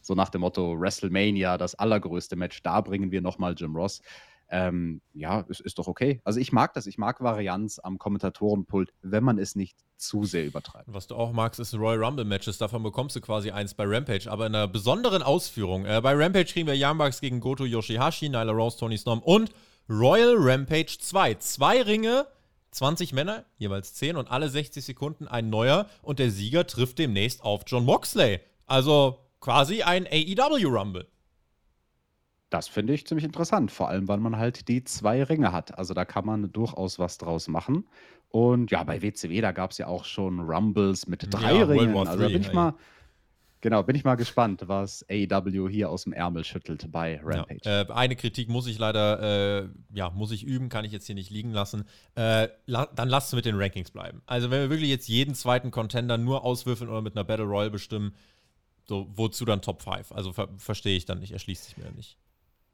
So 0.02 0.16
nach 0.16 0.30
dem 0.30 0.42
Motto 0.42 0.76
WrestleMania, 0.76 1.60
das 1.60 1.76
allergrößte 1.76 2.36
Match, 2.36 2.64
da 2.64 2.82
bringen 2.82 3.12
wir 3.12 3.22
nochmal 3.22 3.54
Jim 3.56 3.76
Ross. 3.76 4.02
Ähm, 4.50 5.02
ja, 5.14 5.46
es 5.50 5.60
ist 5.60 5.78
doch 5.78 5.88
okay. 5.88 6.22
Also 6.24 6.40
ich 6.40 6.52
mag 6.52 6.74
das, 6.74 6.88
ich 6.88 6.98
mag 6.98 7.22
Varianz 7.22 7.80
am 7.80 7.98
Kommentatorenpult, 7.98 8.94
wenn 9.02 9.24
man 9.24 9.38
es 9.40 9.56
nicht 9.56 9.78
zu 9.98 10.24
sehr 10.24 10.46
übertreibt. 10.46 10.86
Was 10.88 11.08
du 11.08 11.16
auch 11.16 11.34
magst, 11.34 11.60
ist 11.60 11.74
Royal 11.74 12.04
Rumble 12.04 12.26
Matches. 12.26 12.58
Davon 12.58 12.84
bekommst 12.84 13.16
du 13.16 13.22
quasi 13.22 13.52
eins 13.52 13.74
bei 13.74 13.84
Rampage, 13.86 14.32
aber 14.32 14.48
in 14.48 14.56
einer 14.56 14.68
besonderen 14.68 15.22
Ausführung. 15.22 15.86
Äh, 15.86 16.00
bei 16.02 16.14
Rampage 16.14 16.46
kriegen 16.46 16.68
wir 16.68 16.76
Young 16.78 16.98
Bucks 16.98 17.20
gegen 17.20 17.40
Goto 17.40 17.66
Yoshihashi, 17.66 18.30
Nyla 18.30 18.52
Rose, 18.52 18.78
Tony 18.78 18.98
Storm 18.98 19.20
und 19.20 19.52
Royal 19.90 20.36
Rampage 20.38 20.98
2. 21.00 21.36
Zwei 21.36 21.82
Ringe, 21.82 22.28
20 22.72 23.14
Männer, 23.14 23.46
jeweils 23.58 23.94
10 23.96 24.16
und 24.16 24.30
alle 24.30 24.50
60 24.50 24.84
Sekunden 24.84 25.28
ein 25.28 25.50
neuer 25.50 25.88
und 26.02 26.20
der 26.20 26.32
Sieger 26.32 26.68
trifft 26.68 27.00
demnächst 27.00 27.42
auf 27.44 27.64
John 27.68 27.86
Moxley. 27.86 28.40
Also 28.66 29.20
quasi 29.40 29.84
ein 29.84 30.06
AEW 30.06 30.68
Rumble. 30.68 31.08
Das 32.50 32.70
finde 32.70 32.94
ich 32.94 33.06
ziemlich 33.06 33.26
interessant, 33.26 33.72
vor 33.72 33.90
allem, 33.90 34.08
weil 34.08 34.20
man 34.20 34.38
halt 34.38 34.70
die 34.70 34.84
zwei 34.84 35.22
Ringe 35.24 35.52
hat. 35.52 35.78
Also 35.78 35.94
da 35.94 36.06
kann 36.06 36.26
man 36.26 36.52
durchaus 36.52 36.98
was 36.98 37.18
draus 37.18 37.50
machen. 37.50 37.86
Und 38.30 38.72
ja, 38.72 38.84
bei 38.84 39.02
WCW, 39.02 39.42
da 39.42 39.52
gab 39.52 39.72
es 39.72 39.78
ja 39.78 39.88
auch 39.88 40.06
schon 40.06 40.40
Rumbles 40.40 41.08
mit 41.08 41.34
drei 41.34 41.54
Ja, 41.54 41.66
Ringen. 41.66 41.96
Also 41.96 42.20
da 42.20 42.28
bin 42.28 42.42
ich 42.42 42.54
mal, 42.54 42.74
genau, 43.60 43.84
bin 43.84 43.96
ich 43.96 44.06
mal 44.06 44.16
gespannt, 44.16 44.64
was 44.68 45.06
AEW 45.10 45.68
hier 45.70 45.90
aus 45.90 46.04
dem 46.04 46.14
Ärmel 46.14 46.46
schüttelt 46.46 46.90
bei 46.90 47.20
Rampage. 47.22 47.60
Ja, 47.66 47.82
äh, 47.82 47.92
eine 47.92 48.16
Kritik 48.16 48.48
muss 48.48 48.68
ich 48.68 48.80
leider, 48.80 49.64
äh, 49.64 49.70
ja, 49.94 50.10
muss 50.10 50.32
ich 50.32 50.46
üben, 50.46 50.70
kann 50.70 50.86
ich 50.86 50.94
jetzt 50.94 51.06
hier 51.06 51.16
nicht 51.16 51.30
liegen 51.30 51.52
lassen. 51.52 51.84
Äh, 52.16 52.48
la 52.66 52.86
dann 52.86 53.10
lasst 53.10 53.30
es 53.30 53.36
mit 53.36 53.46
den 53.46 53.56
Rankings 53.56 53.92
bleiben. 53.92 54.22
Also 54.26 54.52
wenn 54.52 54.62
wir 54.62 54.70
wirklich 54.70 54.90
jetzt 54.90 55.10
jeden 55.10 55.36
zweiten 55.36 55.72
Contender 55.72 56.18
nur 56.18 56.46
auswürfeln 56.46 56.90
oder 56.90 57.02
mit 57.02 57.16
einer 57.16 57.26
Battle 57.26 57.46
Royale 57.46 57.72
bestimmen, 57.72 58.14
so, 58.86 59.08
wozu 59.16 59.44
dann 59.44 59.62
Top 59.62 59.82
5? 59.82 60.14
Also 60.14 60.32
ver 60.32 60.48
verstehe 60.58 60.96
ich 60.96 61.06
dann 61.06 61.20
nicht, 61.20 61.32
erschließt 61.34 61.66
sich 61.66 61.78
mir 61.78 61.92
nicht. 61.92 62.18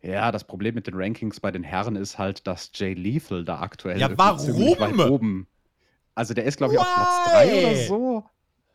Ja, 0.03 0.31
das 0.31 0.43
Problem 0.43 0.75
mit 0.75 0.85
den 0.87 0.95
Rankings 0.95 1.39
bei 1.39 1.49
den 1.51 1.63
Herren 1.63 1.95
ist 1.95 2.17
halt, 2.17 2.45
dass 2.45 2.71
Jay 2.73 2.93
Lethal 2.93 3.43
da 3.45 3.61
aktuell 3.61 3.99
Ja, 3.99 4.09
warum? 4.17 4.77
weit 4.79 5.09
oben. 5.09 5.47
Also 6.13 6.33
der 6.33 6.43
ist, 6.43 6.57
glaube 6.57 6.73
ich, 6.73 6.79
auf 6.79 6.87
Platz 6.93 7.31
3 7.31 7.59
oder 7.59 7.75
so. 7.87 8.23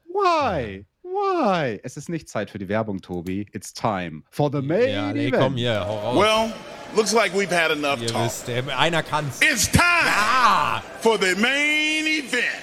Why? 0.09 0.87
Why? 1.03 1.81
Es 1.83 1.97
ist 1.97 2.09
nicht 2.09 2.29
Zeit 2.29 2.51
für 2.51 2.59
die 2.59 2.69
Werbung, 2.69 3.01
Tobi. 3.01 3.47
It's 3.53 3.73
time 3.73 4.23
for 4.31 4.51
the 4.51 4.61
main 4.63 4.89
ja, 4.89 5.13
nee, 5.13 5.29
event. 5.29 5.43
komm 5.43 5.57
hier, 5.57 5.85
hau 5.87 5.99
raus. 5.99 6.17
Well, 6.19 6.53
looks 6.97 7.13
like 7.13 7.33
we've 7.35 7.51
had 7.55 7.71
enough 7.71 8.01
Ihr 8.01 8.09
talk. 8.09 8.25
wisst, 8.27 8.49
äh, 8.49 8.63
einer 8.77 9.03
kann's. 9.03 9.41
It's 9.43 9.71
time 9.71 9.85
Ah! 10.07 10.83
for 11.01 11.19
the 11.19 11.35
main 11.41 12.07
event. 12.07 12.08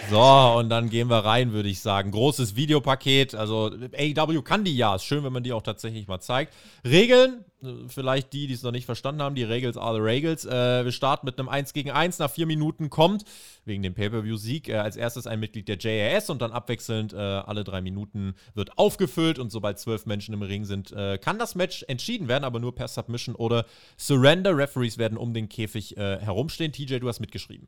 So, 0.10 0.60
und 0.60 0.69
dann 0.69 0.89
gehen 0.89 1.10
wir 1.10 1.25
rein, 1.25 1.51
würde 1.51 1.69
ich 1.69 1.80
sagen. 1.80 2.12
Großes 2.12 2.56
Videopaket. 2.56 3.36
Also, 3.36 3.71
AEW 3.97 4.41
kann 4.41 4.63
die 4.63 4.75
ja. 4.75 4.95
Ist 4.95 5.06
schön, 5.06 5.23
wenn 5.23 5.34
man 5.34 5.43
die 5.43 5.54
auch 5.54 5.63
tatsächlich 5.63 6.08
mal 6.08 6.19
zeigt. 6.19 6.54
Regeln, 6.84 7.43
äh, 7.63 7.67
vielleicht 7.88 8.34
die, 8.34 8.47
die 8.47 8.54
es 8.54 8.63
noch 8.63 8.71
nicht 8.71 8.86
verstanden 8.86 9.21
haben, 9.21 9.36
die 9.36 9.43
Regels 9.43 9.78
are 9.78 9.95
the 9.95 10.01
Regels. 10.01 10.45
Äh, 10.45 10.86
wir 10.86 10.91
starten 10.91 11.25
mit 11.25 11.39
einem 11.39 11.49
1 11.49 11.73
gegen 11.73 11.91
1. 11.91 12.19
Nach 12.19 12.30
vier 12.30 12.45
Minuten 12.45 12.89
kommt, 12.89 13.23
wegen 13.65 13.82
dem 13.82 13.93
Pay-Per-View-Sieg, 13.93 14.69
äh, 14.69 14.75
als 14.75 14.95
erstes 14.95 15.28
ein 15.28 15.39
Mitglied 15.39 15.67
der 15.67 15.78
JAS 15.78 16.30
und 16.30 16.41
dann 16.41 16.51
abwechselnd 16.51 17.13
äh, 17.13 17.17
alle 17.17 17.63
drei 17.63 17.82
Minuten 17.82 18.36
wird 18.54 18.78
aufgefüllt. 18.78 19.39
Und 19.39 19.51
sobald 19.51 19.80
zwölf 19.80 20.06
Menschen 20.06 20.34
im 20.34 20.41
Ring 20.41 20.65
sind, 20.65 20.91
äh, 20.91 21.17
kann 21.17 21.39
das 21.39 21.56
Match 21.56 21.84
entschieden 21.88 22.28
werden, 22.28 22.43
aber 22.43 22.60
nur 22.60 22.75
per 22.75 22.88
Submission 22.88 23.36
oder 23.36 23.65
Surrender. 23.97 24.56
Referees 24.56 24.97
werden 24.97 25.17
um 25.17 25.34
den 25.34 25.49
Käfig 25.49 25.97
äh, 25.97 26.19
herumstehen. 26.19 26.71
TJ, 26.71 26.99
du 26.99 27.08
hast 27.08 27.19
mitgeschrieben. 27.19 27.67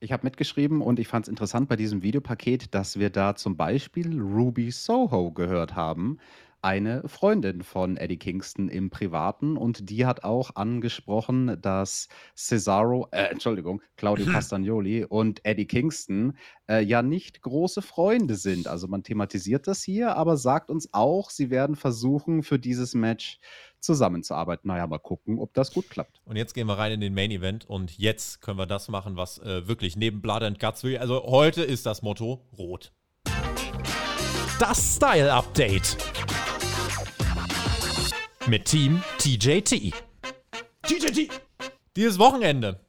Ich 0.00 0.12
habe 0.12 0.24
mitgeschrieben 0.24 0.80
und 0.80 1.00
ich 1.00 1.08
fand 1.08 1.24
es 1.24 1.28
interessant 1.28 1.68
bei 1.68 1.74
diesem 1.74 2.02
Videopaket, 2.02 2.72
dass 2.72 3.00
wir 3.00 3.10
da 3.10 3.34
zum 3.34 3.56
Beispiel 3.56 4.20
Ruby 4.20 4.70
Soho 4.70 5.32
gehört 5.32 5.74
haben. 5.74 6.18
Eine 6.62 7.02
Freundin 7.08 7.62
von 7.62 7.96
Eddie 7.96 8.16
Kingston 8.16 8.68
im 8.68 8.90
Privaten 8.90 9.56
und 9.56 9.90
die 9.90 10.06
hat 10.06 10.22
auch 10.22 10.54
angesprochen, 10.54 11.60
dass 11.60 12.08
Cesaro, 12.36 13.08
äh, 13.10 13.24
Entschuldigung, 13.24 13.80
Claudio 13.96 14.26
Castagnoli 14.26 15.04
und 15.04 15.44
Eddie 15.44 15.66
Kingston 15.66 16.36
äh, 16.68 16.82
ja 16.82 17.02
nicht 17.02 17.42
große 17.42 17.82
Freunde 17.82 18.36
sind. 18.36 18.68
Also 18.68 18.86
man 18.86 19.02
thematisiert 19.02 19.66
das 19.66 19.82
hier, 19.82 20.16
aber 20.16 20.36
sagt 20.36 20.70
uns 20.70 20.88
auch, 20.92 21.30
sie 21.30 21.50
werden 21.50 21.74
versuchen, 21.74 22.44
für 22.44 22.60
dieses 22.60 22.94
Match 22.94 23.40
zusammenzuarbeiten. 23.80 24.68
Naja, 24.68 24.86
mal 24.86 24.98
gucken, 24.98 25.38
ob 25.38 25.54
das 25.54 25.72
gut 25.72 25.90
klappt. 25.90 26.20
Und 26.24 26.36
jetzt 26.36 26.54
gehen 26.54 26.66
wir 26.66 26.78
rein 26.78 26.92
in 26.92 27.00
den 27.00 27.14
Main 27.14 27.30
Event 27.30 27.68
und 27.68 27.98
jetzt 27.98 28.40
können 28.40 28.58
wir 28.58 28.66
das 28.66 28.88
machen, 28.88 29.16
was 29.16 29.38
äh, 29.38 29.66
wirklich 29.68 29.96
neben 29.96 30.20
Blood 30.20 30.42
and 30.42 30.58
Guts 30.58 30.84
will. 30.84 30.98
Also 30.98 31.24
heute 31.24 31.62
ist 31.62 31.86
das 31.86 32.02
Motto 32.02 32.46
rot. 32.56 32.92
Das 34.58 34.96
Style 34.96 35.32
Update. 35.32 35.96
Mit 38.46 38.64
Team 38.64 39.02
TJT. 39.18 39.92
TJT. 40.82 41.30
Dieses 41.96 42.18
Wochenende 42.18 42.80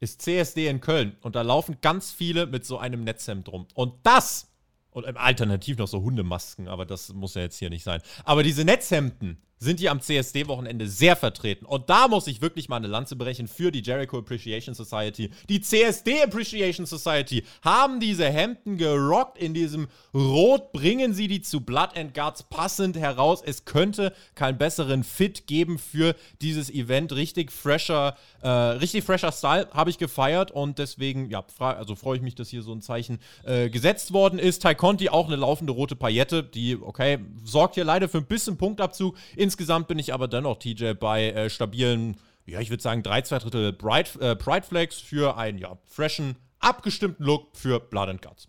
ist 0.00 0.22
CSD 0.22 0.66
in 0.66 0.80
Köln 0.80 1.16
und 1.20 1.36
da 1.36 1.42
laufen 1.42 1.78
ganz 1.80 2.10
viele 2.10 2.46
mit 2.46 2.66
so 2.66 2.78
einem 2.78 3.04
Netzhemd 3.04 3.48
rum. 3.48 3.68
Und 3.74 3.94
das, 4.02 4.50
und 4.90 5.06
im 5.06 5.16
alternativ 5.16 5.78
noch 5.78 5.86
so 5.86 6.02
Hundemasken, 6.02 6.66
aber 6.66 6.86
das 6.86 7.12
muss 7.12 7.34
ja 7.34 7.42
jetzt 7.42 7.58
hier 7.58 7.70
nicht 7.70 7.84
sein. 7.84 8.02
Aber 8.24 8.42
diese 8.42 8.64
Netzhemden 8.64 9.40
sind 9.62 9.78
hier 9.78 9.92
am 9.92 10.00
CSD-Wochenende 10.00 10.88
sehr 10.88 11.14
vertreten. 11.14 11.64
Und 11.64 11.88
da 11.88 12.08
muss 12.08 12.26
ich 12.26 12.40
wirklich 12.40 12.68
mal 12.68 12.76
eine 12.76 12.88
Lanze 12.88 13.14
brechen 13.14 13.46
für 13.46 13.70
die 13.70 13.80
Jericho 13.80 14.18
Appreciation 14.18 14.74
Society. 14.74 15.30
Die 15.48 15.60
CSD 15.60 16.22
Appreciation 16.22 16.84
Society 16.84 17.44
haben 17.62 18.00
diese 18.00 18.28
Hemden 18.28 18.76
gerockt 18.76 19.38
in 19.38 19.54
diesem 19.54 19.86
Rot. 20.12 20.72
Bringen 20.72 21.14
sie 21.14 21.28
die 21.28 21.42
zu 21.42 21.60
Blood 21.60 21.96
and 21.96 22.12
Guts 22.12 22.42
passend 22.42 22.96
heraus. 22.96 23.40
Es 23.44 23.64
könnte 23.64 24.12
keinen 24.34 24.58
besseren 24.58 25.04
Fit 25.04 25.46
geben 25.46 25.78
für 25.78 26.16
dieses 26.40 26.68
Event. 26.68 27.12
Richtig 27.12 27.52
fresher, 27.52 28.16
äh, 28.42 28.48
richtig 28.48 29.04
fresher 29.04 29.30
Style 29.30 29.68
habe 29.72 29.90
ich 29.90 29.98
gefeiert 29.98 30.50
und 30.50 30.78
deswegen, 30.78 31.30
ja, 31.30 31.44
also 31.58 31.94
freue 31.94 32.16
ich 32.16 32.22
mich, 32.22 32.34
dass 32.34 32.48
hier 32.48 32.62
so 32.62 32.72
ein 32.72 32.82
Zeichen 32.82 33.20
äh, 33.44 33.70
gesetzt 33.70 34.12
worden 34.12 34.40
ist. 34.40 34.62
Tai 34.62 34.74
Conti 34.74 35.08
auch 35.08 35.28
eine 35.28 35.36
laufende 35.36 35.72
rote 35.72 35.94
Paillette, 35.94 36.42
die, 36.42 36.76
okay, 36.76 37.18
sorgt 37.44 37.76
hier 37.76 37.84
leider 37.84 38.08
für 38.08 38.18
ein 38.18 38.26
bisschen 38.26 38.56
Punktabzug. 38.56 39.16
Insgesamt 39.52 39.86
bin 39.86 39.98
ich 39.98 40.14
aber 40.14 40.28
dennoch, 40.28 40.58
TJ, 40.58 40.94
bei 40.94 41.28
äh, 41.28 41.50
stabilen, 41.50 42.16
ja, 42.46 42.60
ich 42.60 42.70
würde 42.70 42.82
sagen, 42.82 43.02
drei, 43.02 43.20
zwei 43.20 43.38
Drittel 43.38 43.74
Bright, 43.74 44.16
äh, 44.16 44.34
Pride 44.34 44.66
Flags 44.66 44.98
für 44.98 45.36
einen, 45.36 45.58
ja, 45.58 45.76
freshen, 45.84 46.36
abgestimmten 46.58 47.22
Look 47.22 47.54
für 47.54 47.78
Blood 47.78 48.08
and 48.08 48.22
Guts. 48.22 48.48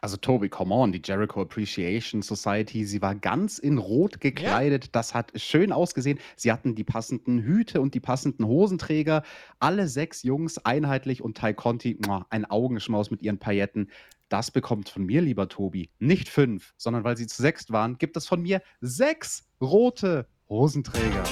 Also 0.00 0.16
Tobi, 0.16 0.48
come 0.48 0.74
on, 0.74 0.90
die 0.90 1.00
Jericho 1.04 1.40
Appreciation 1.40 2.22
Society, 2.22 2.84
sie 2.84 3.00
war 3.00 3.14
ganz 3.14 3.58
in 3.58 3.78
Rot 3.78 4.20
gekleidet. 4.20 4.96
Das 4.96 5.14
hat 5.14 5.30
schön 5.36 5.70
ausgesehen. 5.70 6.18
Sie 6.34 6.50
hatten 6.50 6.74
die 6.74 6.84
passenden 6.84 7.40
Hüte 7.40 7.80
und 7.80 7.94
die 7.94 8.00
passenden 8.00 8.44
Hosenträger. 8.44 9.22
Alle 9.60 9.86
sechs 9.86 10.24
Jungs 10.24 10.58
einheitlich 10.58 11.22
und 11.22 11.36
Tai 11.36 11.52
Conti, 11.54 11.96
ein 12.30 12.44
Augenschmaus 12.44 13.12
mit 13.12 13.22
ihren 13.22 13.38
Pailletten. 13.38 13.88
Das 14.28 14.50
bekommt 14.50 14.90
von 14.90 15.06
mir, 15.06 15.22
lieber 15.22 15.48
Tobi, 15.48 15.88
nicht 15.98 16.28
fünf, 16.28 16.74
sondern 16.76 17.02
weil 17.02 17.16
sie 17.16 17.26
zu 17.26 17.40
sechst 17.40 17.72
waren, 17.72 17.96
gibt 17.96 18.14
es 18.14 18.26
von 18.26 18.42
mir 18.42 18.60
sechs 18.82 19.48
rote 19.58 20.28
Hosenträger. 20.50 21.24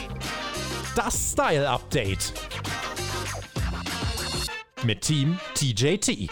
Das 0.95 1.33
Style 1.33 1.69
Update. 1.69 2.33
Mit 4.83 5.03
Team 5.03 5.39
TJT. 5.55 6.31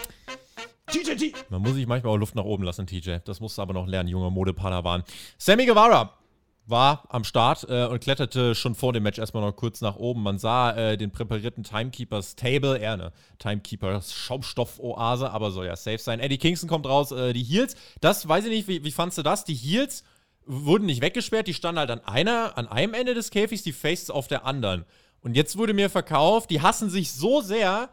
TJT. 0.86 1.50
Man 1.50 1.60
muss 1.60 1.74
sich 1.74 1.86
manchmal 1.86 2.14
auch 2.14 2.18
Luft 2.18 2.34
nach 2.34 2.44
oben 2.44 2.64
lassen, 2.64 2.86
TJ. 2.86 3.16
Das 3.26 3.40
musst 3.40 3.58
du 3.58 3.62
aber 3.62 3.74
noch 3.74 3.86
lernen, 3.86 4.08
junger 4.08 4.30
Modepadawan. 4.30 5.04
Sammy 5.36 5.66
Guevara 5.66 6.18
war 6.66 7.04
am 7.10 7.24
Start 7.24 7.66
äh, 7.68 7.86
und 7.86 8.00
kletterte 8.00 8.54
schon 8.54 8.74
vor 8.74 8.92
dem 8.92 9.02
Match 9.02 9.18
erstmal 9.18 9.42
noch 9.42 9.54
kurz 9.54 9.80
nach 9.80 9.96
oben. 9.96 10.22
Man 10.22 10.38
sah 10.38 10.72
äh, 10.72 10.96
den 10.96 11.10
präparierten 11.10 11.62
Timekeepers 11.62 12.36
Table, 12.36 12.78
eher 12.78 12.94
eine 12.94 13.12
Timekeepers 13.38 14.14
Schaumstoff-Oase, 14.14 15.30
aber 15.30 15.50
soll 15.50 15.66
ja 15.66 15.76
safe 15.76 15.98
sein. 15.98 16.20
Eddie 16.20 16.38
Kingston 16.38 16.68
kommt 16.68 16.86
raus, 16.86 17.12
äh, 17.12 17.32
die 17.32 17.42
Heels, 17.42 17.76
das 18.00 18.26
weiß 18.26 18.44
ich 18.44 18.50
nicht, 18.50 18.68
wie, 18.68 18.84
wie 18.84 18.92
fandst 18.92 19.18
du 19.18 19.22
das? 19.22 19.44
Die 19.44 19.54
Heels 19.54 20.04
wurden 20.46 20.86
nicht 20.86 21.02
weggesperrt, 21.02 21.46
die 21.46 21.54
standen 21.54 21.78
halt 21.78 21.90
an 21.90 22.00
einer, 22.00 22.56
an 22.56 22.68
einem 22.68 22.94
Ende 22.94 23.14
des 23.14 23.30
Käfigs, 23.30 23.62
die 23.62 23.72
Faces 23.72 24.10
auf 24.10 24.28
der 24.28 24.46
anderen. 24.46 24.84
Und 25.20 25.36
jetzt 25.36 25.56
wurde 25.56 25.74
mir 25.74 25.90
verkauft, 25.90 26.50
die 26.50 26.62
hassen 26.62 26.90
sich 26.90 27.12
so 27.12 27.40
sehr, 27.40 27.90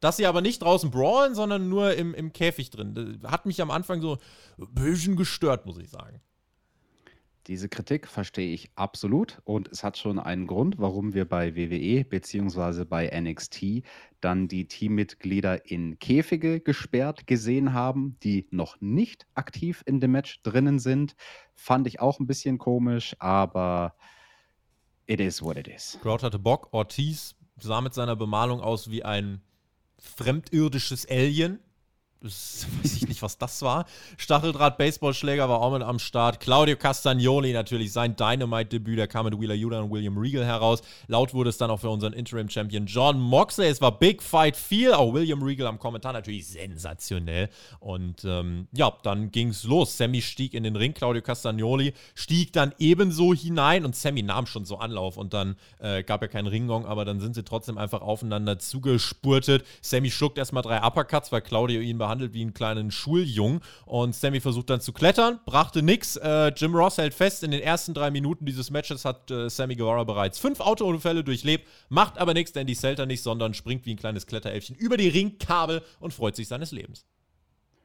dass 0.00 0.16
sie 0.16 0.26
aber 0.26 0.40
nicht 0.40 0.62
draußen 0.62 0.90
brawlen, 0.90 1.34
sondern 1.34 1.68
nur 1.68 1.94
im, 1.94 2.14
im 2.14 2.32
Käfig 2.32 2.70
drin. 2.70 3.20
Das 3.22 3.30
hat 3.30 3.46
mich 3.46 3.62
am 3.62 3.70
Anfang 3.70 4.00
so 4.00 4.18
ein 4.58 4.74
bisschen 4.74 5.16
gestört, 5.16 5.66
muss 5.66 5.78
ich 5.78 5.90
sagen. 5.90 6.20
Diese 7.48 7.68
Kritik 7.68 8.06
verstehe 8.06 8.54
ich 8.54 8.70
absolut 8.76 9.42
und 9.44 9.68
es 9.68 9.82
hat 9.82 9.98
schon 9.98 10.20
einen 10.20 10.46
Grund, 10.46 10.78
warum 10.78 11.12
wir 11.12 11.28
bei 11.28 11.56
WWE 11.56 12.04
bzw. 12.04 12.84
bei 12.84 13.10
NXT 13.20 13.82
dann 14.20 14.46
die 14.46 14.68
Teammitglieder 14.68 15.68
in 15.68 15.98
Käfige 15.98 16.60
gesperrt 16.60 17.26
gesehen 17.26 17.72
haben, 17.72 18.16
die 18.22 18.46
noch 18.52 18.80
nicht 18.80 19.26
aktiv 19.34 19.82
in 19.86 19.98
dem 19.98 20.12
Match 20.12 20.40
drinnen 20.44 20.78
sind. 20.78 21.16
Fand 21.54 21.88
ich 21.88 21.98
auch 21.98 22.20
ein 22.20 22.28
bisschen 22.28 22.58
komisch, 22.58 23.16
aber 23.18 23.96
it 25.06 25.20
is 25.20 25.42
what 25.42 25.56
it 25.56 25.66
is. 25.66 25.98
Crowd 26.00 26.24
hatte 26.24 26.38
Bock, 26.38 26.68
Ortiz 26.72 27.34
sah 27.58 27.80
mit 27.80 27.92
seiner 27.92 28.14
Bemalung 28.14 28.60
aus 28.60 28.88
wie 28.88 29.04
ein 29.04 29.42
fremdirdisches 29.98 31.08
Alien. 31.08 31.58
Weiß 32.82 32.94
ich 32.96 33.08
nicht, 33.08 33.20
was 33.20 33.36
das 33.36 33.62
war. 33.62 33.84
Stacheldraht 34.16 34.78
Baseballschläger 34.78 35.48
war 35.48 35.60
auch 35.60 35.72
mit 35.72 35.82
am 35.82 35.98
Start. 35.98 36.38
Claudio 36.38 36.76
Castagnoli 36.76 37.52
natürlich 37.52 37.92
sein 37.92 38.14
Dynamite-Debüt. 38.14 38.96
Der 38.96 39.08
kam 39.08 39.24
mit 39.24 39.40
Wheeler 39.40 39.54
Yuta 39.54 39.80
und 39.80 39.90
William 39.90 40.16
Regal 40.16 40.44
heraus. 40.44 40.82
Laut 41.08 41.34
wurde 41.34 41.50
es 41.50 41.58
dann 41.58 41.70
auch 41.70 41.80
für 41.80 41.90
unseren 41.90 42.12
Interim-Champion 42.12 42.86
John 42.86 43.18
Moxley. 43.20 43.66
Es 43.66 43.80
war 43.80 43.98
Big 43.98 44.22
Fight 44.22 44.56
viel. 44.56 44.92
Auch 44.92 45.12
William 45.12 45.42
Regal 45.42 45.66
am 45.66 45.80
Kommentar 45.80 46.12
natürlich 46.12 46.46
sensationell. 46.46 47.48
Und 47.80 48.24
ähm, 48.24 48.68
ja, 48.72 48.92
dann 49.02 49.32
ging 49.32 49.48
es 49.48 49.64
los. 49.64 49.96
Sammy 49.96 50.22
stieg 50.22 50.54
in 50.54 50.62
den 50.62 50.76
Ring. 50.76 50.94
Claudio 50.94 51.22
Castagnoli 51.22 51.92
stieg 52.14 52.52
dann 52.52 52.72
ebenso 52.78 53.34
hinein. 53.34 53.84
Und 53.84 53.96
Sammy 53.96 54.22
nahm 54.22 54.46
schon 54.46 54.64
so 54.64 54.78
Anlauf. 54.78 55.16
Und 55.16 55.34
dann 55.34 55.56
äh, 55.80 56.04
gab 56.04 56.22
er 56.22 56.28
keinen 56.28 56.46
Ringgong, 56.46 56.86
aber 56.86 57.04
dann 57.04 57.18
sind 57.18 57.34
sie 57.34 57.42
trotzdem 57.42 57.78
einfach 57.78 58.00
aufeinander 58.00 58.60
zugespurtet. 58.60 59.64
Sammy 59.80 60.12
schluckt 60.12 60.38
erstmal 60.38 60.62
drei 60.62 60.86
Uppercuts, 60.86 61.32
weil 61.32 61.40
Claudio 61.40 61.80
ihn 61.80 61.98
behandelt 61.98 62.11
behandelt 62.12 62.34
wie 62.34 62.42
einen 62.42 62.52
kleinen 62.52 62.90
Schuljungen. 62.90 63.60
Und 63.86 64.14
Sammy 64.14 64.40
versucht 64.40 64.68
dann 64.68 64.80
zu 64.80 64.92
klettern, 64.92 65.40
brachte 65.46 65.82
nix. 65.82 66.16
Äh, 66.16 66.52
Jim 66.54 66.74
Ross 66.74 66.98
hält 66.98 67.14
fest, 67.14 67.42
in 67.42 67.50
den 67.50 67.62
ersten 67.62 67.94
drei 67.94 68.10
Minuten 68.10 68.44
dieses 68.44 68.70
Matches 68.70 69.04
hat 69.04 69.30
äh, 69.30 69.48
Sammy 69.48 69.76
Guevara 69.76 70.04
bereits 70.04 70.38
fünf 70.38 70.60
Autounfälle 70.60 71.24
durchlebt, 71.24 71.66
macht 71.88 72.18
aber 72.18 72.34
nichts, 72.34 72.52
denn 72.52 72.66
die 72.66 72.74
Celta 72.74 73.06
nicht, 73.06 73.22
sondern 73.22 73.54
springt 73.54 73.86
wie 73.86 73.94
ein 73.94 73.96
kleines 73.96 74.26
Kletterelfchen 74.26 74.76
über 74.76 74.96
die 74.96 75.08
Ringkabel 75.08 75.82
und 76.00 76.12
freut 76.12 76.36
sich 76.36 76.48
seines 76.48 76.70
Lebens. 76.70 77.06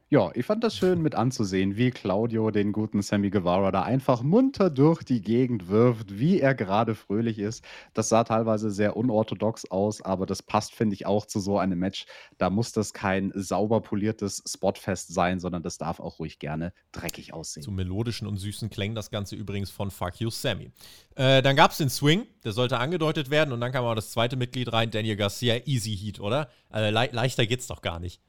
Ja, 0.10 0.32
ich 0.36 0.46
fand 0.46 0.63
das 0.63 0.78
schön 0.78 1.02
mit 1.02 1.15
anzusehen, 1.15 1.76
wie 1.76 1.91
Claudio 1.91 2.50
den 2.50 2.72
guten 2.72 3.02
Sammy 3.02 3.30
Guevara 3.30 3.72
da 3.72 3.84
einfach 3.84 4.24
munter 4.24 4.70
durch 4.70 5.04
die 5.04 5.22
Gegend 5.22 5.67
wirft, 5.67 6.17
wie 6.17 6.39
er 6.39 6.56
gerade 6.56 6.96
fröhlich 6.96 7.39
ist. 7.39 7.65
Das 7.93 8.08
sah 8.08 8.24
teilweise 8.24 8.72
sehr 8.72 8.96
unorthodox 8.96 9.70
aus, 9.70 10.02
aber 10.02 10.26
das 10.26 10.41
passt, 10.41 10.74
finde 10.74 10.93
ich, 10.93 11.06
auch 11.06 11.26
zu 11.26 11.41
so 11.41 11.60
einem 11.60 11.78
Match. 11.78 12.06
Da 12.38 12.50
muss 12.50 12.72
das 12.72 12.93
kein 12.93 13.34
sauber 13.36 13.82
poliertes 13.82 14.41
Spotfest 14.48 15.13
sein, 15.13 15.41
sondern 15.41 15.62
das 15.62 15.78
darf 15.78 16.00
auch 16.00 16.20
ruhig 16.20 16.39
gerne 16.39 16.72
dreckig 16.93 17.34
aussehen. 17.34 17.63
Zu 17.63 17.72
melodischen 17.72 18.30
und 18.30 18.38
süßen 18.38 18.70
Klängen 18.70 18.96
das 18.96 19.12
Ganze 19.12 19.36
übrigens 19.36 19.72
von 19.72 19.91
Fuck 19.91 20.22
You 20.22 20.30
Sammy. 20.30 20.72
Äh, 21.15 21.41
dann 21.41 21.58
gab 21.58 21.72
es 21.72 21.80
den 21.80 21.89
Swing, 21.89 22.26
der 22.46 22.54
sollte 22.54 22.78
angedeutet 22.78 23.30
werden 23.30 23.52
und 23.52 23.60
dann 23.60 23.74
kam 23.74 23.84
auch 23.84 23.93
das 23.93 24.12
zweite 24.12 24.38
Mitglied 24.38 24.72
rein, 24.72 24.89
Daniel 24.89 25.17
Garcia, 25.17 25.58
Easy 25.65 25.98
Heat, 25.98 26.22
oder? 26.22 26.50
Also 26.70 26.98
le 26.98 27.10
leichter 27.12 27.46
geht's 27.46 27.67
doch 27.67 27.82
gar 27.82 28.00
nicht. 28.00 28.22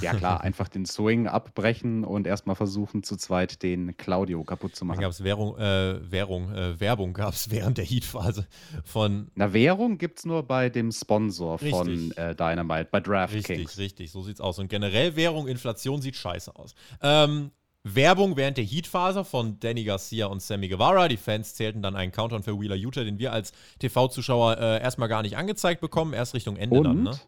Ja, 0.00 0.14
klar, 0.14 0.40
einfach 0.40 0.68
den 0.68 0.86
Swing 0.86 1.26
abbrechen 1.26 2.04
und 2.04 2.26
erstmal 2.26 2.56
versuchen, 2.56 3.02
zu 3.02 3.16
zweit 3.16 3.62
den 3.62 3.96
Claudio 3.96 4.42
kaputt 4.42 4.74
zu 4.74 4.84
machen. 4.84 4.96
Da 4.96 5.02
gab 5.02 5.12
es 5.12 5.22
Währung, 5.22 5.58
äh, 5.58 6.10
Währung, 6.10 6.50
äh, 6.52 6.80
Werbung 6.80 7.12
gab 7.12 7.34
es 7.34 7.50
während 7.50 7.78
der 7.78 7.84
Heat-Phase 7.84 8.46
von. 8.84 9.30
Na, 9.34 9.52
Währung 9.52 9.98
gibt 9.98 10.18
es 10.18 10.24
nur 10.24 10.42
bei 10.42 10.70
dem 10.70 10.90
Sponsor 10.90 11.60
richtig. 11.60 11.70
von 11.70 12.12
äh, 12.12 12.34
Dynamite, 12.34 12.88
bei 12.90 13.00
DraftKings. 13.00 13.48
Richtig, 13.48 13.78
richtig, 13.78 14.10
so 14.10 14.22
sieht's 14.22 14.40
aus. 14.40 14.58
Und 14.58 14.68
generell 14.68 15.16
Währung, 15.16 15.48
Inflation 15.48 16.00
sieht 16.00 16.16
scheiße 16.16 16.56
aus. 16.56 16.74
Ähm, 17.02 17.50
Werbung 17.84 18.38
während 18.38 18.56
der 18.56 18.64
Heat-Phase 18.64 19.24
von 19.24 19.60
Danny 19.60 19.84
Garcia 19.84 20.26
und 20.26 20.40
Sammy 20.40 20.68
Guevara. 20.68 21.08
Die 21.08 21.18
Fans 21.18 21.54
zählten 21.54 21.82
dann 21.82 21.94
einen 21.94 22.12
Countdown 22.12 22.42
für 22.42 22.58
Wheeler 22.58 22.76
Utah, 22.76 23.04
den 23.04 23.18
wir 23.18 23.34
als 23.34 23.52
TV-Zuschauer 23.78 24.56
äh, 24.58 24.82
erstmal 24.82 25.10
gar 25.10 25.20
nicht 25.20 25.36
angezeigt 25.36 25.82
bekommen, 25.82 26.14
erst 26.14 26.32
Richtung 26.32 26.56
Ende 26.56 26.78
und? 26.78 26.84
dann, 26.84 27.02
ne? 27.02 27.20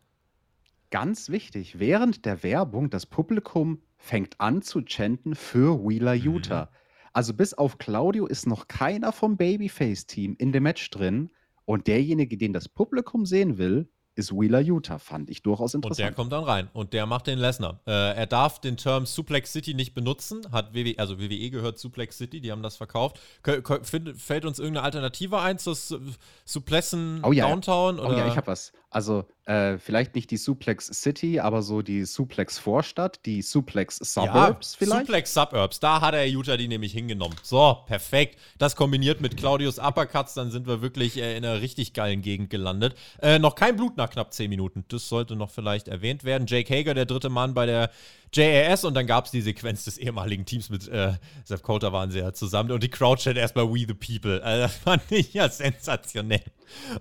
Ganz 0.90 1.30
wichtig, 1.30 1.78
während 1.78 2.24
der 2.24 2.42
Werbung, 2.42 2.90
das 2.90 3.06
Publikum 3.06 3.82
fängt 3.98 4.40
an 4.40 4.62
zu 4.62 4.82
chanten 4.82 5.34
für 5.34 5.78
Wheeler 5.86 6.14
Mhm. 6.14 6.22
Utah. 6.22 6.70
Also 7.12 7.32
bis 7.34 7.54
auf 7.54 7.78
Claudio 7.78 8.26
ist 8.26 8.46
noch 8.46 8.68
keiner 8.68 9.10
vom 9.12 9.36
Babyface-Team 9.36 10.36
in 10.38 10.52
dem 10.52 10.62
Match 10.64 10.88
drin. 10.90 11.30
Und 11.64 11.86
derjenige, 11.88 12.36
den 12.36 12.52
das 12.52 12.68
Publikum 12.68 13.26
sehen 13.26 13.58
will, 13.58 13.88
ist 14.14 14.32
Wheeler 14.32 14.60
Utah. 14.60 14.98
Fand 14.98 15.28
ich 15.28 15.42
durchaus 15.42 15.74
Und 15.74 15.82
der 15.84 15.90
interessant. 15.90 16.16
kommt 16.16 16.32
dann 16.32 16.44
rein 16.44 16.70
und 16.72 16.92
der 16.94 17.04
macht 17.04 17.26
den 17.26 17.38
Lesnar. 17.38 17.80
Äh, 17.86 18.14
er 18.16 18.26
darf 18.26 18.60
den 18.60 18.76
Term 18.78 19.04
Suplex 19.04 19.52
City 19.52 19.74
nicht 19.74 19.92
benutzen. 19.94 20.40
Hat 20.52 20.72
WWE, 20.74 20.94
also 20.98 21.18
WWE 21.18 21.50
gehört 21.50 21.78
Suplex 21.78 22.16
City, 22.16 22.40
die 22.40 22.50
haben 22.52 22.62
das 22.62 22.76
verkauft. 22.78 23.20
Kö- 23.44 23.84
find, 23.84 24.16
fällt 24.18 24.46
uns 24.46 24.58
irgendeine 24.58 24.84
Alternative 24.84 25.38
ein 25.40 25.58
zu 25.58 25.74
Su- 25.74 25.98
Suplessen 26.46 27.20
Oh 27.24 27.32
ja. 27.32 27.48
Downtown? 27.48 27.98
Oder? 27.98 28.08
Oh 28.08 28.18
ja, 28.18 28.26
ich 28.28 28.36
habe 28.36 28.46
was. 28.46 28.72
Also 28.88 29.26
äh, 29.46 29.78
vielleicht 29.78 30.14
nicht 30.14 30.30
die 30.30 30.36
Suplex 30.36 30.86
City, 30.86 31.40
aber 31.40 31.62
so 31.62 31.82
die 31.82 32.04
Suplex 32.04 32.58
Vorstadt, 32.58 33.20
die 33.26 33.42
Suplex 33.42 33.96
Suburbs 33.98 34.72
ja, 34.72 34.78
vielleicht. 34.78 35.06
Suplex 35.06 35.34
Suburbs, 35.34 35.80
da 35.80 36.00
hat 36.00 36.14
er 36.14 36.26
Utah 36.26 36.56
die 36.56 36.68
nämlich 36.68 36.92
hingenommen. 36.92 37.36
So, 37.42 37.78
perfekt. 37.86 38.38
Das 38.58 38.74
kombiniert 38.74 39.20
mit 39.20 39.36
Claudius 39.36 39.78
Uppercuts, 39.78 40.34
dann 40.34 40.50
sind 40.50 40.66
wir 40.66 40.82
wirklich 40.82 41.16
äh, 41.16 41.36
in 41.36 41.44
einer 41.44 41.60
richtig 41.60 41.92
geilen 41.92 42.22
Gegend 42.22 42.48
gelandet. 42.48 42.96
Äh, 43.20 43.38
noch 43.38 43.54
kein 43.54 43.76
Blut 43.76 43.96
nach 43.96 44.10
knapp 44.10 44.32
10 44.32 44.48
Minuten. 44.48 44.84
Das 44.88 45.08
sollte 45.08 45.36
noch 45.36 45.50
vielleicht 45.50 45.88
erwähnt 45.88 46.24
werden. 46.24 46.46
Jake 46.46 46.72
Hager, 46.72 46.94
der 46.94 47.06
dritte 47.06 47.28
Mann 47.28 47.54
bei 47.54 47.66
der 47.66 47.90
JAS 48.32 48.84
und 48.84 48.94
dann 48.94 49.06
gab 49.06 49.26
es 49.26 49.30
die 49.30 49.40
Sequenz 49.40 49.84
des 49.84 49.98
ehemaligen 49.98 50.44
Teams 50.44 50.68
mit 50.68 50.88
äh, 50.88 51.12
Seth 51.44 51.62
Coulter 51.62 51.92
waren 51.92 52.10
sie 52.10 52.18
ja 52.18 52.32
zusammen 52.32 52.72
und 52.72 52.82
die 52.82 52.90
Crowd 52.90 53.22
chat 53.22 53.36
erstmal 53.36 53.72
We 53.72 53.86
the 53.86 53.94
People. 53.94 54.42
Also 54.42 54.62
das 54.62 54.76
fand 54.76 55.02
ich 55.10 55.32
ja 55.34 55.48
sensationell. 55.48 56.42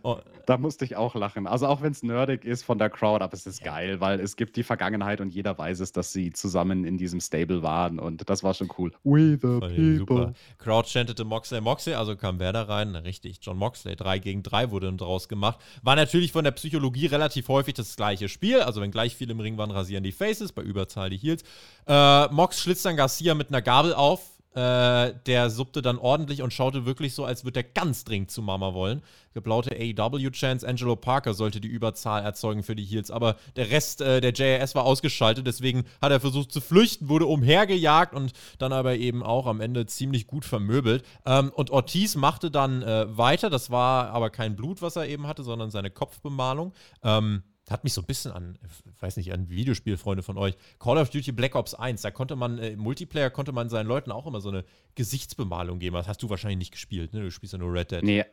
Oh, 0.04 0.18
Da 0.46 0.58
musste 0.58 0.86
ich 0.86 0.96
auch 0.96 1.16
lachen. 1.16 1.48
Also 1.48 1.68
auch 1.68 1.75
wenn 1.82 1.92
es 1.92 2.04
nerdig 2.04 2.46
ist 2.46 2.64
von 2.64 2.78
der 2.78 2.90
Crowd, 2.90 3.24
aber 3.24 3.34
es 3.34 3.46
ist 3.46 3.64
geil, 3.64 4.00
weil 4.02 4.20
es 4.20 4.36
gibt 4.36 4.56
die 4.56 4.64
Vergangenheit 4.64 5.22
und 5.22 5.30
jeder 5.30 5.58
weiß 5.58 5.80
es, 5.80 5.92
dass 5.92 6.14
sie 6.14 6.32
zusammen 6.32 6.86
in 6.86 6.98
diesem 6.98 7.20
Stable 7.20 7.64
waren 7.64 8.00
und 8.00 8.30
das 8.30 8.44
war 8.44 8.54
schon 8.54 8.70
cool. 8.78 8.92
We 9.04 9.38
the 9.42 9.98
super. 9.98 10.06
people. 10.06 10.34
Crowd 10.58 10.90
chantete 10.90 11.26
Moxley 11.26 11.62
Moxley, 11.62 11.94
also 11.96 12.16
kam 12.16 12.40
wer 12.40 12.54
da 12.54 12.64
rein? 12.64 12.96
Richtig, 12.96 13.40
John 13.42 13.58
Moxley. 13.58 13.96
3 13.96 14.20
gegen 14.20 14.44
3 14.44 14.72
wurde 14.72 14.88
dann 14.88 14.98
draus 14.98 15.28
gemacht. 15.28 15.60
War 15.82 15.96
natürlich 15.96 16.32
von 16.32 16.44
der 16.44 16.52
Psychologie 16.52 17.08
relativ 17.08 17.48
häufig 17.48 17.74
das 17.74 17.96
gleiche 17.96 18.30
Spiel. 18.30 18.62
Also, 18.62 18.82
wenn 18.82 18.92
gleich 18.92 19.16
viele 19.16 19.34
im 19.34 19.40
Ring 19.40 19.58
waren, 19.58 19.72
rasieren 19.72 20.04
die 20.04 20.12
Faces, 20.12 20.52
bei 20.52 20.62
Überzahl 20.62 21.10
die 21.10 21.18
Heels. 21.18 21.44
Äh, 21.88 22.28
Mox 22.34 22.62
schlitzt 22.62 22.86
dann 22.86 22.96
Garcia 22.96 23.34
mit 23.34 23.50
einer 23.50 23.62
Gabel 23.62 23.94
auf. 23.94 24.35
Äh, 24.56 25.14
der 25.26 25.50
suppte 25.50 25.82
dann 25.82 25.98
ordentlich 25.98 26.42
und 26.42 26.54
schaute 26.54 26.86
wirklich 26.86 27.14
so, 27.14 27.26
als 27.26 27.44
würde 27.44 27.60
er 27.60 27.64
ganz 27.64 28.06
dringend 28.06 28.32
zu 28.32 28.42
Mama 28.42 28.74
wollen. 28.74 29.02
Geblaute 29.34 29.76
AEW-Chance, 29.76 30.66
Angelo 30.66 30.96
Parker 30.96 31.34
sollte 31.34 31.60
die 31.60 31.68
Überzahl 31.68 32.24
erzeugen 32.24 32.64
für 32.64 32.74
die 32.74 32.86
Heels, 32.86 33.12
aber 33.12 33.36
der 33.58 33.70
Rest 33.70 34.00
äh, 34.00 34.22
der 34.22 34.32
JAS 34.34 34.74
war 34.74 34.86
ausgeschaltet, 34.86 35.46
deswegen 35.46 35.84
hat 36.02 36.14
er 36.14 36.22
versucht 36.22 36.54
zu 36.54 36.62
flüchten, 36.62 37.10
wurde 37.10 37.26
umhergejagt 37.26 38.14
und 38.14 38.32
dann 38.58 38.72
aber 38.72 38.96
eben 38.96 39.24
auch 39.24 39.46
am 39.46 39.60
Ende 39.60 39.88
ziemlich 39.88 40.26
gut 40.26 40.46
vermöbelt. 40.46 41.04
Ähm, 41.26 41.52
und 41.54 41.72
Ortiz 41.72 42.16
machte 42.16 42.50
dann 42.50 42.82
äh, 42.82 43.18
weiter, 43.18 43.50
das 43.50 43.72
war 43.72 44.12
aber 44.12 44.30
kein 44.30 44.56
Blut, 44.56 44.82
was 44.82 44.96
er 44.96 45.10
eben 45.10 45.28
hatte, 45.28 45.44
sondern 45.44 45.70
seine 45.70 45.92
Kopfbemalung. 45.92 46.72
Ähm, 47.04 47.44
hat 47.70 47.84
mich 47.84 47.94
so 47.94 48.02
ein 48.02 48.06
bisschen 48.06 48.32
an, 48.32 48.58
weiß 49.00 49.18
nicht, 49.18 49.34
an 49.34 49.50
Videospielfreunde 49.50 50.24
von 50.24 50.38
euch. 50.38 50.56
Call 50.80 50.98
of 50.98 51.10
Duty 51.10 51.32
Black 51.32 51.56
Ops 51.56 51.74
1, 51.74 52.02
da 52.02 52.12
konnte 52.12 52.36
man, 52.36 52.60
äh, 52.60 52.70
im 52.70 52.80
Multiplayer 52.80 53.30
konnte 53.30 53.52
man 53.52 53.70
seinen 53.70 53.88
Leuten 53.88 54.12
auch 54.12 54.28
immer 54.28 54.42
so 54.42 54.50
eine 54.50 54.64
Gesichtsbemalung 54.96 55.80
geben. 55.80 55.96
Das 55.96 56.08
hast 56.08 56.22
du 56.24 56.30
wahrscheinlich 56.30 56.60
nicht 56.60 56.72
gespielt, 56.72 57.14
ne? 57.14 57.22
Du 57.22 57.32
spielst 57.32 57.54
ja 57.54 57.60
nur 57.60 57.74
Red 57.74 57.92
Dead. 57.92 58.04
Nee, 58.04 58.26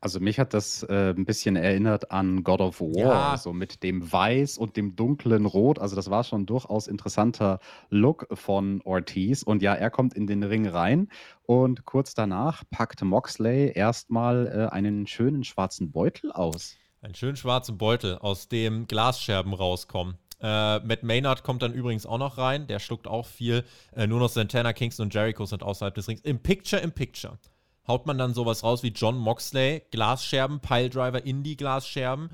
also 0.00 0.20
mich 0.20 0.38
hat 0.38 0.52
das 0.52 0.82
äh, 0.84 1.14
ein 1.16 1.24
bisschen 1.24 1.56
erinnert 1.56 2.10
an 2.10 2.44
God 2.44 2.60
of 2.60 2.80
War, 2.80 2.96
Ja. 2.96 3.36
so 3.38 3.52
mit 3.52 3.82
dem 3.82 4.12
Weiß 4.12 4.58
und 4.58 4.76
dem 4.76 4.94
dunklen 4.94 5.46
Rot. 5.46 5.78
Also 5.78 5.96
das 5.96 6.10
war 6.10 6.22
schon 6.22 6.44
durchaus 6.46 6.86
interessanter 6.86 7.60
Look 7.88 8.26
von 8.32 8.82
Ortiz. 8.82 9.42
Und 9.42 9.62
ja, 9.62 9.74
er 9.74 9.90
kommt 9.90 10.14
in 10.14 10.26
den 10.26 10.42
Ring 10.42 10.66
rein 10.68 11.08
und 11.44 11.84
kurz 11.86 12.14
danach 12.14 12.62
packt 12.70 13.02
Moxley 13.02 13.72
erstmal 13.74 14.46
äh, 14.46 14.72
einen 14.74 15.06
schönen 15.06 15.44
schwarzen 15.44 15.90
Beutel 15.92 16.30
aus. 16.30 16.76
Einen 17.06 17.14
schönen 17.14 17.36
schwarzen 17.36 17.78
Beutel, 17.78 18.18
aus 18.18 18.48
dem 18.48 18.88
Glasscherben 18.88 19.54
rauskommen. 19.54 20.16
Äh, 20.40 20.80
Matt 20.80 21.04
Maynard 21.04 21.44
kommt 21.44 21.62
dann 21.62 21.72
übrigens 21.72 22.04
auch 22.04 22.18
noch 22.18 22.36
rein. 22.36 22.66
Der 22.66 22.80
schluckt 22.80 23.06
auch 23.06 23.26
viel. 23.26 23.62
Äh, 23.94 24.08
nur 24.08 24.18
noch 24.18 24.28
Santana, 24.28 24.72
Kingston 24.72 25.04
und 25.04 25.14
Jericho 25.14 25.46
sind 25.46 25.62
außerhalb 25.62 25.94
des 25.94 26.08
Rings. 26.08 26.22
Im 26.22 26.40
Picture, 26.40 26.82
im 26.82 26.90
Picture. 26.90 27.38
Haut 27.86 28.06
man 28.06 28.18
dann 28.18 28.34
sowas 28.34 28.64
raus 28.64 28.82
wie 28.82 28.88
John 28.88 29.16
Moxley, 29.18 29.84
Glasscherben, 29.92 30.58
Piledriver 30.58 31.24
in 31.24 31.44
die 31.44 31.56
Glasscherben. 31.56 32.30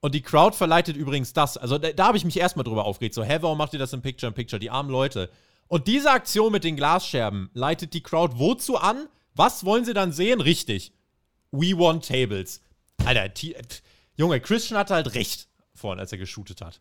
Und 0.00 0.16
die 0.16 0.22
Crowd 0.22 0.56
verleitet 0.56 0.96
übrigens 0.96 1.32
das. 1.32 1.56
Also 1.56 1.78
da, 1.78 1.92
da 1.92 2.08
habe 2.08 2.16
ich 2.16 2.24
mich 2.24 2.40
erstmal 2.40 2.64
drüber 2.64 2.86
aufgeregt. 2.86 3.14
So, 3.14 3.22
hä, 3.22 3.38
warum 3.40 3.56
macht 3.56 3.72
ihr 3.72 3.78
das 3.78 3.92
im 3.92 4.02
Picture, 4.02 4.26
im 4.26 4.34
Picture? 4.34 4.58
Die 4.58 4.70
armen 4.70 4.90
Leute. 4.90 5.30
Und 5.68 5.86
diese 5.86 6.10
Aktion 6.10 6.50
mit 6.50 6.64
den 6.64 6.74
Glasscherben 6.74 7.50
leitet 7.54 7.94
die 7.94 8.02
Crowd 8.02 8.36
wozu 8.36 8.78
an? 8.78 9.06
Was 9.36 9.64
wollen 9.64 9.84
sie 9.84 9.94
dann 9.94 10.10
sehen? 10.10 10.40
Richtig. 10.40 10.92
We 11.52 11.78
want 11.78 12.04
tables. 12.04 12.62
Alter, 13.04 13.32
T 13.32 13.54
Junge, 14.16 14.40
Christian 14.40 14.78
hatte 14.78 14.94
halt 14.94 15.14
recht 15.14 15.48
vorhin, 15.74 16.00
als 16.00 16.12
er 16.12 16.18
geshootet 16.18 16.60
hat. 16.60 16.80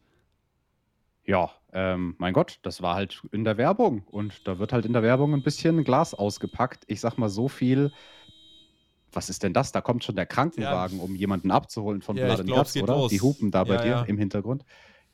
Ja, 1.24 1.52
ähm, 1.72 2.16
mein 2.18 2.34
Gott, 2.34 2.60
das 2.64 2.82
war 2.82 2.96
halt 2.96 3.22
in 3.32 3.44
der 3.44 3.58
Werbung. 3.58 4.04
Und 4.10 4.48
da 4.48 4.60
wird 4.60 4.74
halt 4.74 4.86
in 4.86 4.94
der 4.94 5.04
Werbung 5.04 5.34
ein 5.34 5.44
bisschen 5.44 5.84
Glas 5.84 6.14
ausgepackt. 6.14 6.84
Ich 6.88 7.00
sag 7.00 7.18
mal 7.18 7.30
so 7.30 7.48
viel. 7.48 7.92
Was 9.14 9.30
ist 9.30 9.44
denn 9.44 9.54
das? 9.54 9.72
Da 9.72 9.82
kommt 9.82 10.04
schon 10.04 10.16
der 10.16 10.26
Krankenwagen, 10.26 11.00
um 11.00 11.16
jemanden 11.16 11.52
abzuholen 11.52 12.02
von 12.02 12.18
Ja, 12.18 12.26
Blood 12.26 12.40
and 12.40 12.48
glaub, 12.48 12.64
Guts, 12.64 12.78
oder? 12.78 12.96
los. 12.96 13.12
Die 13.12 13.22
hupen 13.22 13.52
da 13.52 13.64
bei 13.66 13.76
Ja, 13.76 13.82
dir 13.84 13.90
ja. 13.90 14.02
im 14.04 14.18
Hintergrund. 14.18 14.66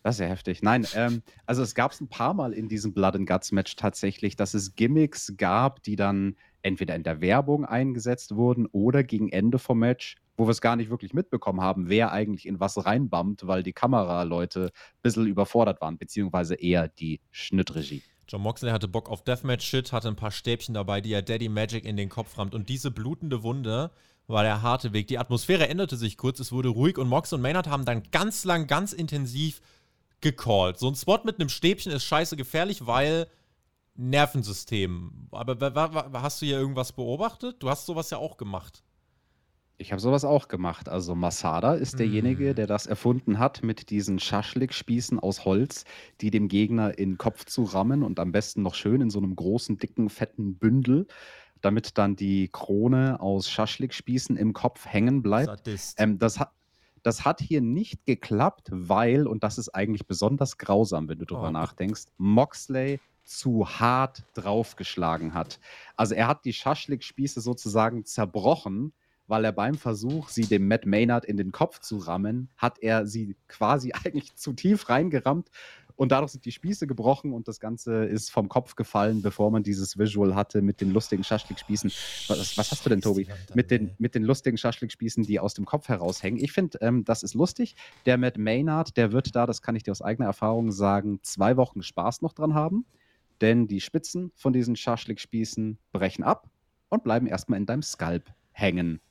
Das 0.03 0.15
ist 0.15 0.19
ja 0.21 0.27
heftig. 0.27 0.61
Nein, 0.61 0.87
ähm, 0.95 1.23
also 1.45 1.63
es 1.63 1.75
gab 1.75 1.91
es 1.91 1.99
ein 1.99 2.07
paar 2.07 2.33
Mal 2.33 2.53
in 2.53 2.69
diesem 2.69 2.93
Blood 2.93 3.15
and 3.15 3.27
Guts 3.27 3.51
Match 3.51 3.75
tatsächlich, 3.75 4.35
dass 4.35 4.53
es 4.53 4.75
Gimmicks 4.75 5.33
gab, 5.35 5.83
die 5.83 5.95
dann 5.95 6.37
entweder 6.61 6.95
in 6.95 7.03
der 7.03 7.19
Werbung 7.19 7.65
eingesetzt 7.65 8.35
wurden 8.35 8.67
oder 8.67 9.03
gegen 9.03 9.29
Ende 9.29 9.59
vom 9.59 9.79
Match 9.79 10.15
wo 10.37 10.45
wir 10.45 10.51
es 10.51 10.61
gar 10.61 10.75
nicht 10.75 10.89
wirklich 10.89 11.13
mitbekommen 11.13 11.61
haben, 11.61 11.89
wer 11.89 12.11
eigentlich 12.11 12.45
in 12.45 12.59
was 12.59 12.85
reinbammt, 12.85 13.47
weil 13.47 13.63
die 13.63 13.73
Kameraleute 13.73 14.65
ein 14.65 15.01
bisschen 15.01 15.25
überfordert 15.25 15.81
waren, 15.81 15.97
beziehungsweise 15.97 16.55
eher 16.55 16.87
die 16.87 17.19
Schnittregie. 17.31 18.03
John 18.29 18.41
Moxley 18.41 18.71
hatte 18.71 18.87
Bock 18.87 19.09
auf 19.09 19.23
Deathmatch-Shit, 19.23 19.91
hatte 19.91 20.09
ein 20.09 20.15
paar 20.15 20.31
Stäbchen 20.31 20.73
dabei, 20.73 21.01
die 21.01 21.13
er 21.13 21.21
Daddy 21.21 21.49
Magic 21.49 21.85
in 21.85 21.97
den 21.97 22.09
Kopf 22.09 22.37
rammt. 22.37 22.53
Und 22.53 22.69
diese 22.69 22.91
blutende 22.91 23.41
Wunde 23.41 23.91
war 24.27 24.43
der 24.43 24.61
harte 24.61 24.93
Weg. 24.93 25.07
Die 25.07 25.17
Atmosphäre 25.17 25.69
änderte 25.69 25.95
sich 25.95 26.17
kurz, 26.17 26.39
es 26.39 26.51
wurde 26.51 26.69
ruhig 26.69 26.97
und 26.97 27.07
Mox 27.07 27.31
und 27.33 27.41
Maynard 27.41 27.67
haben 27.67 27.85
dann 27.85 28.03
ganz 28.11 28.43
lang, 28.43 28.67
ganz 28.67 28.91
intensiv 28.93 29.61
gecallt. 30.19 30.77
So 30.77 30.89
ein 30.89 30.95
Spot 30.95 31.19
mit 31.23 31.39
einem 31.39 31.49
Stäbchen 31.49 31.91
ist 31.91 32.03
scheiße 32.03 32.35
gefährlich, 32.35 32.85
weil 32.85 33.27
Nervensystem. 33.95 35.29
Aber 35.31 36.21
hast 36.21 36.41
du 36.41 36.45
hier 36.45 36.59
irgendwas 36.59 36.91
beobachtet? 36.91 37.63
Du 37.63 37.69
hast 37.69 37.85
sowas 37.85 38.09
ja 38.09 38.17
auch 38.17 38.37
gemacht. 38.37 38.83
Ich 39.79 39.91
habe 39.91 40.01
sowas 40.01 40.25
auch 40.25 40.47
gemacht. 40.47 40.89
Also 40.89 41.13
Masada 41.13 41.75
ist 41.75 41.99
derjenige, 41.99 42.51
Mm. 42.51 42.55
der 42.55 42.65
das 42.67 42.87
erfunden 42.87 43.37
hat 43.37 43.61
mit 43.61 43.91
diesen 43.91 44.17
Schaschlik-Spießen 44.17 45.19
aus 45.19 45.45
Holz, 45.45 45.85
die 46.19 46.31
dem 46.31 46.47
Gegner 46.47 46.97
in 46.97 47.11
den 47.11 47.17
Kopf 47.19 47.45
zu 47.45 47.63
rammen 47.63 48.01
und 48.01 48.19
am 48.19 48.31
besten 48.31 48.63
noch 48.63 48.73
schön 48.73 49.01
in 49.01 49.11
so 49.11 49.19
einem 49.19 49.35
großen, 49.35 49.77
dicken, 49.77 50.09
fetten 50.09 50.55
Bündel, 50.55 51.05
damit 51.61 51.97
dann 51.99 52.15
die 52.15 52.49
Krone 52.51 53.19
aus 53.19 53.49
Schaschlik-Spießen 53.51 54.35
im 54.35 54.53
Kopf 54.53 54.87
hängen 54.87 55.21
bleibt. 55.21 55.69
Ähm, 55.97 56.17
das, 56.17 56.39
hat, 56.39 56.51
das 57.03 57.23
hat 57.23 57.39
hier 57.39 57.61
nicht 57.61 58.03
geklappt, 58.07 58.69
weil, 58.71 59.27
und 59.27 59.43
das 59.43 59.59
ist 59.59 59.69
eigentlich 59.69 60.07
besonders 60.07 60.57
grausam, 60.57 61.07
wenn 61.07 61.19
du 61.19 61.25
drüber 61.25 61.49
Oh 61.49 61.51
nachdenkst, 61.51 62.05
Moxley 62.17 62.99
zu 63.23 63.67
hart 63.67 64.23
draufgeschlagen 64.33 65.35
hat. 65.35 65.59
Also 65.95 66.15
er 66.15 66.27
hat 66.27 66.45
die 66.45 66.53
Schaschlik-Spieße 66.53 67.41
sozusagen 67.41 68.05
zerbrochen, 68.05 68.93
weil 69.27 69.45
er 69.45 69.51
beim 69.51 69.75
Versuch, 69.75 70.29
sie 70.29 70.45
dem 70.45 70.67
Matt 70.67 70.85
Maynard 70.85 71.25
in 71.25 71.37
den 71.37 71.51
Kopf 71.51 71.79
zu 71.79 71.97
rammen, 71.97 72.49
hat 72.57 72.79
er 72.79 73.05
sie 73.05 73.35
quasi 73.47 73.91
eigentlich 74.05 74.35
zu 74.35 74.53
tief 74.53 74.89
reingerammt 74.89 75.49
und 75.97 76.11
dadurch 76.11 76.31
sind 76.31 76.45
die 76.45 76.51
Spieße 76.51 76.85
gebrochen 76.85 77.33
und 77.33 77.47
das 77.47 77.59
Ganze 77.59 78.05
ist 78.05 78.29
vom 78.29 78.49
Kopf 78.49 78.75
gefallen, 78.75 79.23
bevor 79.23 79.49
man 79.49 79.63
dieses 79.63 79.97
Visual 79.97 80.35
hatte 80.35 80.61
mit 80.61 80.79
den 80.79 80.91
lustigen 80.91 81.23
Schaschlik-Spießen. 81.23 81.91
Was, 82.27 82.55
was 82.55 82.71
hast 82.71 82.85
du 82.85 82.89
denn, 82.89 83.01
Tobi? 83.01 83.27
Mit 83.55 83.71
den, 83.71 83.89
mit 83.97 84.13
den 84.13 84.23
lustigen 84.23 84.57
Schaschlik-Spießen, 84.57 85.23
die 85.23 85.39
aus 85.39 85.55
dem 85.55 85.65
Kopf 85.65 85.89
heraushängen. 85.89 86.39
Ich 86.39 86.51
finde, 86.51 86.77
ähm, 86.81 87.03
das 87.03 87.23
ist 87.23 87.33
lustig. 87.33 87.75
Der 88.05 88.19
Matt 88.19 88.37
Maynard, 88.37 88.95
der 88.95 89.11
wird 89.11 89.35
da, 89.35 89.47
das 89.47 89.63
kann 89.63 89.75
ich 89.75 89.81
dir 89.81 89.91
aus 89.91 90.03
eigener 90.03 90.27
Erfahrung 90.27 90.71
sagen, 90.71 91.19
zwei 91.23 91.57
Wochen 91.57 91.81
Spaß 91.81 92.21
noch 92.21 92.33
dran 92.33 92.53
haben. 92.53 92.85
Denn 93.41 93.67
die 93.67 93.81
Spitzen 93.81 94.31
von 94.35 94.53
diesen 94.53 94.75
Schaschlik-Spießen 94.75 95.79
brechen 95.91 96.23
ab 96.23 96.47
und 96.89 97.03
bleiben 97.03 97.25
erstmal 97.25 97.59
in 97.59 97.65
deinem 97.65 97.81
Skalp 97.81 98.31
hängen. 98.51 99.01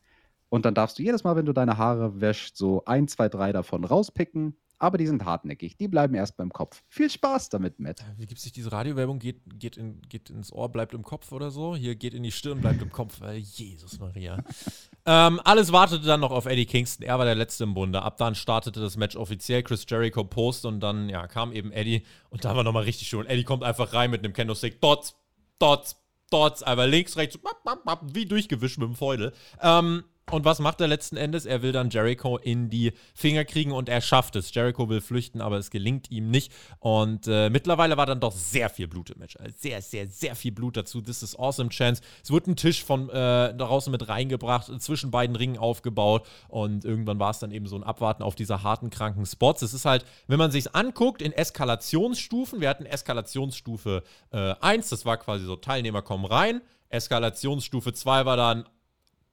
Und 0.49 0.65
dann 0.65 0.75
darfst 0.75 0.99
du 0.99 1.03
jedes 1.03 1.25
Mal, 1.25 1.37
wenn 1.37 1.47
du 1.47 1.53
deine 1.53 1.77
Haare 1.79 2.21
wäschst, 2.21 2.57
so 2.57 2.85
ein, 2.85 3.09
zwei, 3.09 3.29
drei 3.29 3.53
davon 3.53 3.85
rauspicken. 3.85 4.57
Aber 4.79 4.99
die 4.99 5.07
sind 5.07 5.25
hartnäckig. 5.25 5.79
Die 5.79 5.89
bleiben 5.89 6.15
erst 6.15 6.37
beim 6.37 6.53
Kopf. 6.53 6.83
Viel 6.89 7.09
Spaß 7.09 7.49
damit, 7.49 7.81
Matt. 7.81 8.05
Wie 8.19 8.27
gibt 8.27 8.41
sich 8.41 8.53
diese 8.53 8.71
Radiowerbung? 8.71 9.19
Geht, 9.19 9.41
geht, 9.59 9.79
in, 9.79 10.03
geht 10.03 10.29
ins 10.29 10.53
Ohr, 10.53 10.69
bleibt 10.69 10.93
im 10.93 11.03
Kopf 11.03 11.33
oder 11.33 11.51
so? 11.51 11.75
Hier 11.75 11.95
geht 11.95 12.13
in 12.13 12.23
die 12.23 12.31
Stirn, 12.31 12.61
bleibt 12.61 12.83
im 12.83 12.93
Kopf. 12.93 13.23
Äh, 13.23 13.37
Jesus 13.37 13.99
Maria. 13.99 14.45
ähm, 15.07 15.41
alles 15.45 15.73
wartete 15.73 16.05
dann 16.05 16.21
noch 16.21 16.31
auf 16.31 16.45
Eddie 16.45 16.67
Kingston. 16.67 17.07
Er 17.07 17.19
war 17.19 17.25
der 17.25 17.35
Letzte 17.35 17.65
im 17.65 17.73
Bunde. 17.73 18.03
Ab 18.03 18.19
dann 18.19 18.35
startete 18.35 18.81
das 18.81 18.99
Match 18.99 19.17
offiziell. 19.17 19.63
Chris 19.63 19.87
Jericho 19.89 20.25
post 20.25 20.67
und 20.67 20.81
dann 20.81 21.09
ja, 21.09 21.27
kam 21.27 21.53
eben 21.53 21.73
Eddie. 21.73 22.03
Und 22.29 22.45
da 22.45 22.55
war 22.55 22.63
nochmal 22.63 22.85
richtig 22.85 23.09
schön. 23.09 23.25
Eddie 23.25 23.45
kommt 23.45 23.65
einfach 23.65 23.95
rein 23.95 24.11
mit 24.11 24.23
einem 24.23 24.35
Kendo-Stick. 24.35 24.83
Dots, 24.83 25.17
Dots, 25.59 25.97
Dots. 26.29 26.63
Einfach 26.63 26.87
links, 26.87 27.17
rechts, 27.17 27.39
bap, 27.39 27.65
bap, 27.65 27.83
bap, 27.85 28.03
wie 28.13 28.27
durchgewischt 28.27 28.77
mit 28.77 28.89
dem 28.89 28.95
Feudel. 28.95 29.33
Ähm, 29.63 30.05
und 30.29 30.45
was 30.45 30.59
macht 30.59 30.81
er 30.81 30.89
letzten 30.89 31.17
Endes? 31.17 31.47
Er 31.47 31.63
will 31.63 31.71
dann 31.71 31.89
Jericho 31.89 32.37
in 32.37 32.69
die 32.69 32.93
Finger 33.15 33.45
kriegen 33.45 33.71
und 33.71 33.89
er 33.89 34.01
schafft 34.01 34.35
es. 34.35 34.53
Jericho 34.53 34.89
will 34.89 35.01
flüchten, 35.01 35.41
aber 35.41 35.57
es 35.57 35.71
gelingt 35.71 36.11
ihm 36.11 36.33
nicht. 36.33 36.53
Und 36.81 37.29
äh, 37.29 37.49
mittlerweile 37.49 37.97
war 37.97 38.07
dann 38.07 38.19
doch 38.19 38.33
sehr 38.33 38.69
viel 38.69 38.89
Blut 38.89 39.11
im 39.11 39.21
Match. 39.21 39.37
Also 39.37 39.55
sehr, 39.57 39.81
sehr, 39.81 40.09
sehr 40.09 40.35
viel 40.35 40.51
Blut 40.51 40.77
dazu. 40.77 41.01
This 41.01 41.23
is 41.23 41.39
awesome 41.39 41.71
chance. 41.71 42.03
Es 42.25 42.33
wurde 42.33 42.51
ein 42.51 42.57
Tisch 42.57 42.83
von 42.83 43.09
äh, 43.09 43.55
draußen 43.55 43.93
mit 43.93 44.09
reingebracht, 44.09 44.67
zwischen 44.83 45.13
beiden 45.13 45.37
Ringen 45.37 45.59
aufgebaut 45.59 46.27
und 46.49 46.85
irgendwann 46.85 47.21
war 47.21 47.31
es 47.31 47.39
dann 47.39 47.53
eben 47.53 47.69
so 47.69 47.77
ein 47.77 47.85
Abwarten 47.85 48.25
auf 48.25 48.35
diese 48.35 48.65
harten, 48.65 48.91
kranken 48.91 49.27
Spots. 49.27 49.63
Es 49.63 49.75
ist 49.75 49.85
halt, 49.85 50.05
wenn 50.27 50.39
man 50.39 50.51
sich 50.51 50.75
anguckt, 50.75 51.23
in 51.23 51.31
Eskalationsstufen. 51.31 52.61
Wir 52.61 52.69
hatten 52.69 52.85
Eskalationsstufe 52.85 54.03
äh, 54.33 54.55
1, 54.61 54.89
das 54.89 55.05
war 55.05 55.19
quasi 55.19 55.45
so, 55.45 55.55
Teilnehmer 55.55 56.03
kommen 56.03 56.25
rein. 56.25 56.63
Eskalationsstufe 56.89 57.93
2 57.93 58.27
war 58.27 58.37
dann 58.37 58.65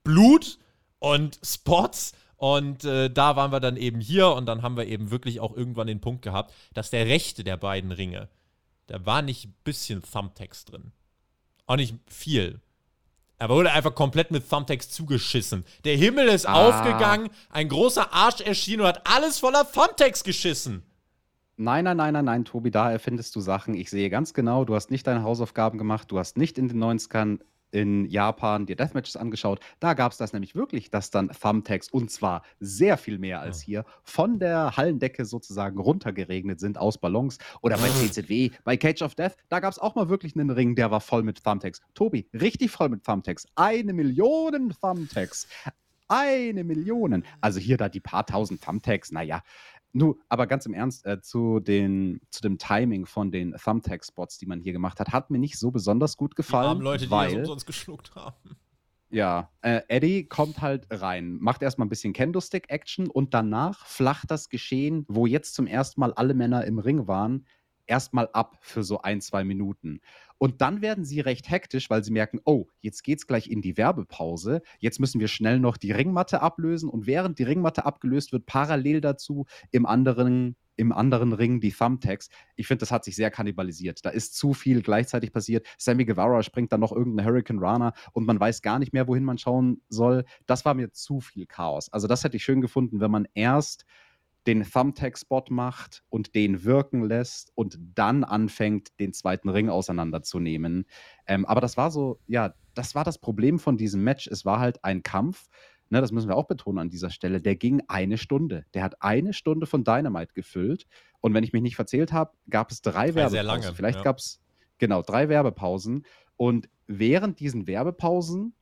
Blut 0.04 0.60
und 1.04 1.38
Spots. 1.44 2.14
Und 2.38 2.84
äh, 2.86 3.10
da 3.10 3.36
waren 3.36 3.52
wir 3.52 3.60
dann 3.60 3.78
eben 3.78 4.00
hier 4.02 4.30
und 4.30 4.46
dann 4.48 4.62
haben 4.64 4.76
wir 4.76 4.88
eben 4.88 5.12
wirklich 5.12 5.40
auch 5.40 5.56
irgendwann 5.56 5.88
den 5.88 6.02
Punkt 6.02 6.22
gehabt, 6.24 6.54
dass 6.74 6.90
der 6.90 7.06
rechte 7.06 7.44
der 7.44 7.58
beiden 7.58 7.92
Ringe, 7.92 8.28
da 8.88 9.06
war 9.06 9.22
nicht 9.22 9.46
ein 9.46 9.56
bisschen 9.64 10.02
Thumbtext 10.02 10.72
drin. 10.72 10.92
Auch 11.68 11.76
nicht 11.78 11.96
viel. 12.08 12.60
Er 13.38 13.50
wurde 13.50 13.72
einfach 13.72 13.96
komplett 13.96 14.32
mit 14.32 14.50
Thumbtacks 14.50 14.90
zugeschissen. 14.90 15.66
Der 15.86 15.96
Himmel 15.98 16.28
ist 16.28 16.46
Ah. 16.46 16.68
aufgegangen, 16.68 17.30
ein 17.50 17.70
großer 17.70 18.12
Arsch 18.14 18.42
erschien 18.42 18.82
und 18.82 18.88
hat 18.88 19.08
alles 19.08 19.40
voller 19.40 19.70
Thumbtacks 19.70 20.24
geschissen. 20.24 20.84
Nein, 21.56 21.84
nein, 21.86 21.98
nein, 21.98 22.14
nein, 22.14 22.26
nein, 22.26 22.46
Tobi, 22.46 22.72
da 22.72 22.92
erfindest 22.92 23.36
du 23.36 23.42
Sachen. 23.42 23.74
Ich 23.74 23.90
sehe 23.90 24.10
ganz 24.10 24.34
genau, 24.34 24.66
du 24.66 24.76
hast 24.76 24.92
nicht 24.92 25.06
deine 25.08 25.24
Hausaufgaben 25.24 25.78
gemacht, 25.78 26.12
du 26.12 26.20
hast 26.20 26.38
nicht 26.38 26.58
in 26.58 26.68
den 26.68 26.80
90ern 26.84 27.40
in 27.74 28.06
Japan 28.06 28.66
dir 28.66 28.76
Deathmatches 28.76 29.18
angeschaut. 29.18 29.60
Da 29.80 29.96
gab 29.96 30.12
es 30.12 30.18
das 30.18 30.32
nämlich 30.32 30.56
wirklich, 30.56 30.92
dass 30.92 31.10
dann 31.10 31.30
Thumbtacks, 31.30 31.90
und 31.90 32.12
zwar 32.12 32.44
sehr 32.60 32.98
viel 32.98 33.18
mehr 33.18 33.42
als 33.42 33.62
hier, 33.62 33.84
von 34.04 34.40
der 34.40 34.78
Hallendecke 34.78 35.26
sozusagen 35.26 35.80
runtergeregnet 35.80 36.60
sind 36.60 36.78
aus 36.78 37.00
Ballons. 37.00 37.40
Oder 37.62 37.78
bei 37.78 37.90
CZW, 37.90 38.52
bei 38.64 38.78
Cage 38.78 39.02
of 39.02 39.16
Death, 39.16 39.36
da 39.50 39.60
gab 39.60 39.72
es 39.72 39.80
auch 39.80 39.96
mal 39.96 40.08
wirklich 40.08 40.36
einen 40.36 40.52
Ring, 40.52 40.76
der 40.76 40.92
war 40.92 41.02
voll 41.02 41.24
mit 41.24 41.44
Thumbtacks. 41.44 41.82
Tobi, 41.96 42.28
richtig 42.34 42.70
voll 42.70 42.90
mit 42.90 43.04
Thumbtacks. 43.04 43.48
Eine 43.56 43.94
Million 43.94 44.74
Thumbtacks. 44.80 45.48
Eine 46.08 46.64
Million. 46.64 47.24
Also 47.42 47.60
hier 47.60 47.78
da 47.78 47.90
die 47.90 48.02
paar 48.02 48.26
tausend 48.26 48.64
Thumbtacks, 48.64 49.12
naja. 49.12 49.42
Nu, 49.96 50.20
aber 50.28 50.48
ganz 50.48 50.66
im 50.66 50.74
Ernst, 50.74 51.06
äh, 51.06 51.22
zu, 51.22 51.60
den, 51.60 52.20
zu 52.32 52.42
dem 52.42 52.58
Timing 52.58 53.06
von 53.06 53.30
den 53.32 53.54
Thumbtack-Spots, 53.54 54.40
die 54.40 54.48
man 54.48 54.60
hier 54.60 54.74
gemacht 54.74 55.00
hat, 55.00 55.10
hat 55.14 55.30
mir 55.30 55.38
nicht 55.38 55.60
so 55.60 55.70
besonders 55.70 56.18
gut 56.18 56.32
Die 56.32 56.38
gefallen. 56.38 56.68
armen 56.68 56.82
Leute, 56.82 57.06
die 57.06 57.12
weil, 57.12 57.30
das 57.30 57.40
umsonst 57.42 57.68
geschluckt 57.68 58.16
haben. 58.16 58.36
ja, 59.12 59.52
äh, 59.62 59.82
Eddie 59.90 60.26
kommt 60.28 60.62
halt 60.62 60.88
rein, 60.90 61.38
macht 61.40 61.62
erstmal 61.62 61.86
ein 61.86 61.90
bisschen 61.90 62.12
Kendo-Stick-Action 62.14 63.08
und 63.08 63.36
danach 63.36 63.86
flacht 63.86 64.32
das 64.32 64.50
Geschehen, 64.50 65.06
wo 65.08 65.28
jetzt 65.28 65.54
zum 65.54 65.68
ersten 65.68 66.02
Mal 66.02 66.12
alle 66.14 66.34
Männer 66.34 66.66
im 66.66 66.80
Ring 66.80 67.08
waren, 67.08 67.46
erstmal 67.86 68.30
ab 68.34 68.58
für 68.62 68.84
so 68.84 69.02
ein, 69.02 69.22
zwei 69.22 69.44
Minuten. 69.44 70.02
Und 70.44 70.60
dann 70.60 70.82
werden 70.82 71.06
sie 71.06 71.22
recht 71.22 71.50
hektisch, 71.50 71.90
weil 71.90 72.04
sie 72.04 72.12
merken, 72.12 72.42
oh, 72.44 72.66
jetzt 72.82 73.06
geht's 73.06 73.28
gleich 73.28 73.50
in 73.50 73.62
die 73.62 73.78
Werbepause. 73.78 74.62
Jetzt 74.78 75.00
müssen 75.00 75.22
wir 75.22 75.30
schnell 75.30 75.58
noch 75.58 75.78
die 75.78 75.94
Ringmatte 75.94 76.42
ablösen. 76.42 76.90
Und 76.90 77.08
während 77.08 77.40
die 77.40 77.44
Ringmatte 77.44 77.86
abgelöst 77.86 78.34
wird, 78.34 78.46
parallel 78.46 79.00
dazu 79.00 79.46
im 79.72 79.86
anderen, 79.86 80.58
im 80.76 80.92
anderen 80.92 81.32
Ring 81.32 81.62
die 81.62 81.72
Thumbtacks. 81.72 82.28
Ich 82.58 82.68
finde, 82.68 82.82
das 82.82 82.92
hat 82.92 83.06
sich 83.06 83.16
sehr 83.16 83.32
kannibalisiert. 83.32 84.04
Da 84.04 84.10
ist 84.10 84.36
zu 84.36 84.54
viel 84.54 84.82
gleichzeitig 84.82 85.32
passiert. 85.32 85.66
Sammy 85.78 86.04
Guevara 86.04 86.44
springt 86.44 86.74
dann 86.74 86.82
noch 86.82 86.92
irgendeine 86.92 87.26
Hurricane 87.26 87.60
Rana 87.60 87.94
und 88.12 88.26
man 88.26 88.38
weiß 88.38 88.62
gar 88.62 88.80
nicht 88.80 88.92
mehr, 88.92 89.08
wohin 89.08 89.24
man 89.24 89.38
schauen 89.38 89.82
soll. 89.88 90.26
Das 90.46 90.66
war 90.66 90.74
mir 90.74 90.92
zu 90.92 91.22
viel 91.22 91.46
Chaos. 91.46 91.88
Also 91.94 92.08
das 92.08 92.26
hätte 92.26 92.36
ich 92.36 92.44
schön 92.44 92.60
gefunden, 92.60 93.00
wenn 93.00 93.12
man 93.12 93.30
erst 93.34 93.86
den 94.48 94.64
Thumbtack-Spot 94.64 95.46
macht 95.50 96.04
und 96.10 96.36
den 96.36 96.64
wirken 96.64 97.04
lässt 97.04 97.52
und 97.56 97.80
dann 97.96 98.24
anfängt, 98.24 99.00
den 99.00 99.14
zweiten 99.14 99.50
Ring 99.50 99.70
auseinanderzunehmen. 99.70 100.86
Ähm, 101.28 101.46
aber 101.46 101.62
das 101.62 101.78
war 101.78 101.92
so, 101.92 102.20
ja, 102.28 102.54
das 102.74 102.96
war 102.96 103.04
das 103.04 103.18
Problem 103.18 103.60
von 103.60 103.78
diesem 103.78 104.04
Match. 104.04 104.28
Es 104.28 104.46
war 104.46 104.60
halt 104.60 104.84
ein 104.84 105.04
Kampf, 105.04 105.48
ne, 105.90 106.02
das 106.02 106.12
müssen 106.12 106.28
wir 106.28 106.36
auch 106.36 106.48
betonen 106.48 106.80
an 106.80 106.90
dieser 106.90 107.10
Stelle, 107.10 107.42
der 107.42 107.56
ging 107.56 107.82
eine 107.88 108.18
Stunde. 108.18 108.66
Der 108.74 108.84
hat 108.84 109.02
eine 109.02 109.32
Stunde 109.32 109.66
von 109.66 109.84
Dynamite 109.84 110.34
gefüllt. 110.34 110.88
Und 111.22 111.34
wenn 111.34 111.44
ich 111.44 111.54
mich 111.54 111.62
nicht 111.62 111.76
verzählt 111.76 112.12
habe, 112.12 112.34
gab 112.50 112.72
es 112.72 112.82
drei 112.82 112.92
Drei 112.92 113.12
sehr 113.12 113.32
Werbepausen. 113.32 113.46
lange, 113.46 113.76
Vielleicht 113.76 114.00
ja. 114.00 114.04
gab 114.04 114.18
es, 114.18 114.42
genau, 114.78 115.02
drei 115.02 115.30
Werbepausen. 115.30 116.06
Und 116.36 116.68
während 116.88 117.40
diesen 117.40 117.68
Werbepausen, 117.68 118.54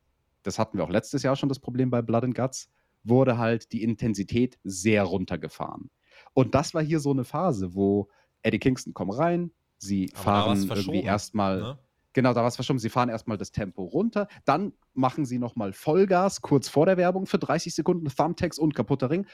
das 0.44 0.60
hatten 0.60 0.78
wir 0.78 0.84
auch 0.84 0.90
letztes 0.90 1.24
Jahr 1.24 1.36
schon 1.36 1.50
das 1.50 1.60
Problem 1.60 1.90
bei 1.90 2.02
Blood 2.02 2.26
and 2.26 2.36
Guts, 2.36 2.70
wurde 3.04 3.38
halt 3.38 3.72
die 3.72 3.84
Intensität 3.84 4.60
sehr 4.64 5.04
runtergefahren. 5.04 5.90
Und 6.34 6.56
das 6.56 6.74
war 6.74 6.84
hier 6.84 7.00
so 7.00 7.12
eine 7.12 7.24
Phase, 7.24 7.74
wo 7.74 8.10
Eddie 8.44 8.60
Kingston 8.60 8.94
kommt 8.94 9.18
rein, 9.18 9.52
sie 9.78 10.12
Aber 10.14 10.24
fahren 10.24 10.70
irgendwie 10.70 11.02
erstmal, 11.04 11.62
Ne? 11.62 11.80
genau, 12.14 12.34
da 12.34 12.42
war 12.42 12.48
es 12.48 12.56
verschoben, 12.56 12.80
sie 12.80 12.90
fahren 12.90 13.10
erstmal 13.10 13.38
das 13.38 13.52
Tempo 13.52 13.84
runter, 13.84 14.28
dann 14.46 14.74
machen 14.94 15.26
sie 15.26 15.40
nochmal 15.40 15.74
Vollgas 15.74 16.42
kurz 16.42 16.70
vor 16.70 16.86
der 16.86 16.98
Werbung 16.98 17.26
für 17.26 17.40
30 17.40 17.74
Sekunden, 17.74 18.08
Thumbtacks 18.08 18.60
und 18.60 18.76
kaputter 18.76 19.10
Ring. 19.10 19.26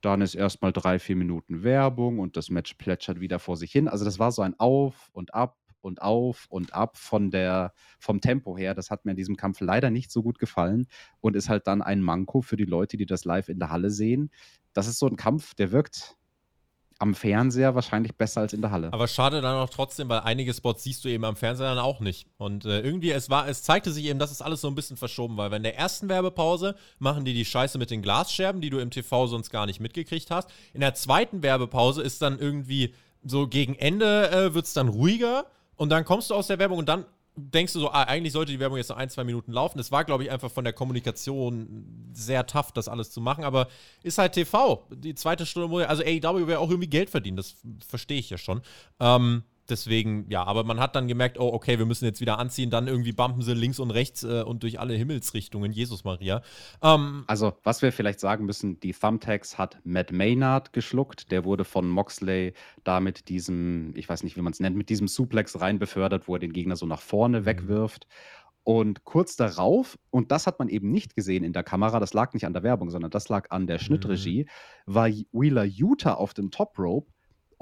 Dann 0.00 0.20
ist 0.20 0.34
erstmal 0.34 0.72
drei, 0.72 0.98
vier 0.98 1.16
Minuten 1.16 1.62
Werbung 1.62 2.18
und 2.18 2.36
das 2.36 2.50
Match 2.50 2.74
plätschert 2.74 3.20
wieder 3.20 3.38
vor 3.38 3.56
sich 3.56 3.72
hin. 3.72 3.88
Also 3.88 4.04
das 4.04 4.18
war 4.18 4.32
so 4.32 4.42
ein 4.42 4.58
Auf 4.58 5.08
und 5.12 5.32
Ab 5.32 5.56
und 5.84 6.02
auf 6.02 6.46
und 6.48 6.74
ab 6.74 6.96
von 6.96 7.30
der, 7.30 7.72
vom 7.98 8.20
Tempo 8.20 8.56
her. 8.56 8.74
Das 8.74 8.90
hat 8.90 9.04
mir 9.04 9.12
in 9.12 9.16
diesem 9.16 9.36
Kampf 9.36 9.60
leider 9.60 9.90
nicht 9.90 10.10
so 10.10 10.22
gut 10.22 10.38
gefallen 10.38 10.86
und 11.20 11.36
ist 11.36 11.48
halt 11.48 11.66
dann 11.66 11.82
ein 11.82 12.00
Manko 12.00 12.42
für 12.42 12.56
die 12.56 12.64
Leute, 12.64 12.96
die 12.96 13.06
das 13.06 13.24
live 13.24 13.48
in 13.48 13.58
der 13.58 13.70
Halle 13.70 13.90
sehen. 13.90 14.30
Das 14.72 14.88
ist 14.88 14.98
so 14.98 15.06
ein 15.06 15.16
Kampf, 15.16 15.54
der 15.54 15.72
wirkt 15.72 16.16
am 16.98 17.14
Fernseher 17.14 17.74
wahrscheinlich 17.74 18.14
besser 18.14 18.40
als 18.40 18.52
in 18.52 18.60
der 18.60 18.70
Halle. 18.70 18.92
Aber 18.92 19.08
schade 19.08 19.40
dann 19.40 19.56
auch 19.56 19.68
trotzdem, 19.68 20.08
weil 20.08 20.20
einige 20.20 20.54
Spots 20.54 20.84
siehst 20.84 21.04
du 21.04 21.08
eben 21.08 21.24
am 21.24 21.36
Fernseher 21.36 21.66
dann 21.66 21.78
auch 21.78 22.00
nicht. 22.00 22.26
Und 22.36 22.64
äh, 22.64 22.80
irgendwie, 22.80 23.10
es 23.10 23.28
war, 23.30 23.48
es 23.48 23.62
zeigte 23.62 23.92
sich 23.92 24.06
eben, 24.06 24.18
dass 24.18 24.30
es 24.30 24.40
alles 24.40 24.60
so 24.60 24.68
ein 24.68 24.74
bisschen 24.74 24.96
verschoben 24.96 25.36
war. 25.36 25.50
Weil 25.50 25.58
in 25.58 25.64
der 25.64 25.76
ersten 25.76 26.08
Werbepause 26.08 26.76
machen 26.98 27.24
die 27.24 27.34
die 27.34 27.44
Scheiße 27.44 27.78
mit 27.78 27.90
den 27.90 28.02
Glasscherben, 28.02 28.60
die 28.60 28.70
du 28.70 28.78
im 28.78 28.90
TV 28.90 29.26
sonst 29.26 29.50
gar 29.50 29.66
nicht 29.66 29.80
mitgekriegt 29.80 30.30
hast. 30.30 30.48
In 30.72 30.80
der 30.80 30.94
zweiten 30.94 31.42
Werbepause 31.42 32.02
ist 32.02 32.22
dann 32.22 32.38
irgendwie 32.38 32.94
so 33.24 33.48
gegen 33.48 33.74
Ende 33.74 34.30
äh, 34.30 34.54
wird 34.54 34.66
es 34.66 34.74
dann 34.74 34.88
ruhiger. 34.88 35.46
Und 35.76 35.90
dann 35.90 36.04
kommst 36.04 36.30
du 36.30 36.34
aus 36.34 36.46
der 36.46 36.58
Werbung 36.58 36.78
und 36.78 36.88
dann 36.88 37.04
denkst 37.36 37.72
du 37.72 37.80
so, 37.80 37.90
ah, 37.90 38.04
eigentlich 38.04 38.32
sollte 38.32 38.52
die 38.52 38.60
Werbung 38.60 38.78
jetzt 38.78 38.90
noch 38.90 38.96
ein, 38.96 39.10
zwei 39.10 39.24
Minuten 39.24 39.52
laufen. 39.52 39.78
Es 39.78 39.90
war, 39.90 40.04
glaube 40.04 40.22
ich, 40.24 40.30
einfach 40.30 40.50
von 40.50 40.64
der 40.64 40.72
Kommunikation 40.72 42.10
sehr 42.12 42.46
tough, 42.46 42.72
das 42.72 42.88
alles 42.88 43.10
zu 43.10 43.20
machen. 43.20 43.44
Aber 43.44 43.68
ist 44.02 44.18
halt 44.18 44.34
TV. 44.34 44.86
Die 44.90 45.14
zweite 45.14 45.44
Stunde, 45.44 45.88
also 45.88 46.02
AEW 46.02 46.46
wäre 46.46 46.60
auch 46.60 46.70
irgendwie 46.70 46.88
Geld 46.88 47.10
verdienen. 47.10 47.36
Das 47.36 47.56
verstehe 47.86 48.18
ich 48.18 48.30
ja 48.30 48.38
schon. 48.38 48.62
Ähm, 49.00 49.42
deswegen, 49.68 50.26
ja, 50.28 50.44
aber 50.44 50.64
man 50.64 50.80
hat 50.80 50.96
dann 50.96 51.08
gemerkt, 51.08 51.38
oh, 51.38 51.52
okay, 51.52 51.78
wir 51.78 51.86
müssen 51.86 52.04
jetzt 52.04 52.20
wieder 52.20 52.38
anziehen, 52.38 52.70
dann 52.70 52.86
irgendwie 52.86 53.12
bumpen 53.12 53.42
sie 53.42 53.54
links 53.54 53.78
und 53.78 53.90
rechts 53.90 54.22
äh, 54.24 54.42
und 54.42 54.62
durch 54.62 54.80
alle 54.80 54.94
Himmelsrichtungen, 54.94 55.72
Jesus 55.72 56.04
Maria. 56.04 56.42
Ähm, 56.82 57.24
also, 57.26 57.54
was 57.62 57.82
wir 57.82 57.92
vielleicht 57.92 58.20
sagen 58.20 58.44
müssen, 58.46 58.80
die 58.80 58.92
Thumbtacks 58.92 59.58
hat 59.58 59.78
Matt 59.84 60.12
Maynard 60.12 60.72
geschluckt, 60.72 61.30
der 61.30 61.44
wurde 61.44 61.64
von 61.64 61.88
Moxley 61.88 62.54
da 62.84 63.00
mit 63.00 63.28
diesem, 63.28 63.92
ich 63.96 64.08
weiß 64.08 64.22
nicht, 64.22 64.36
wie 64.36 64.42
man 64.42 64.52
es 64.52 64.60
nennt, 64.60 64.76
mit 64.76 64.88
diesem 64.88 65.08
Suplex 65.08 65.60
rein 65.60 65.78
befördert, 65.78 66.28
wo 66.28 66.36
er 66.36 66.40
den 66.40 66.52
Gegner 66.52 66.76
so 66.76 66.86
nach 66.86 67.00
vorne 67.00 67.40
mhm. 67.40 67.46
wegwirft. 67.46 68.06
Und 68.64 69.04
kurz 69.04 69.36
darauf, 69.36 69.98
und 70.10 70.32
das 70.32 70.46
hat 70.46 70.58
man 70.58 70.70
eben 70.70 70.90
nicht 70.90 71.14
gesehen 71.14 71.44
in 71.44 71.52
der 71.52 71.62
Kamera, 71.62 72.00
das 72.00 72.14
lag 72.14 72.32
nicht 72.32 72.46
an 72.46 72.54
der 72.54 72.62
Werbung, 72.62 72.88
sondern 72.88 73.10
das 73.10 73.28
lag 73.28 73.50
an 73.50 73.66
der 73.66 73.76
mhm. 73.76 73.82
Schnittregie, 73.82 74.46
war 74.86 75.08
Wheeler 75.32 75.64
Utah 75.64 76.14
auf 76.14 76.32
dem 76.32 76.50
Top 76.50 76.78
Rope 76.78 77.12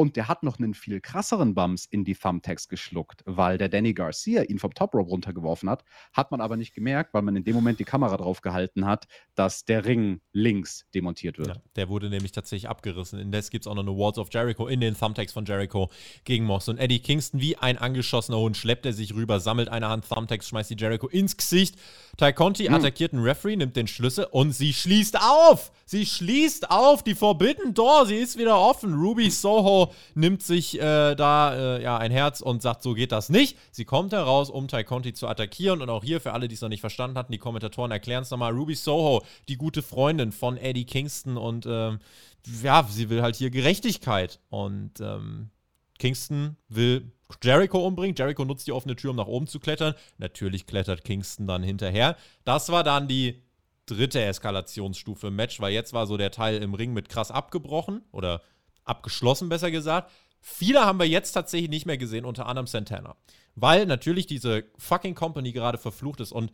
und 0.03 0.17
der 0.17 0.27
hat 0.27 0.43
noch 0.43 0.59
einen 0.59 0.75
viel 0.75 1.01
krasseren 1.01 1.55
Bums 1.55 1.87
in 1.87 2.03
die 2.03 2.17
Thumbtacks 2.17 2.67
geschluckt, 2.67 3.23
weil 3.25 3.57
der 3.57 3.69
Danny 3.69 3.95
Garcia 3.95 4.43
ihn 4.43 4.59
vom 4.59 4.75
Top 4.75 4.95
Rope 4.95 5.09
runtergeworfen 5.09 5.71
hat. 5.71 5.85
Hat 6.13 6.33
man 6.33 6.41
aber 6.41 6.57
nicht 6.57 6.75
gemerkt, 6.75 7.15
weil 7.15 7.23
man 7.23 7.37
in 7.37 7.45
dem 7.45 7.55
Moment 7.55 7.79
die 7.79 7.85
Kamera 7.85 8.17
drauf 8.17 8.41
gehalten 8.41 8.85
hat, 8.85 9.07
dass 9.37 9.65
der 9.65 9.85
Ring 9.85 10.21
links 10.33 10.87
demontiert 10.93 11.39
wird. 11.39 11.47
Ja, 11.47 11.55
der 11.77 11.89
wurde 11.89 12.11
nämlich 12.11 12.33
tatsächlich 12.33 12.69
abgerissen. 12.69 13.21
Indes 13.21 13.51
gibt 13.51 13.65
es 13.65 13.71
auch 13.71 13.77
noch 13.77 13.85
eine 13.85 13.97
Walls 13.97 14.19
of 14.19 14.27
Jericho 14.33 14.67
in 14.67 14.81
den 14.81 14.99
Thumbtacks 14.99 15.33
von 15.33 15.45
Jericho 15.45 15.89
gegen 16.25 16.47
Moss. 16.47 16.69
Und 16.69 16.79
Eddie 16.79 16.99
Kingston, 16.99 17.41
wie 17.41 17.57
ein 17.57 17.79
angeschossener 17.79 18.39
Hund, 18.39 18.57
schleppt 18.57 18.85
er 18.85 18.93
sich 18.93 19.15
rüber, 19.15 19.39
sammelt 19.39 19.69
eine 19.69 19.89
Hand 19.89 20.09
Thumbtacks, 20.09 20.49
schmeißt 20.49 20.71
die 20.71 20.77
Jericho 20.77 21.07
ins 21.07 21.37
Gesicht. 21.37 21.77
Ty 22.19 22.33
Conti 22.33 22.67
hm. 22.67 22.75
attackiert 22.75 23.13
einen 23.13 23.23
Referee, 23.23 23.55
nimmt 23.55 23.77
den 23.77 23.87
Schlüssel 23.87 24.27
und 24.33 24.51
sie 24.51 24.73
schließt 24.73 25.21
auf. 25.21 25.71
Sie 25.85 26.07
schließt 26.07 26.73
auf. 26.73 27.05
Die 27.05 27.15
Forbidden 27.15 27.73
Door, 27.73 28.07
sie 28.07 28.17
ist 28.17 28.37
wieder 28.37 28.59
offen. 28.59 28.95
Ruby 28.95 29.31
Soho 29.31 29.92
nimmt 30.15 30.43
sich 30.43 30.81
äh, 30.81 31.15
da 31.15 31.55
äh, 31.55 31.83
ja, 31.83 31.99
ein 31.99 32.11
Herz 32.11 32.41
und 32.41 32.63
sagt, 32.63 32.83
so 32.83 32.95
geht 32.95 33.13
das 33.13 33.29
nicht. 33.29 33.59
Sie 33.71 33.85
kommt 33.85 34.13
heraus, 34.13 34.51
um 34.51 34.69
Ty 34.69 34.85
Conti 34.85 35.13
zu 35.13 35.29
attackieren. 35.29 35.83
Und 35.83 35.91
auch 35.91 36.05
hier, 36.05 36.21
für 36.21 36.33
alle, 36.33 36.49
die 36.49 36.55
es 36.55 36.61
noch 36.61 36.69
nicht 36.69 36.81
verstanden 36.81 37.19
hatten, 37.19 37.33
die 37.33 37.39
Kommentatoren 37.39 37.91
erklären 37.91 38.23
es 38.23 38.31
nochmal. 38.31 38.53
Ruby 38.53 38.75
Soho, 38.75 39.25
die 39.49 39.57
gute 39.57 39.83
Freundin 39.83 40.33
von 40.33 40.57
Eddie 40.57 40.85
Kingston. 40.85 41.37
Und 41.37 41.67
ähm, 41.67 41.99
ja, 42.63 42.87
sie 42.89 43.11
will 43.11 43.23
halt 43.23 43.37
hier 43.37 43.51
Gerechtigkeit. 43.51 44.41
Und 44.51 45.01
ähm, 45.01 45.51
Kingston 45.99 46.57
will 46.69 47.13
Jericho 47.43 47.87
umbringen. 47.87 48.17
Jericho 48.17 48.45
nutzt 48.45 48.67
die 48.67 48.73
offene 48.73 48.97
Tür, 48.97 49.11
um 49.11 49.17
nach 49.17 49.27
oben 49.27 49.47
zu 49.47 49.61
klettern. 49.61 49.95
Natürlich 50.19 50.67
klettert 50.67 51.05
Kingston 51.05 51.47
dann 51.47 51.63
hinterher. 51.63 52.17
Das 52.45 52.71
war 52.71 52.85
dann 52.85 53.09
die 53.09 53.43
dritte 53.87 54.23
Eskalationsstufe 54.23 55.29
im 55.29 55.37
Match, 55.37 55.61
weil 55.61 55.73
jetzt 55.73 55.93
war 55.93 56.07
so 56.07 56.17
der 56.17 56.31
Teil 56.31 56.63
im 56.63 56.75
Ring 56.75 56.93
mit 56.93 57.09
krass 57.09 57.31
abgebrochen 57.31 58.03
oder 58.13 58.43
abgeschlossen, 58.85 59.49
besser 59.49 59.71
gesagt. 59.71 60.11
Viele 60.41 60.85
haben 60.85 60.99
wir 60.99 61.07
jetzt 61.07 61.33
tatsächlich 61.33 61.71
nicht 61.71 61.87
mehr 61.87 61.99
gesehen, 61.99 62.25
unter 62.25 62.47
anderem 62.47 62.67
Santana. 62.67 63.17
Weil 63.55 63.87
natürlich 63.87 64.27
diese 64.27 64.65
fucking 64.79 65.15
Company 65.15 65.53
gerade 65.53 65.79
verflucht 65.79 66.21
ist 66.21 66.33
und 66.33 66.53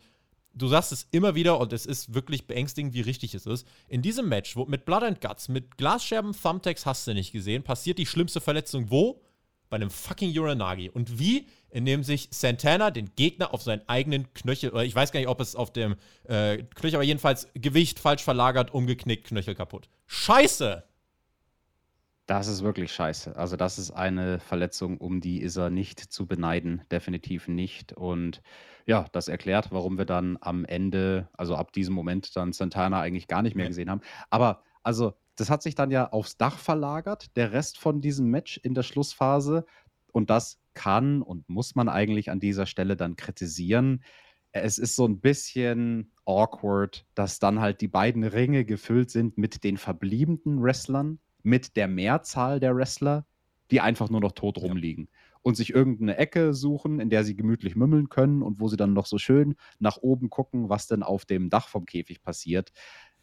du 0.53 0.67
sagst 0.67 0.91
es 0.91 1.07
immer 1.11 1.35
wieder 1.35 1.59
und 1.59 1.73
es 1.73 1.85
ist 1.85 2.13
wirklich 2.13 2.47
beängstigend, 2.47 2.93
wie 2.93 3.01
richtig 3.01 3.33
es 3.33 3.45
ist. 3.45 3.67
In 3.87 4.01
diesem 4.01 4.27
Match, 4.27 4.55
wo 4.55 4.65
mit 4.65 4.85
Blood 4.85 5.03
and 5.03 5.21
Guts, 5.21 5.49
mit 5.49 5.77
Glasscherben, 5.77 6.33
Thumbtacks 6.33 6.85
hast 6.85 7.07
du 7.07 7.13
nicht 7.13 7.31
gesehen, 7.31 7.63
passiert 7.63 7.97
die 7.97 8.05
schlimmste 8.05 8.41
Verletzung 8.41 8.91
wo? 8.91 9.21
Bei 9.69 9.75
einem 9.75 9.91
fucking 9.91 10.35
Uranagi. 10.37 10.89
Und 10.89 11.19
wie? 11.19 11.47
Indem 11.69 12.03
sich 12.03 12.29
Santana 12.31 12.89
den 12.89 13.11
Gegner 13.15 13.53
auf 13.53 13.61
seinen 13.61 13.87
eigenen 13.87 14.33
Knöchel, 14.33 14.71
oder 14.71 14.83
ich 14.83 14.95
weiß 14.95 15.11
gar 15.11 15.19
nicht, 15.19 15.29
ob 15.29 15.39
es 15.41 15.55
auf 15.55 15.71
dem 15.71 15.95
äh, 16.23 16.63
Knöchel, 16.75 16.95
aber 16.95 17.03
jedenfalls 17.03 17.47
Gewicht 17.53 17.99
falsch 17.99 18.23
verlagert, 18.23 18.73
umgeknickt, 18.73 19.27
Knöchel 19.27 19.53
kaputt. 19.53 19.87
Scheiße! 20.07 20.88
Das 22.29 22.47
ist 22.47 22.61
wirklich 22.61 22.93
scheiße. 22.93 23.35
Also, 23.37 23.55
das 23.57 23.79
ist 23.79 23.89
eine 23.89 24.39
Verletzung, 24.39 24.99
um 24.99 25.19
die 25.19 25.41
ist 25.41 25.57
er 25.57 25.71
nicht 25.71 25.99
zu 25.99 26.27
beneiden, 26.27 26.83
definitiv 26.91 27.47
nicht. 27.47 27.93
Und 27.93 28.43
ja, 28.85 29.07
das 29.13 29.29
erklärt, 29.29 29.71
warum 29.71 29.97
wir 29.97 30.05
dann 30.05 30.37
am 30.39 30.63
Ende, 30.63 31.27
also 31.33 31.55
ab 31.55 31.73
diesem 31.73 31.95
Moment, 31.95 32.35
dann 32.35 32.53
Santana 32.53 33.01
eigentlich 33.01 33.27
gar 33.27 33.41
nicht 33.41 33.55
mehr 33.55 33.67
gesehen 33.67 33.89
haben. 33.89 34.01
Aber 34.29 34.61
also, 34.83 35.13
das 35.37 35.49
hat 35.49 35.63
sich 35.63 35.73
dann 35.73 35.89
ja 35.89 36.11
aufs 36.11 36.37
Dach 36.37 36.59
verlagert, 36.59 37.35
der 37.35 37.51
Rest 37.51 37.79
von 37.79 37.99
diesem 37.99 38.27
Match 38.29 38.57
in 38.57 38.75
der 38.75 38.83
Schlussphase. 38.83 39.65
Und 40.11 40.29
das 40.29 40.59
kann 40.75 41.23
und 41.23 41.49
muss 41.49 41.73
man 41.73 41.89
eigentlich 41.89 42.29
an 42.29 42.39
dieser 42.39 42.67
Stelle 42.67 42.95
dann 42.95 43.15
kritisieren. 43.15 44.03
Es 44.51 44.77
ist 44.77 44.95
so 44.95 45.07
ein 45.07 45.19
bisschen 45.19 46.11
awkward, 46.25 47.07
dass 47.15 47.39
dann 47.39 47.59
halt 47.59 47.81
die 47.81 47.87
beiden 47.87 48.23
Ringe 48.23 48.65
gefüllt 48.65 49.09
sind 49.09 49.39
mit 49.39 49.63
den 49.63 49.77
verbliebenen 49.77 50.61
Wrestlern 50.61 51.17
mit 51.43 51.75
der 51.75 51.87
Mehrzahl 51.87 52.59
der 52.59 52.75
Wrestler, 52.75 53.25
die 53.71 53.81
einfach 53.81 54.09
nur 54.09 54.21
noch 54.21 54.31
tot 54.31 54.57
rumliegen. 54.57 55.09
Ja. 55.11 55.19
Und 55.41 55.55
sich 55.55 55.73
irgendeine 55.73 56.17
Ecke 56.17 56.53
suchen, 56.53 56.99
in 56.99 57.09
der 57.09 57.23
sie 57.23 57.35
gemütlich 57.35 57.75
mümmeln 57.75 58.09
können 58.09 58.41
und 58.41 58.59
wo 58.59 58.67
sie 58.67 58.75
dann 58.75 58.93
noch 58.93 59.05
so 59.05 59.17
schön 59.17 59.55
nach 59.79 59.97
oben 59.97 60.29
gucken, 60.29 60.67
was 60.69 60.87
denn 60.87 61.01
auf 61.01 61.25
dem 61.25 61.49
Dach 61.49 61.69
vom 61.69 61.85
Käfig 61.85 62.21
passiert. 62.21 62.71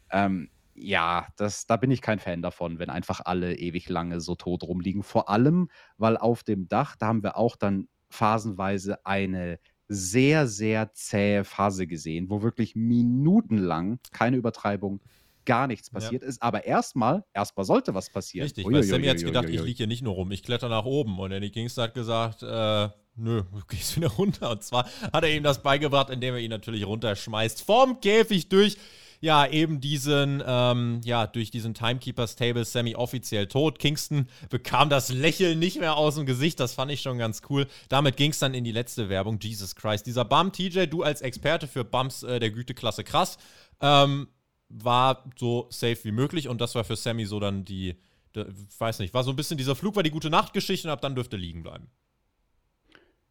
Ähm, 0.09 0.49
ja, 0.73 1.27
das, 1.37 1.67
da 1.67 1.77
bin 1.77 1.91
ich 1.91 2.01
kein 2.01 2.19
Fan 2.19 2.41
davon, 2.41 2.79
wenn 2.79 2.89
einfach 2.89 3.21
alle 3.23 3.55
ewig 3.55 3.89
lange 3.89 4.19
so 4.21 4.35
tot 4.35 4.63
rumliegen. 4.63 5.03
Vor 5.03 5.29
allem, 5.29 5.69
weil 5.97 6.17
auf 6.17 6.43
dem 6.43 6.67
Dach, 6.67 6.95
da 6.95 7.07
haben 7.07 7.23
wir 7.23 7.37
auch 7.37 7.55
dann 7.55 7.87
phasenweise 8.09 9.05
eine 9.05 9.59
sehr, 9.87 10.47
sehr 10.47 10.93
zähe 10.93 11.43
Phase 11.43 11.87
gesehen, 11.87 12.29
wo 12.29 12.41
wirklich 12.41 12.75
minutenlang, 12.75 13.99
keine 14.11 14.37
Übertreibung, 14.37 15.01
gar 15.47 15.65
nichts 15.65 15.89
passiert 15.89 16.21
ja. 16.21 16.27
ist. 16.27 16.43
Aber 16.43 16.65
erstmal, 16.65 17.23
erstmal 17.33 17.65
sollte 17.65 17.95
was 17.95 18.11
passieren. 18.11 18.45
Richtig, 18.45 18.65
weil 18.69 18.83
Sammy 18.83 19.07
hat 19.07 19.17
gedacht, 19.17 19.49
ich 19.49 19.61
liege 19.63 19.77
hier 19.77 19.87
nicht 19.87 20.03
nur 20.03 20.13
rum, 20.13 20.31
ich 20.31 20.43
kletter 20.43 20.69
nach 20.69 20.85
oben. 20.85 21.17
Und 21.17 21.31
Danny 21.31 21.49
Kingston 21.49 21.85
hat 21.85 21.93
gesagt, 21.95 22.43
äh, 22.43 22.89
nö, 23.15 23.43
du 23.43 23.65
gehst 23.67 23.95
wieder 23.95 24.09
runter. 24.17 24.51
Und 24.51 24.61
zwar 24.61 24.87
hat 25.11 25.23
er 25.23 25.35
ihm 25.35 25.43
das 25.43 25.63
beigebracht, 25.63 26.11
indem 26.11 26.35
er 26.35 26.41
ihn 26.41 26.51
natürlich 26.51 26.85
runterschmeißt, 26.85 27.63
vom 27.63 27.99
Käfig 27.99 28.49
durch 28.49 28.77
ja, 29.19 29.47
eben 29.47 29.81
diesen, 29.81 30.43
ähm, 30.45 31.01
ja, 31.03 31.25
durch 31.25 31.49
diesen 31.49 31.73
Timekeepers 31.73 32.35
Table 32.35 32.63
Sammy 32.65 32.95
offiziell 32.95 33.47
tot. 33.47 33.79
Kingston 33.79 34.27
bekam 34.49 34.89
das 34.89 35.09
Lächeln 35.09 35.57
nicht 35.57 35.79
mehr 35.79 35.95
aus 35.95 36.15
dem 36.15 36.27
Gesicht, 36.27 36.59
das 36.59 36.75
fand 36.75 36.91
ich 36.91 37.01
schon 37.01 37.17
ganz 37.17 37.41
cool. 37.49 37.65
Damit 37.89 38.15
ging 38.15 38.29
es 38.29 38.37
dann 38.37 38.53
in 38.53 38.63
die 38.63 38.71
letzte 38.71 39.09
Werbung. 39.09 39.39
Jesus 39.41 39.75
Christ, 39.75 40.05
dieser 40.05 40.23
Bump, 40.23 40.53
TJ, 40.53 40.85
du 40.85 41.01
als 41.01 41.21
Experte 41.21 41.67
für 41.67 41.83
Bumps 41.83 42.21
äh, 42.21 42.39
der 42.39 42.51
Güteklasse 42.51 43.03
krass. 43.03 43.39
Ähm, 43.81 44.27
war 44.69 45.23
so 45.37 45.67
safe 45.69 46.03
wie 46.03 46.11
möglich 46.11 46.47
und 46.47 46.61
das 46.61 46.75
war 46.75 46.83
für 46.83 46.95
Sammy 46.95 47.25
so 47.25 47.39
dann 47.39 47.65
die, 47.65 47.95
die 48.35 48.45
weiß 48.77 48.99
nicht, 48.99 49.13
war 49.13 49.23
so 49.23 49.31
ein 49.31 49.35
bisschen 49.35 49.57
dieser 49.57 49.75
Flug 49.75 49.95
war 49.95 50.03
die 50.03 50.11
gute 50.11 50.29
Nachtgeschichte 50.29 50.87
und 50.87 50.91
ab 50.91 51.01
dann 51.01 51.15
dürfte 51.15 51.37
liegen 51.37 51.63
bleiben. 51.63 51.89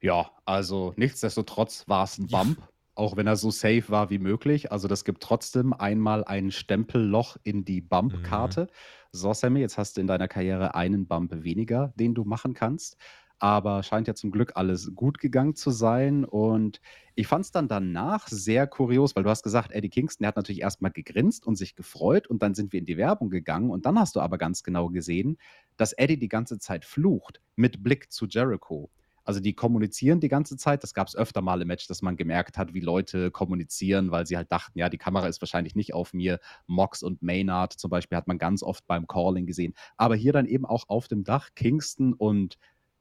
Ja, 0.01 0.31
also 0.45 0.93
nichtsdestotrotz 0.97 1.89
war 1.89 2.05
es 2.05 2.19
ein 2.19 2.29
Bump, 2.29 2.59
ja. 2.59 2.69
auch 2.95 3.17
wenn 3.17 3.27
er 3.27 3.37
so 3.37 3.51
safe 3.51 3.85
war 3.89 4.11
wie 4.11 4.19
möglich. 4.19 4.73
Also 4.73 4.89
das 4.89 5.05
gibt 5.05 5.23
trotzdem 5.23 5.73
einmal 5.73 6.25
ein 6.25 6.51
Stempelloch 6.51 7.37
in 7.43 7.65
die 7.65 7.81
Bump-Karte. 7.81 8.63
Mhm. 8.63 8.69
So, 9.13 9.33
Sammy, 9.33 9.61
jetzt 9.61 9.79
hast 9.79 9.97
du 9.97 10.03
in 10.03 10.07
deiner 10.07 10.29
Karriere 10.29 10.75
einen 10.75 11.07
Bump 11.07 11.33
weniger, 11.43 11.93
den 11.97 12.15
du 12.15 12.25
machen 12.25 12.53
kannst 12.55 12.99
aber 13.39 13.83
scheint 13.83 14.09
ja 14.09 14.15
zum 14.15 14.31
Glück 14.31 14.53
alles 14.55 14.93
gut 14.95 15.19
gegangen 15.19 15.55
zu 15.55 15.71
sein. 15.71 16.25
Und 16.25 16.81
ich 17.15 17.27
fand 17.27 17.45
es 17.45 17.51
dann 17.51 17.69
danach 17.69 18.29
sehr 18.29 18.67
kurios, 18.67 19.15
weil 19.15 19.25
du 19.25 19.31
hast 19.31 19.43
gesagt, 19.43 19.73
Eddie 19.73 19.91
Kingston, 19.91 20.25
der 20.25 20.29
hat 20.29 20.37
natürlich 20.37 20.63
erstmal 20.63 20.91
gegrinst 20.91 21.47
und 21.47 21.57
sich 21.57 21.75
gefreut 21.75 22.27
und 22.27 22.43
dann 22.43 22.55
sind 22.55 22.73
wir 22.73 22.81
in 22.81 22.87
die 22.87 22.97
Werbung 22.97 23.31
gegangen 23.31 23.71
und 23.71 23.87
dann 23.87 23.99
hast 23.99 24.17
du 24.17 24.21
aber 24.21 24.39
ganz 24.39 24.63
genau 24.63 24.89
gesehen, 24.89 25.39
dass 25.77 25.93
Eddie 25.93 26.19
die 26.19 26.29
ganze 26.29 26.59
Zeit 26.59 26.85
flucht 26.85 27.41
mit 27.57 27.83
Blick 27.83 28.11
zu 28.11 28.27
Jericho. 28.27 28.91
Also 29.27 29.41
die 29.41 29.55
kommunizieren 29.55 30.21
die 30.21 30.29
ganze 30.29 30.57
Zeit. 30.57 30.85
Das 30.85 30.95
gab 30.95 31.09
es 31.09 31.17
öfter 31.17 31.43
mal 31.43 31.61
im 31.61 31.67
Match, 31.67 31.89
dass 31.89 32.01
man 32.01 32.17
gemerkt 32.17 32.57
hat, 32.57 32.75
wie 32.75 32.81
Leute 32.81 33.33
kommunizieren, 33.33 34.13
weil 34.13 34.25
sie 34.25 34.37
halt 34.37 34.53
dachten, 34.53 34.79
ja, 34.79 34.89
die 34.89 34.99
Kamera 34.99 35.27
ist 35.27 35.43
wahrscheinlich 35.43 35.75
nicht 35.75 35.95
auf 35.95 36.15
mir. 36.15 36.39
Mox 36.69 37.03
und 37.03 37.23
Maynard 37.23 37.73
zum 37.73 37.91
Beispiel 37.91 38.17
hat 38.17 38.29
man 38.29 38.39
ganz 38.39 38.63
oft 38.63 38.87
beim 38.87 39.09
Calling 39.09 39.45
gesehen. 39.45 39.75
Aber 39.97 40.15
hier 40.15 40.33
dann 40.33 40.47
eben 40.47 40.65
auch 40.65 40.85
auf 40.89 41.09
dem 41.09 41.25
Dach 41.25 41.49
Kingston 41.57 42.13
und 42.15 42.57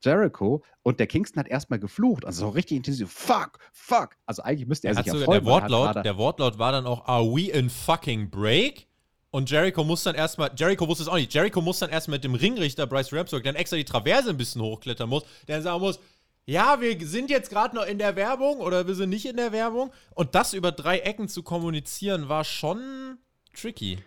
Jericho 0.05 0.63
und 0.83 0.99
der 0.99 1.07
Kingston 1.07 1.39
hat 1.39 1.47
erstmal 1.47 1.79
geflucht, 1.79 2.25
also 2.25 2.45
so 2.45 2.49
richtig 2.49 2.77
intensiv, 2.77 3.11
fuck, 3.11 3.59
fuck. 3.73 4.11
Also 4.25 4.43
eigentlich 4.43 4.67
müsste 4.67 4.87
er, 4.87 4.91
Er 4.97 5.03
sich 5.03 5.07
ja 5.07 5.13
freuen. 5.13 5.43
der, 5.43 5.53
er 5.53 5.61
Wortlaut, 5.61 6.05
der 6.05 6.17
Wortlaut 6.17 6.59
war 6.59 6.71
dann 6.71 6.85
auch, 6.85 7.05
are 7.07 7.25
we 7.25 7.49
in 7.51 7.69
fucking 7.69 8.29
break? 8.29 8.87
Und 9.31 9.51
Jericho 9.51 9.83
muss 9.83 10.03
dann 10.03 10.15
erstmal, 10.15 10.51
Jericho 10.55 10.87
wusste 10.87 11.03
es 11.03 11.09
auch 11.09 11.15
nicht, 11.15 11.33
Jericho 11.33 11.59
muss 11.59 11.79
dann 11.79 11.89
erst 11.89 12.07
mit 12.07 12.23
dem 12.23 12.35
Ringrichter 12.35 12.87
Bryce 12.87 13.11
Ramsburg, 13.11 13.43
der 13.43 13.51
dann 13.51 13.59
extra 13.59 13.75
die 13.75 13.83
Traverse 13.83 14.29
ein 14.29 14.37
bisschen 14.37 14.61
hochklettern 14.61 15.09
muss, 15.09 15.23
der 15.47 15.57
dann 15.57 15.63
sagen 15.63 15.81
muss, 15.81 15.99
ja, 16.45 16.79
wir 16.79 17.05
sind 17.05 17.29
jetzt 17.29 17.49
gerade 17.49 17.75
noch 17.75 17.85
in 17.85 17.97
der 17.97 18.15
Werbung 18.15 18.59
oder 18.59 18.87
wir 18.87 18.95
sind 18.95 19.09
nicht 19.09 19.25
in 19.25 19.35
der 19.35 19.51
Werbung. 19.51 19.91
Und 20.13 20.35
das 20.35 20.53
über 20.53 20.71
drei 20.71 20.99
Ecken 20.99 21.27
zu 21.27 21.43
kommunizieren, 21.43 22.29
war 22.29 22.43
schon 22.43 23.17
tricky. 23.53 23.97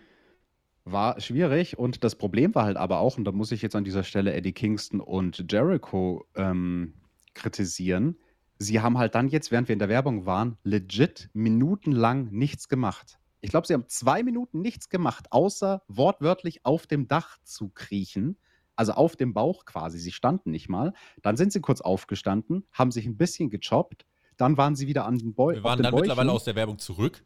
War 0.91 1.21
schwierig 1.21 1.79
und 1.79 2.05
das 2.05 2.15
Problem 2.17 2.55
war 2.55 2.65
halt 2.65 2.77
aber 2.77 3.01
auch, 3.01 3.19
und 3.19 3.25
da 3.25 3.33
muss 3.33 3.53
ich 3.53 3.63
jetzt 3.63 3.77
an 3.77 3.85
dieser 3.85 4.05
Stelle 4.05 4.33
Eddie 4.33 4.53
Kingston 4.53 5.01
und 5.01 5.45
Jericho 5.51 6.25
ähm, 6.35 6.95
kritisieren, 7.35 8.17
sie 8.59 8.81
haben 8.81 8.99
halt 8.99 9.15
dann 9.15 9.29
jetzt, 9.29 9.51
während 9.51 9.69
wir 9.69 9.73
in 9.75 9.79
der 9.79 9.89
Werbung 9.89 10.27
waren, 10.27 10.57
legit 10.63 11.31
minutenlang 11.33 12.31
nichts 12.31 12.69
gemacht. 12.69 13.19
Ich 13.41 13.51
glaube, 13.51 13.67
sie 13.67 13.75
haben 13.75 13.89
zwei 13.89 14.23
Minuten 14.23 14.61
nichts 14.61 14.89
gemacht, 14.89 15.27
außer 15.31 15.83
wortwörtlich 15.89 16.65
auf 16.65 16.87
dem 16.87 17.07
Dach 17.07 17.39
zu 17.45 17.69
kriechen. 17.69 18.39
Also 18.75 18.93
auf 18.93 19.17
dem 19.17 19.35
Bauch 19.35 19.65
quasi. 19.65 19.99
Sie 19.99 20.13
standen 20.13 20.53
nicht 20.53 20.69
mal. 20.69 20.93
Dann 21.23 21.37
sind 21.37 21.53
sie 21.53 21.61
kurz 21.61 21.81
aufgestanden, 21.81 22.65
haben 22.73 22.93
sich 22.93 23.07
ein 23.07 23.17
bisschen 23.17 23.51
gechoppt. 23.51 24.07
Dann 24.37 24.57
waren 24.57 24.77
sie 24.77 24.87
wieder 24.87 25.05
an 25.05 25.19
den 25.19 25.35
Bäuchen. 25.35 25.59
Wir 25.59 25.65
waren 25.65 25.83
dann 25.83 25.95
mittlerweile 25.95 26.31
aus 26.31 26.45
der 26.45 26.55
Werbung 26.55 26.79
zurück. 26.79 27.25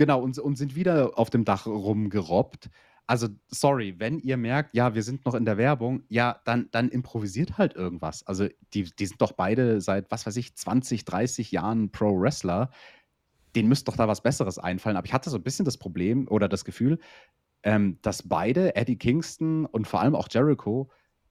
Genau, 0.00 0.22
und, 0.22 0.38
und 0.38 0.56
sind 0.56 0.74
wieder 0.76 1.18
auf 1.18 1.28
dem 1.28 1.44
Dach 1.44 1.66
rumgerobbt. 1.66 2.70
Also, 3.06 3.28
sorry, 3.48 3.96
wenn 3.98 4.18
ihr 4.18 4.38
merkt, 4.38 4.74
ja, 4.74 4.94
wir 4.94 5.02
sind 5.02 5.26
noch 5.26 5.34
in 5.34 5.44
der 5.44 5.58
Werbung, 5.58 6.04
ja, 6.08 6.40
dann, 6.46 6.70
dann 6.70 6.88
improvisiert 6.88 7.58
halt 7.58 7.76
irgendwas. 7.76 8.26
Also, 8.26 8.48
die, 8.72 8.84
die 8.84 9.04
sind 9.04 9.20
doch 9.20 9.32
beide 9.32 9.82
seit, 9.82 10.10
was 10.10 10.24
weiß 10.24 10.36
ich, 10.36 10.56
20, 10.56 11.04
30 11.04 11.52
Jahren 11.52 11.92
Pro-Wrestler. 11.92 12.70
Denen 13.54 13.68
müsste 13.68 13.90
doch 13.90 13.98
da 13.98 14.08
was 14.08 14.22
Besseres 14.22 14.58
einfallen. 14.58 14.96
Aber 14.96 15.04
ich 15.06 15.12
hatte 15.12 15.28
so 15.28 15.36
ein 15.36 15.42
bisschen 15.42 15.66
das 15.66 15.76
Problem 15.76 16.26
oder 16.28 16.48
das 16.48 16.64
Gefühl, 16.64 16.98
ähm, 17.62 17.98
dass 18.00 18.26
beide, 18.26 18.74
Eddie 18.76 18.96
Kingston 18.96 19.66
und 19.66 19.86
vor 19.86 20.00
allem 20.00 20.14
auch 20.14 20.28
Jericho, 20.30 20.88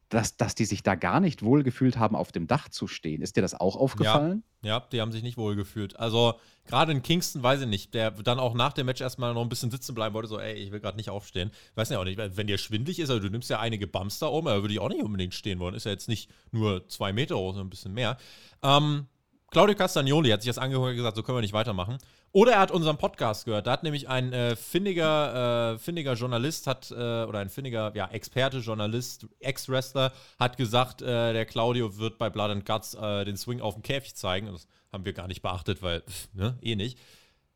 dass, 0.10 0.38
dass 0.38 0.56
die 0.56 0.66
sich 0.66 0.84
da 0.84 0.96
gar 0.96 1.20
nicht 1.20 1.44
wohlgefühlt 1.44 1.98
haben, 1.98 2.16
auf 2.16 2.32
dem 2.32 2.48
Dach 2.48 2.70
zu 2.70 2.88
stehen. 2.88 3.22
Ist 3.22 3.38
dir 3.38 3.42
das 3.42 3.54
auch 3.54 3.76
aufgefallen? 3.76 4.44
Ja, 4.62 4.80
die 4.92 5.00
haben 5.00 5.12
sich 5.12 5.24
nicht 5.24 5.38
wohl 5.38 5.56
gefühlt. 5.56 5.98
Also, 5.98 6.34
gerade 6.66 6.92
in 6.92 7.04
Kingston, 7.04 7.44
weiß 7.44 7.62
ich 7.62 7.68
nicht, 7.68 7.94
der 7.94 8.12
dann 8.12 8.40
auch 8.40 8.56
nach 8.56 8.74
dem 8.74 8.88
Match 8.88 9.02
erstmal 9.02 9.34
noch 9.34 9.44
ein 9.44 9.50
bisschen 9.50 9.72
sitzen 9.72 9.94
bleiben 9.94 10.16
wollte, 10.16 10.28
so, 10.28 10.40
ey, 10.40 10.56
ich 10.56 10.72
will 10.72 10.80
gerade 10.80 10.98
nicht 10.98 11.10
aufstehen. 11.12 11.52
Weiß 11.76 11.90
ja 11.90 12.00
auch 12.00 12.04
nicht, 12.04 12.18
wenn 12.18 12.48
dir 12.48 12.58
schwindlig 12.58 13.00
ist, 13.00 13.10
also 13.10 13.22
du 13.22 13.30
nimmst 13.30 13.50
ja 13.50 13.60
einige 13.60 13.88
Bumps 13.88 14.20
da 14.20 14.28
oben, 14.28 14.48
aber 14.48 14.62
würde 14.62 14.74
ich 14.74 14.80
auch 14.80 14.90
nicht 14.90 15.04
unbedingt 15.04 15.36
stehen 15.36 15.60
wollen. 15.60 15.76
Ist 15.76 15.86
ja 15.86 15.92
jetzt 15.92 16.10
nicht 16.10 16.30
nur 16.52 16.88
zwei 16.88 17.14
Meter 17.14 17.38
hoch, 17.38 17.52
sondern 17.52 17.68
ein 17.68 17.70
bisschen 17.70 17.94
mehr. 17.94 18.18
Ähm, 18.64 19.08
Claudio 19.52 19.76
Castagnoli 19.76 20.30
hat 20.30 20.42
sich 20.42 20.50
das 20.50 20.60
angehört 20.60 20.92
und 20.92 20.96
gesagt, 20.96 21.16
so 21.16 21.24
können 21.24 21.38
wir 21.38 21.42
nicht 21.42 21.54
weitermachen. 21.54 21.98
Oder 22.32 22.54
er 22.54 22.60
hat 22.60 22.72
unseren 22.72 22.98
Podcast 22.98 23.46
gehört. 23.46 23.66
Da 23.66 23.72
hat 23.72 23.84
nämlich 23.84 24.08
ein 24.08 24.32
äh, 24.32 24.56
findiger, 24.56 25.74
äh, 25.74 25.80
findiger 25.80 26.14
Journalist 26.14 26.68
hat, 26.68 26.92
äh, 26.92 26.94
oder 26.94 27.40
ein 27.40 27.50
findiger, 27.50 27.92
ja, 27.96 28.08
Experte, 28.08 28.60
Journalist, 28.60 29.26
Ex-Wrestler, 29.40 30.12
hat 30.38 30.58
gesagt, 30.58 31.02
äh, 31.02 31.34
der 31.34 31.46
Claudio 31.46 31.98
wird 31.98 32.20
bei 32.20 32.30
Blood 32.30 32.52
and 32.52 32.66
Guts 32.66 32.94
äh, 32.94 33.26
den 33.26 33.38
Swing 33.38 33.62
auf 33.62 33.74
dem 33.74 33.82
Käfig 33.82 34.16
zeigen. 34.16 34.48
Das 34.52 34.68
haben 34.94 35.06
wir 35.06 35.14
gar 35.14 35.28
nicht 35.28 35.42
beachtet, 35.42 35.82
weil, 35.82 36.02
pff, 36.02 36.34
ne, 36.34 36.60
eh 36.62 36.76
nicht. 36.76 37.00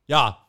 Ja, 0.08 0.44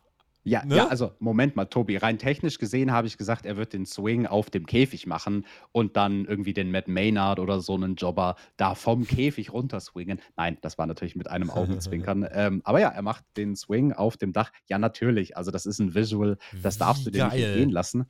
Ja, 0.45 0.65
Ne? 0.65 0.77
ja, 0.77 0.89
also 0.89 1.13
Moment 1.19 1.57
mal, 1.57 1.65
Tobi, 1.65 1.97
rein 1.97 2.19
technisch 2.19 2.59
gesehen 2.59 2.93
habe 2.93 3.07
ich 3.07 3.19
gesagt, 3.19 3.47
er 3.47 3.57
wird 3.57 3.73
den 3.73 3.87
Swing 3.87 4.27
auf 4.27 4.51
dem 4.51 4.67
Käfig 4.67 5.07
machen 5.07 5.47
und 5.73 5.97
dann 5.97 6.27
irgendwie 6.27 6.53
den 6.53 6.71
Matt 6.71 6.87
Maynard 6.87 7.39
oder 7.39 7.61
so 7.61 7.75
einen 7.75 7.97
Jobber 7.97 8.37
da 8.57 8.75
vom 8.75 9.07
Käfig 9.07 9.53
runterswingen. 9.53 10.21
Nein, 10.37 10.59
das 10.61 10.79
war 10.79 10.87
natürlich 10.87 11.17
mit 11.17 11.29
einem 11.29 11.51
Augenzwinkern. 11.51 12.27
ähm, 12.33 12.61
aber 12.65 12.81
ja, 12.81 12.89
er 12.89 13.03
macht 13.03 13.25
den 13.37 13.57
Swing 13.57 13.93
auf 13.93 14.17
dem 14.17 14.33
Dach. 14.33 14.53
Ja, 14.69 14.79
natürlich. 14.79 15.37
Also 15.37 15.51
das 15.51 15.67
ist 15.67 15.79
ein 15.79 15.95
Visual, 15.95 16.37
das 16.63 16.79
darfst 16.79 17.07
du 17.07 17.11
dir 17.11 17.25
nicht 17.25 17.37
geil. 17.37 17.45
entgehen 17.45 17.71
lassen. 17.71 18.07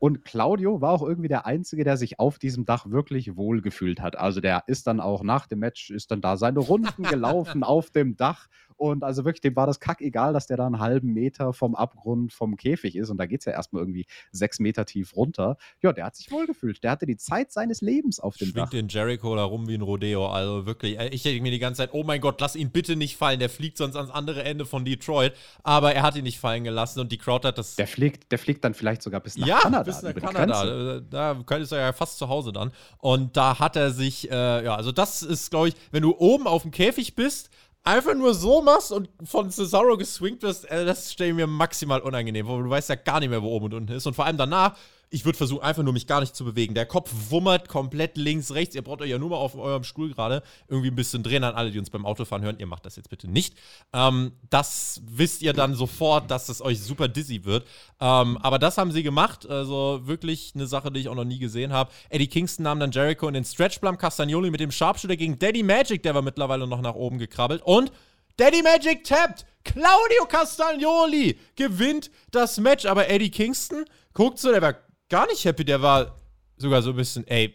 Und 0.00 0.24
Claudio 0.24 0.80
war 0.80 0.92
auch 0.92 1.02
irgendwie 1.02 1.28
der 1.28 1.44
Einzige, 1.44 1.84
der 1.84 1.98
sich 1.98 2.18
auf 2.18 2.38
diesem 2.38 2.64
Dach 2.64 2.86
wirklich 2.88 3.36
wohl 3.36 3.60
gefühlt 3.60 4.00
hat. 4.00 4.16
Also 4.16 4.40
der 4.40 4.64
ist 4.66 4.86
dann 4.86 4.98
auch 4.98 5.22
nach 5.22 5.46
dem 5.46 5.58
Match, 5.58 5.90
ist 5.90 6.10
dann 6.10 6.22
da 6.22 6.38
seine 6.38 6.58
Runden 6.58 7.02
gelaufen 7.02 7.62
auf 7.62 7.90
dem 7.90 8.16
Dach. 8.16 8.48
Und 8.80 9.04
also 9.04 9.26
wirklich, 9.26 9.42
dem 9.42 9.54
war 9.56 9.66
das 9.66 9.78
kackegal, 9.78 10.32
dass 10.32 10.46
der 10.46 10.56
da 10.56 10.64
einen 10.64 10.78
halben 10.78 11.12
Meter 11.12 11.52
vom 11.52 11.74
Abgrund 11.74 12.32
vom 12.32 12.56
Käfig 12.56 12.96
ist. 12.96 13.10
Und 13.10 13.18
da 13.18 13.26
geht 13.26 13.40
es 13.40 13.44
ja 13.44 13.52
erstmal 13.52 13.82
irgendwie 13.82 14.06
sechs 14.32 14.58
Meter 14.58 14.86
tief 14.86 15.14
runter. 15.14 15.58
Ja, 15.82 15.92
der 15.92 16.06
hat 16.06 16.16
sich 16.16 16.32
wohl 16.32 16.46
gefühlt. 16.46 16.82
Der 16.82 16.92
hatte 16.92 17.04
die 17.04 17.18
Zeit 17.18 17.52
seines 17.52 17.82
Lebens 17.82 18.20
auf 18.20 18.38
dem 18.38 18.48
schwingt 18.48 18.56
Dach. 18.68 18.70
den 18.70 18.88
Jericho 18.88 19.36
da 19.36 19.44
rum 19.44 19.68
wie 19.68 19.74
ein 19.74 19.82
Rodeo. 19.82 20.28
Also 20.28 20.64
wirklich, 20.64 20.98
äh, 20.98 21.08
ich 21.08 21.22
denke 21.22 21.42
mir 21.42 21.50
die 21.50 21.58
ganze 21.58 21.82
Zeit, 21.82 21.90
oh 21.92 22.04
mein 22.04 22.22
Gott, 22.22 22.40
lass 22.40 22.56
ihn 22.56 22.70
bitte 22.70 22.96
nicht 22.96 23.18
fallen. 23.18 23.38
Der 23.38 23.50
fliegt 23.50 23.76
sonst 23.76 23.96
ans 23.96 24.10
andere 24.10 24.44
Ende 24.44 24.64
von 24.64 24.86
Detroit. 24.86 25.34
Aber 25.62 25.94
er 25.94 26.02
hat 26.02 26.16
ihn 26.16 26.24
nicht 26.24 26.40
fallen 26.40 26.64
gelassen 26.64 27.00
und 27.00 27.12
die 27.12 27.18
Crowd 27.18 27.46
hat 27.46 27.58
das 27.58 27.76
Der 27.76 27.86
fliegt, 27.86 28.32
der 28.32 28.38
fliegt 28.38 28.64
dann 28.64 28.72
vielleicht 28.72 29.02
sogar 29.02 29.20
bis 29.20 29.36
nach 29.36 29.46
ja, 29.46 29.58
Kanada. 29.58 29.82
bis 29.82 30.00
nach 30.00 30.14
Kanada. 30.14 30.96
Äh, 30.96 31.02
Da 31.10 31.34
könntest 31.44 31.72
du 31.72 31.76
ja 31.76 31.92
fast 31.92 32.16
zu 32.16 32.30
Hause 32.30 32.50
dann. 32.52 32.72
Und 32.96 33.36
da 33.36 33.58
hat 33.58 33.76
er 33.76 33.90
sich, 33.90 34.30
äh, 34.30 34.64
ja, 34.64 34.74
also 34.74 34.90
das 34.90 35.22
ist, 35.22 35.50
glaube 35.50 35.68
ich, 35.68 35.74
wenn 35.90 36.02
du 36.02 36.16
oben 36.16 36.46
auf 36.46 36.62
dem 36.62 36.70
Käfig 36.70 37.14
bist, 37.14 37.50
einfach 37.84 38.14
nur 38.14 38.34
so 38.34 38.62
machst 38.62 38.92
und 38.92 39.08
von 39.24 39.50
Cesaro 39.50 39.96
geswingt 39.96 40.42
wirst, 40.42 40.70
äh, 40.70 40.84
das 40.84 41.12
stelle 41.12 41.30
ich 41.30 41.36
mir 41.36 41.46
maximal 41.46 42.00
unangenehm 42.00 42.46
vor. 42.46 42.62
Du 42.62 42.70
weißt 42.70 42.88
ja 42.88 42.94
gar 42.94 43.20
nicht 43.20 43.30
mehr, 43.30 43.42
wo 43.42 43.48
oben 43.48 43.66
und 43.66 43.74
unten 43.74 43.92
ist. 43.92 44.06
Und 44.06 44.14
vor 44.14 44.26
allem 44.26 44.36
danach, 44.36 44.76
ich 45.12 45.24
würde 45.24 45.36
versuchen, 45.36 45.62
einfach 45.62 45.82
nur 45.82 45.92
mich 45.92 46.06
gar 46.06 46.20
nicht 46.20 46.36
zu 46.36 46.44
bewegen. 46.44 46.74
Der 46.74 46.86
Kopf 46.86 47.10
wummert 47.30 47.68
komplett 47.68 48.16
links, 48.16 48.52
rechts. 48.52 48.76
Ihr 48.76 48.82
braucht 48.82 49.02
euch 49.02 49.10
ja 49.10 49.18
nur 49.18 49.30
mal 49.30 49.36
auf 49.36 49.56
eurem 49.56 49.82
Stuhl 49.82 50.10
gerade 50.10 50.42
irgendwie 50.68 50.88
ein 50.88 50.94
bisschen 50.94 51.24
drehen 51.24 51.42
an 51.42 51.54
alle, 51.56 51.72
die 51.72 51.80
uns 51.80 51.90
beim 51.90 52.06
Autofahren 52.06 52.44
hören. 52.44 52.58
Ihr 52.60 52.66
macht 52.66 52.86
das 52.86 52.94
jetzt 52.94 53.10
bitte 53.10 53.28
nicht. 53.28 53.56
Ähm, 53.92 54.32
das 54.50 55.02
wisst 55.04 55.42
ihr 55.42 55.52
dann 55.52 55.74
sofort, 55.74 56.30
dass 56.30 56.48
es 56.48 56.62
euch 56.62 56.80
super 56.80 57.08
dizzy 57.08 57.44
wird. 57.44 57.66
Ähm, 58.00 58.38
aber 58.38 58.60
das 58.60 58.78
haben 58.78 58.92
sie 58.92 59.02
gemacht. 59.02 59.50
Also 59.50 60.02
wirklich 60.04 60.52
eine 60.54 60.68
Sache, 60.68 60.92
die 60.92 61.00
ich 61.00 61.08
auch 61.08 61.16
noch 61.16 61.24
nie 61.24 61.40
gesehen 61.40 61.72
habe. 61.72 61.90
Eddie 62.08 62.28
Kingston 62.28 62.62
nahm 62.62 62.78
dann 62.78 62.92
Jericho 62.92 63.26
in 63.26 63.34
den 63.34 63.44
Stretchplum, 63.44 63.98
Castagnoli 63.98 64.50
mit 64.50 64.60
dem 64.60 64.70
Sharpshooter 64.70 65.16
gegen 65.16 65.40
Daddy 65.40 65.64
Magic, 65.64 66.04
der 66.04 66.14
war 66.14 66.22
mittlerweile 66.22 66.68
noch 66.68 66.80
nach 66.80 66.94
oben 66.94 67.18
gekrabbelt. 67.18 67.62
Und 67.64 67.90
Daddy 68.36 68.62
Magic 68.62 69.04
tappt. 69.04 69.44
Claudio 69.64 70.24
Castagnoli 70.28 71.38
gewinnt 71.56 72.10
das 72.30 72.58
Match. 72.58 72.86
Aber 72.86 73.10
Eddie 73.10 73.30
Kingston 73.30 73.84
guckt 74.14 74.38
so, 74.38 74.50
der 74.50 74.62
war 74.62 74.74
gar 75.10 75.26
nicht 75.26 75.44
happy. 75.44 75.64
Der 75.64 75.82
war 75.82 76.16
sogar 76.56 76.80
so 76.80 76.90
ein 76.90 76.96
bisschen, 76.96 77.26
ey, 77.26 77.54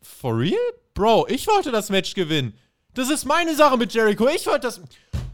for 0.00 0.38
real? 0.38 0.60
Bro, 0.94 1.26
ich 1.28 1.46
wollte 1.48 1.72
das 1.72 1.90
Match 1.90 2.14
gewinnen. 2.14 2.54
Das 2.94 3.10
ist 3.10 3.24
meine 3.24 3.54
Sache 3.54 3.76
mit 3.76 3.92
Jericho. 3.92 4.28
Ich 4.28 4.46
wollte 4.46 4.60
das. 4.60 4.80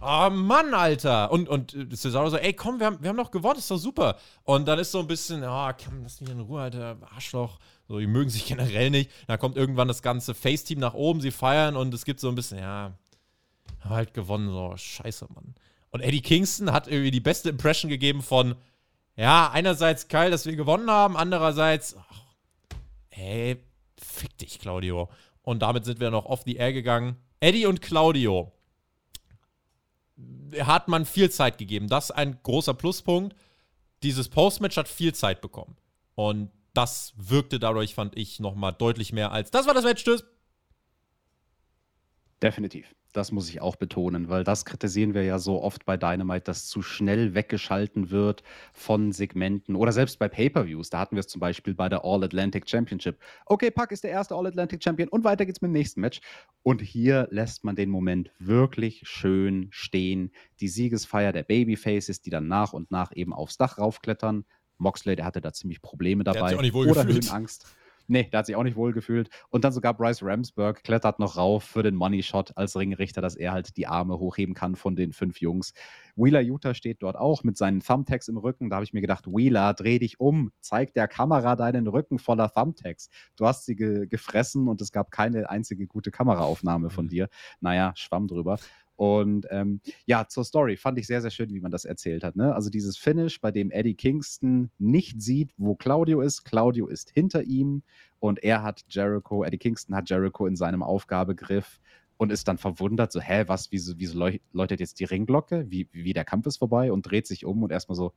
Oh 0.00 0.30
Mann, 0.30 0.74
Alter. 0.74 1.30
Und, 1.32 1.48
und 1.48 1.74
äh, 1.74 1.88
Cesaro 1.94 2.28
so, 2.28 2.36
ey, 2.36 2.52
komm, 2.52 2.78
wir 2.78 2.86
haben, 2.86 2.98
wir 3.00 3.08
haben 3.08 3.16
doch 3.16 3.30
gewonnen, 3.30 3.58
ist 3.58 3.70
doch 3.70 3.78
super. 3.78 4.16
Und 4.44 4.68
dann 4.68 4.78
ist 4.78 4.92
so 4.92 5.00
ein 5.00 5.06
bisschen, 5.06 5.42
oh, 5.42 5.70
komm, 5.82 6.02
lass 6.02 6.20
mich 6.20 6.30
in 6.30 6.40
Ruhe, 6.40 6.62
Alter, 6.62 6.98
Arschloch. 7.14 7.58
So, 7.88 7.98
die 7.98 8.06
mögen 8.06 8.30
sich 8.30 8.44
generell 8.46 8.90
nicht. 8.90 9.10
Dann 9.26 9.38
kommt 9.38 9.56
irgendwann 9.56 9.88
das 9.88 10.02
ganze 10.02 10.34
Face-Team 10.34 10.78
nach 10.78 10.94
oben, 10.94 11.20
sie 11.20 11.30
feiern 11.30 11.76
und 11.76 11.94
es 11.94 12.04
gibt 12.04 12.20
so 12.20 12.28
ein 12.28 12.34
bisschen, 12.34 12.58
ja, 12.58 12.92
halt 13.88 14.12
gewonnen, 14.12 14.50
so, 14.50 14.76
scheiße, 14.76 15.26
Mann. 15.34 15.54
Und 15.90 16.02
Eddie 16.02 16.20
Kingston 16.20 16.72
hat 16.72 16.88
irgendwie 16.88 17.10
die 17.10 17.20
beste 17.20 17.48
Impression 17.48 17.88
gegeben 17.88 18.22
von, 18.22 18.54
ja, 19.16 19.50
einerseits 19.50 20.08
geil, 20.08 20.30
dass 20.30 20.46
wir 20.46 20.56
gewonnen 20.56 20.90
haben, 20.90 21.16
andererseits, 21.16 21.96
ach, 21.96 22.24
ey, 23.10 23.62
fick 23.98 24.36
dich, 24.38 24.58
Claudio. 24.58 25.08
Und 25.42 25.60
damit 25.60 25.84
sind 25.84 26.00
wir 26.00 26.10
noch 26.10 26.26
off 26.26 26.42
the 26.44 26.56
air 26.56 26.72
gegangen. 26.72 27.16
Eddie 27.40 27.66
und 27.66 27.80
Claudio 27.80 28.52
hat 30.60 30.88
man 30.88 31.04
viel 31.04 31.30
Zeit 31.30 31.58
gegeben. 31.58 31.88
Das 31.88 32.06
ist 32.06 32.10
ein 32.12 32.38
großer 32.42 32.74
Pluspunkt. 32.74 33.36
Dieses 34.02 34.28
Postmatch 34.28 34.76
hat 34.76 34.88
viel 34.88 35.14
Zeit 35.14 35.40
bekommen. 35.40 35.76
Und 36.14 36.50
das 36.74 37.14
wirkte 37.16 37.58
dadurch, 37.58 37.94
fand 37.94 38.16
ich, 38.16 38.40
nochmal 38.40 38.72
deutlich 38.72 39.12
mehr 39.12 39.32
als. 39.32 39.50
Das 39.50 39.66
war 39.66 39.74
das 39.74 39.84
Match, 39.84 40.04
tschüss. 40.04 40.24
Definitiv. 42.42 42.94
Das 43.16 43.32
muss 43.32 43.48
ich 43.48 43.62
auch 43.62 43.76
betonen, 43.76 44.28
weil 44.28 44.44
das 44.44 44.66
kritisieren 44.66 45.14
wir 45.14 45.24
ja 45.24 45.38
so 45.38 45.62
oft 45.62 45.86
bei 45.86 45.96
Dynamite, 45.96 46.44
dass 46.44 46.66
zu 46.66 46.82
schnell 46.82 47.34
weggeschalten 47.34 48.10
wird 48.10 48.42
von 48.74 49.10
Segmenten 49.10 49.74
oder 49.74 49.92
selbst 49.92 50.18
bei 50.18 50.28
Pay-Per-Views. 50.28 50.90
Da 50.90 50.98
hatten 50.98 51.16
wir 51.16 51.20
es 51.20 51.26
zum 51.26 51.40
Beispiel 51.40 51.74
bei 51.74 51.88
der 51.88 52.04
All-Atlantic 52.04 52.68
Championship. 52.68 53.18
Okay, 53.46 53.70
Puck 53.70 53.90
ist 53.90 54.04
der 54.04 54.10
erste 54.10 54.34
All-Atlantic 54.34 54.84
Champion 54.84 55.08
und 55.08 55.24
weiter 55.24 55.46
geht's 55.46 55.62
mit 55.62 55.70
dem 55.70 55.72
nächsten 55.72 56.02
Match. 56.02 56.20
Und 56.62 56.82
hier 56.82 57.26
lässt 57.30 57.64
man 57.64 57.74
den 57.74 57.88
Moment 57.88 58.32
wirklich 58.38 59.00
schön 59.04 59.68
stehen. 59.70 60.30
Die 60.60 60.68
Siegesfeier 60.68 61.32
der 61.32 61.44
Babyfaces, 61.44 62.20
die 62.20 62.28
dann 62.28 62.48
nach 62.48 62.74
und 62.74 62.90
nach 62.90 63.16
eben 63.16 63.32
aufs 63.32 63.56
Dach 63.56 63.78
raufklettern. 63.78 64.44
Moxley, 64.76 65.16
der 65.16 65.24
hatte 65.24 65.40
da 65.40 65.54
ziemlich 65.54 65.80
Probleme 65.80 66.20
hat 66.20 66.36
dabei. 66.36 66.48
sich 66.50 66.58
auch 66.58 66.62
nicht 66.62 66.74
wohl 66.74 66.90
oder 66.90 67.06
gefühlt. 67.06 67.24
Höhenangst. 67.24 67.66
Nee, 68.08 68.24
der 68.24 68.38
hat 68.38 68.46
sich 68.46 68.56
auch 68.56 68.62
nicht 68.62 68.76
wohl 68.76 68.92
gefühlt. 68.92 69.28
Und 69.48 69.64
dann 69.64 69.72
sogar 69.72 69.94
Bryce 69.94 70.22
Ramsburg 70.22 70.84
klettert 70.84 71.18
noch 71.18 71.36
rauf 71.36 71.64
für 71.64 71.82
den 71.82 71.94
Money 71.94 72.22
Shot 72.22 72.56
als 72.56 72.76
Ringrichter, 72.76 73.20
dass 73.20 73.36
er 73.36 73.52
halt 73.52 73.76
die 73.76 73.86
Arme 73.86 74.18
hochheben 74.18 74.54
kann 74.54 74.76
von 74.76 74.96
den 74.96 75.12
fünf 75.12 75.40
Jungs. 75.40 75.72
Wheeler 76.14 76.40
Utah 76.40 76.74
steht 76.74 77.02
dort 77.02 77.16
auch 77.16 77.42
mit 77.42 77.56
seinen 77.56 77.80
Thumbtacks 77.80 78.28
im 78.28 78.36
Rücken. 78.36 78.70
Da 78.70 78.76
habe 78.76 78.84
ich 78.84 78.92
mir 78.92 79.00
gedacht, 79.00 79.26
Wheeler, 79.26 79.74
dreh 79.74 79.98
dich 79.98 80.20
um, 80.20 80.52
zeig 80.60 80.94
der 80.94 81.08
Kamera 81.08 81.56
deinen 81.56 81.86
Rücken 81.86 82.18
voller 82.18 82.50
Thumbtacks. 82.52 83.10
Du 83.36 83.46
hast 83.46 83.66
sie 83.66 83.76
ge 83.76 84.06
gefressen 84.06 84.68
und 84.68 84.80
es 84.80 84.92
gab 84.92 85.10
keine 85.10 85.50
einzige 85.50 85.86
gute 85.86 86.10
Kameraaufnahme 86.10 86.90
von 86.90 87.06
mhm. 87.06 87.10
dir. 87.10 87.28
Naja, 87.60 87.92
schwamm 87.96 88.28
drüber. 88.28 88.58
Und 88.96 89.46
ähm, 89.50 89.80
ja, 90.06 90.26
zur 90.26 90.44
Story 90.44 90.76
fand 90.76 90.98
ich 90.98 91.06
sehr, 91.06 91.20
sehr 91.20 91.30
schön, 91.30 91.52
wie 91.52 91.60
man 91.60 91.70
das 91.70 91.84
erzählt 91.84 92.24
hat. 92.24 92.34
Ne? 92.34 92.54
Also 92.54 92.70
dieses 92.70 92.96
Finish, 92.96 93.40
bei 93.40 93.50
dem 93.50 93.70
Eddie 93.70 93.94
Kingston 93.94 94.70
nicht 94.78 95.20
sieht, 95.20 95.52
wo 95.58 95.74
Claudio 95.74 96.22
ist. 96.22 96.44
Claudio 96.44 96.86
ist 96.86 97.10
hinter 97.10 97.42
ihm 97.44 97.82
und 98.18 98.42
er 98.42 98.62
hat 98.62 98.84
Jericho, 98.88 99.44
Eddie 99.44 99.58
Kingston 99.58 99.94
hat 99.94 100.08
Jericho 100.08 100.46
in 100.46 100.56
seinem 100.56 100.82
Aufgabegriff 100.82 101.80
und 102.16 102.32
ist 102.32 102.48
dann 102.48 102.56
verwundert, 102.56 103.12
so, 103.12 103.20
hä, 103.20 103.44
was, 103.46 103.70
wieso, 103.70 103.94
wieso 103.98 104.30
läutet 104.52 104.80
jetzt 104.80 104.98
die 105.00 105.04
Ringglocke? 105.04 105.66
Wie, 105.68 105.88
wie 105.92 106.14
der 106.14 106.24
Kampf 106.24 106.46
ist 106.46 106.56
vorbei 106.56 106.90
und 106.90 107.02
dreht 107.02 107.26
sich 107.26 107.44
um 107.44 107.62
und 107.62 107.70
erstmal 107.70 107.96
so, 107.96 108.14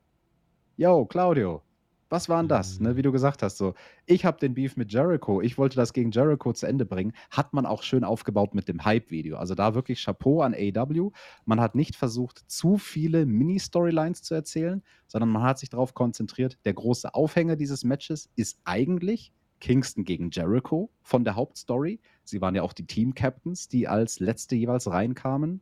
yo, 0.77 1.05
Claudio, 1.05 1.61
was 2.09 2.29
war 2.29 2.41
denn 2.41 2.47
das? 2.47 2.79
Ne, 2.79 2.95
wie 2.95 3.01
du 3.01 3.11
gesagt 3.11 3.43
hast, 3.43 3.57
so, 3.57 3.73
ich 4.05 4.25
habe 4.25 4.39
den 4.39 4.53
Beef 4.53 4.75
mit 4.77 4.91
Jericho, 4.91 5.41
ich 5.41 5.57
wollte 5.57 5.75
das 5.75 5.93
gegen 5.93 6.11
Jericho 6.11 6.53
zu 6.53 6.65
Ende 6.65 6.85
bringen, 6.85 7.13
hat 7.29 7.53
man 7.53 7.65
auch 7.65 7.83
schön 7.83 8.03
aufgebaut 8.03 8.55
mit 8.55 8.67
dem 8.67 8.83
Hype-Video. 8.83 9.37
Also 9.37 9.55
da 9.55 9.75
wirklich 9.75 10.03
Chapeau 10.03 10.41
an 10.41 10.53
AW. 10.53 11.11
Man 11.45 11.61
hat 11.61 11.75
nicht 11.75 11.95
versucht, 11.95 12.43
zu 12.47 12.77
viele 12.77 13.25
Mini-Storylines 13.25 14.23
zu 14.23 14.33
erzählen, 14.33 14.83
sondern 15.07 15.29
man 15.29 15.43
hat 15.43 15.59
sich 15.59 15.69
darauf 15.69 15.93
konzentriert, 15.93 16.57
der 16.65 16.73
große 16.73 17.13
Aufhänger 17.13 17.55
dieses 17.55 17.83
Matches 17.83 18.29
ist 18.35 18.59
eigentlich 18.63 19.31
Kingston 19.59 20.05
gegen 20.05 20.29
Jericho 20.31 20.89
von 21.01 21.23
der 21.23 21.35
Hauptstory. 21.35 21.99
Sie 22.23 22.41
waren 22.41 22.55
ja 22.55 22.63
auch 22.63 22.73
die 22.73 22.85
Team-Captains, 22.85 23.67
die 23.67 23.87
als 23.87 24.19
letzte 24.19 24.55
jeweils 24.55 24.89
reinkamen. 24.89 25.61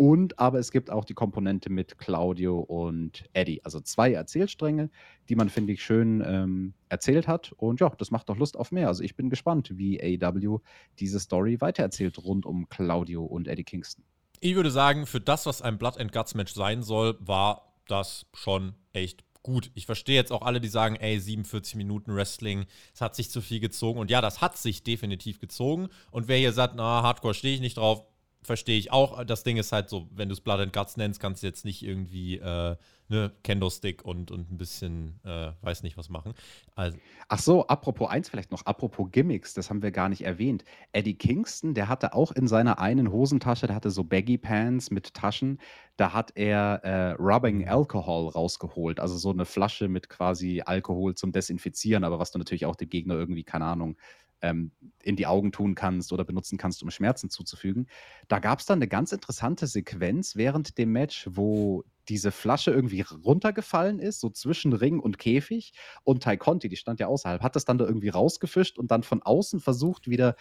Und 0.00 0.38
aber 0.38 0.58
es 0.58 0.72
gibt 0.72 0.88
auch 0.88 1.04
die 1.04 1.12
Komponente 1.12 1.68
mit 1.68 1.98
Claudio 1.98 2.58
und 2.58 3.24
Eddie. 3.34 3.62
Also 3.66 3.82
zwei 3.82 4.14
Erzählstränge, 4.14 4.88
die 5.28 5.36
man, 5.36 5.50
finde 5.50 5.74
ich, 5.74 5.84
schön 5.84 6.24
ähm, 6.26 6.72
erzählt 6.88 7.28
hat. 7.28 7.52
Und 7.58 7.80
ja, 7.80 7.90
das 7.98 8.10
macht 8.10 8.30
doch 8.30 8.38
Lust 8.38 8.56
auf 8.56 8.72
mehr. 8.72 8.88
Also 8.88 9.02
ich 9.02 9.14
bin 9.14 9.28
gespannt, 9.28 9.76
wie 9.76 10.00
AW 10.00 10.60
diese 10.98 11.20
Story 11.20 11.60
weitererzählt 11.60 12.16
rund 12.24 12.46
um 12.46 12.66
Claudio 12.70 13.22
und 13.22 13.46
Eddie 13.46 13.62
Kingston. 13.62 14.02
Ich 14.40 14.54
würde 14.54 14.70
sagen, 14.70 15.04
für 15.04 15.20
das, 15.20 15.44
was 15.44 15.60
ein 15.60 15.76
Blood 15.76 15.98
and 15.98 16.12
Guts 16.12 16.34
Match 16.34 16.54
sein 16.54 16.82
soll, 16.82 17.18
war 17.20 17.74
das 17.86 18.24
schon 18.32 18.72
echt 18.94 19.22
gut. 19.42 19.70
Ich 19.74 19.84
verstehe 19.84 20.16
jetzt 20.16 20.32
auch 20.32 20.40
alle, 20.40 20.62
die 20.62 20.68
sagen, 20.68 20.96
ey, 20.96 21.20
47 21.20 21.74
Minuten 21.74 22.16
Wrestling, 22.16 22.64
es 22.94 23.02
hat 23.02 23.14
sich 23.14 23.30
zu 23.30 23.42
viel 23.42 23.60
gezogen. 23.60 24.00
Und 24.00 24.10
ja, 24.10 24.22
das 24.22 24.40
hat 24.40 24.56
sich 24.56 24.82
definitiv 24.82 25.40
gezogen. 25.40 25.90
Und 26.10 26.26
wer 26.26 26.38
hier 26.38 26.54
sagt, 26.54 26.74
na, 26.74 27.02
Hardcore 27.02 27.34
stehe 27.34 27.54
ich 27.54 27.60
nicht 27.60 27.76
drauf, 27.76 28.06
verstehe 28.42 28.78
ich 28.78 28.92
auch. 28.92 29.24
Das 29.24 29.42
Ding 29.42 29.56
ist 29.56 29.72
halt 29.72 29.88
so, 29.88 30.08
wenn 30.12 30.28
du 30.28 30.32
es 30.32 30.40
Blood 30.40 30.60
and 30.60 30.72
Guts 30.72 30.96
nennst, 30.96 31.20
kannst 31.20 31.42
du 31.42 31.46
jetzt 31.46 31.64
nicht 31.64 31.82
irgendwie 31.82 32.38
äh, 32.38 32.76
ne, 33.10 33.32
Kendo-Stick 33.42 34.04
und, 34.04 34.30
und 34.30 34.50
ein 34.50 34.56
bisschen, 34.56 35.20
äh, 35.24 35.52
weiß 35.60 35.82
nicht 35.82 35.98
was 35.98 36.08
machen. 36.08 36.32
Also. 36.74 36.96
Ach 37.28 37.38
so, 37.38 37.66
apropos 37.66 38.08
eins 38.08 38.28
vielleicht 38.28 38.50
noch, 38.50 38.64
apropos 38.64 39.08
Gimmicks, 39.10 39.52
das 39.52 39.68
haben 39.68 39.82
wir 39.82 39.90
gar 39.90 40.08
nicht 40.08 40.24
erwähnt. 40.24 40.64
Eddie 40.92 41.14
Kingston, 41.14 41.74
der 41.74 41.88
hatte 41.88 42.14
auch 42.14 42.32
in 42.32 42.48
seiner 42.48 42.78
einen 42.78 43.12
Hosentasche, 43.12 43.66
der 43.66 43.76
hatte 43.76 43.90
so 43.90 44.04
Baggy 44.04 44.38
Pants 44.38 44.90
mit 44.90 45.12
Taschen, 45.12 45.58
da 45.96 46.12
hat 46.14 46.32
er 46.36 46.80
äh, 46.84 47.10
Rubbing 47.12 47.58
mhm. 47.58 47.68
Alcohol 47.68 48.28
rausgeholt, 48.28 49.00
also 49.00 49.16
so 49.16 49.30
eine 49.30 49.44
Flasche 49.44 49.88
mit 49.88 50.08
quasi 50.08 50.62
Alkohol 50.64 51.14
zum 51.14 51.32
Desinfizieren, 51.32 52.04
aber 52.04 52.18
was 52.18 52.30
du 52.30 52.38
natürlich 52.38 52.64
auch 52.64 52.76
dem 52.76 52.88
Gegner 52.88 53.14
irgendwie, 53.14 53.44
keine 53.44 53.66
Ahnung, 53.66 53.96
ähm, 54.42 54.72
in 55.02 55.16
die 55.16 55.26
Augen 55.26 55.52
tun 55.52 55.74
kannst 55.74 56.12
oder 56.12 56.24
benutzen 56.24 56.58
kannst, 56.58 56.82
um 56.82 56.90
Schmerzen 56.90 57.30
zuzufügen. 57.30 57.88
Da 58.28 58.38
gab 58.38 58.60
es 58.60 58.66
dann 58.66 58.78
eine 58.78 58.88
ganz 58.88 59.12
interessante 59.12 59.66
Sequenz 59.66 60.36
während 60.36 60.78
dem 60.78 60.92
Match, 60.92 61.28
wo 61.30 61.84
diese 62.08 62.32
Flasche 62.32 62.70
irgendwie 62.70 63.02
runtergefallen 63.02 63.98
ist, 63.98 64.20
so 64.20 64.30
zwischen 64.30 64.72
Ring 64.72 64.98
und 64.98 65.18
Käfig. 65.18 65.72
Und 66.04 66.22
Tai 66.22 66.36
Conti, 66.36 66.68
die 66.68 66.76
stand 66.76 67.00
ja 67.00 67.06
außerhalb, 67.06 67.42
hat 67.42 67.56
das 67.56 67.64
dann 67.64 67.78
da 67.78 67.86
irgendwie 67.86 68.08
rausgefischt 68.08 68.78
und 68.78 68.90
dann 68.90 69.02
von 69.02 69.22
außen 69.22 69.60
versucht, 69.60 70.08
wieder 70.08 70.36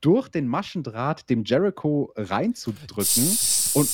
durch 0.00 0.28
den 0.28 0.48
Maschendraht 0.48 1.28
dem 1.28 1.44
Jericho 1.44 2.12
reinzudrücken. 2.16 3.38
Und 3.74 3.88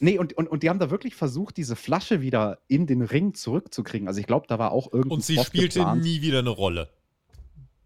Nee, 0.00 0.18
und, 0.18 0.36
und, 0.36 0.48
und 0.48 0.62
die 0.62 0.68
haben 0.68 0.80
da 0.80 0.90
wirklich 0.90 1.14
versucht, 1.14 1.56
diese 1.56 1.76
Flasche 1.76 2.20
wieder 2.20 2.58
in 2.66 2.86
den 2.86 3.00
Ring 3.00 3.32
zurückzukriegen. 3.32 4.08
Also 4.08 4.20
ich 4.20 4.26
glaube, 4.26 4.46
da 4.48 4.58
war 4.58 4.72
auch 4.72 4.92
irgendwie. 4.92 5.14
Und 5.14 5.24
sie 5.24 5.38
spielte 5.38 5.78
geplant. 5.78 6.02
nie 6.02 6.20
wieder 6.20 6.40
eine 6.40 6.50
Rolle. 6.50 6.90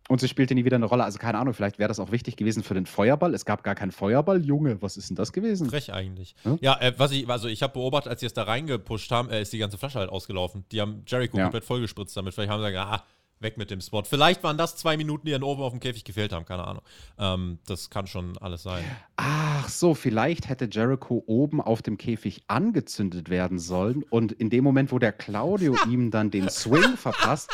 Und 0.09 0.21
sie 0.21 0.29
spielte 0.29 0.55
nie 0.55 0.65
wieder 0.65 0.77
eine 0.77 0.87
Rolle. 0.87 1.05
Also 1.05 1.19
keine 1.19 1.39
Ahnung, 1.39 1.53
vielleicht 1.53 1.79
wäre 1.79 1.89
das 1.89 2.01
auch 2.01 2.11
wichtig 2.11 2.37
gewesen 2.37 2.63
für 2.63 2.73
den 2.73 2.87
Feuerball. 2.87 3.35
Es 3.35 3.45
gab 3.45 3.63
gar 3.63 3.75
keinen 3.75 3.93
Feuerball. 3.93 4.45
Junge, 4.45 4.81
was 4.81 4.97
ist 4.97 5.11
denn 5.11 5.17
das 5.17 5.35
gewesen? 5.35 5.69
Frech 5.69 5.93
eigentlich. 5.93 6.35
Hm? 6.45 6.59
Ja, 6.63 6.81
äh, 6.81 6.95
was 6.97 7.13
ich, 7.13 7.29
also 7.29 7.47
ich 7.47 7.63
habe 7.63 7.75
beobachtet, 7.75 8.11
als 8.11 8.21
sie 8.21 8.27
es 8.27 8.33
da 8.33 8.45
reingepusht 8.45 9.11
haben, 9.11 9.29
äh, 9.29 9.43
ist 9.43 9.53
die 9.53 9.59
ganze 9.59 9.77
Flasche 9.77 9.99
halt 9.99 10.09
ausgelaufen. 10.09 10.65
Die 10.73 10.81
haben 10.81 11.03
Jericho 11.07 11.37
ja. 11.37 11.45
komplett 11.45 11.65
vollgespritzt 11.65 12.17
damit. 12.17 12.33
Vielleicht 12.33 12.51
haben 12.51 12.63
sie 12.63 12.71
gesagt, 12.71 12.91
ah, 12.91 13.05
weg 13.41 13.57
mit 13.57 13.71
dem 13.71 13.81
Spot. 13.81 14.03
Vielleicht 14.03 14.43
waren 14.43 14.59
das 14.59 14.77
zwei 14.77 14.97
Minuten, 14.97 15.27
die 15.27 15.33
dann 15.33 15.43
oben 15.43 15.63
auf 15.63 15.73
dem 15.73 15.81
Käfig 15.81 16.05
gefehlt 16.05 16.33
haben, 16.33 16.45
keine 16.45 16.67
Ahnung. 16.67 16.83
Ähm, 17.19 17.59
das 17.67 17.91
kann 17.91 18.07
schon 18.07 18.37
alles 18.39 18.63
sein. 18.63 18.85
Ach 19.17 19.69
so, 19.69 19.95
vielleicht 19.95 20.49
hätte 20.49 20.69
Jericho 20.71 21.23
oben 21.27 21.61
auf 21.61 21.83
dem 21.83 21.99
Käfig 21.99 22.43
angezündet 22.49 23.31
werden 23.31 23.59
sollen 23.59 24.03
und 24.11 24.33
in 24.33 24.51
dem 24.51 24.65
Moment, 24.65 24.93
wo 24.93 24.99
der 24.99 25.13
Claudio 25.13 25.77
ihm 25.89 26.11
dann 26.11 26.31
den 26.31 26.49
Swing 26.49 26.97
verpasst, 26.97 27.51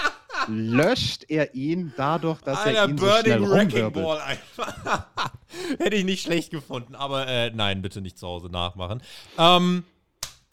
löscht 0.49 1.24
er 1.28 1.55
ihn 1.55 1.93
dadurch, 1.97 2.41
dass 2.43 2.59
Alter, 2.59 2.78
er 2.78 2.89
ihn 2.89 2.99
so 2.99 3.07
schnell 3.07 3.49
Wrecking 3.49 3.93
Ball 3.93 4.20
einfach. 4.20 5.07
Hätte 5.78 5.97
ich 5.97 6.05
nicht 6.05 6.22
schlecht 6.22 6.51
gefunden, 6.51 6.95
aber 6.95 7.26
äh, 7.28 7.51
nein, 7.51 7.82
bitte 7.82 8.01
nicht 8.01 8.18
zu 8.18 8.26
Hause 8.26 8.49
nachmachen. 8.49 9.03
Ähm, 9.39 9.85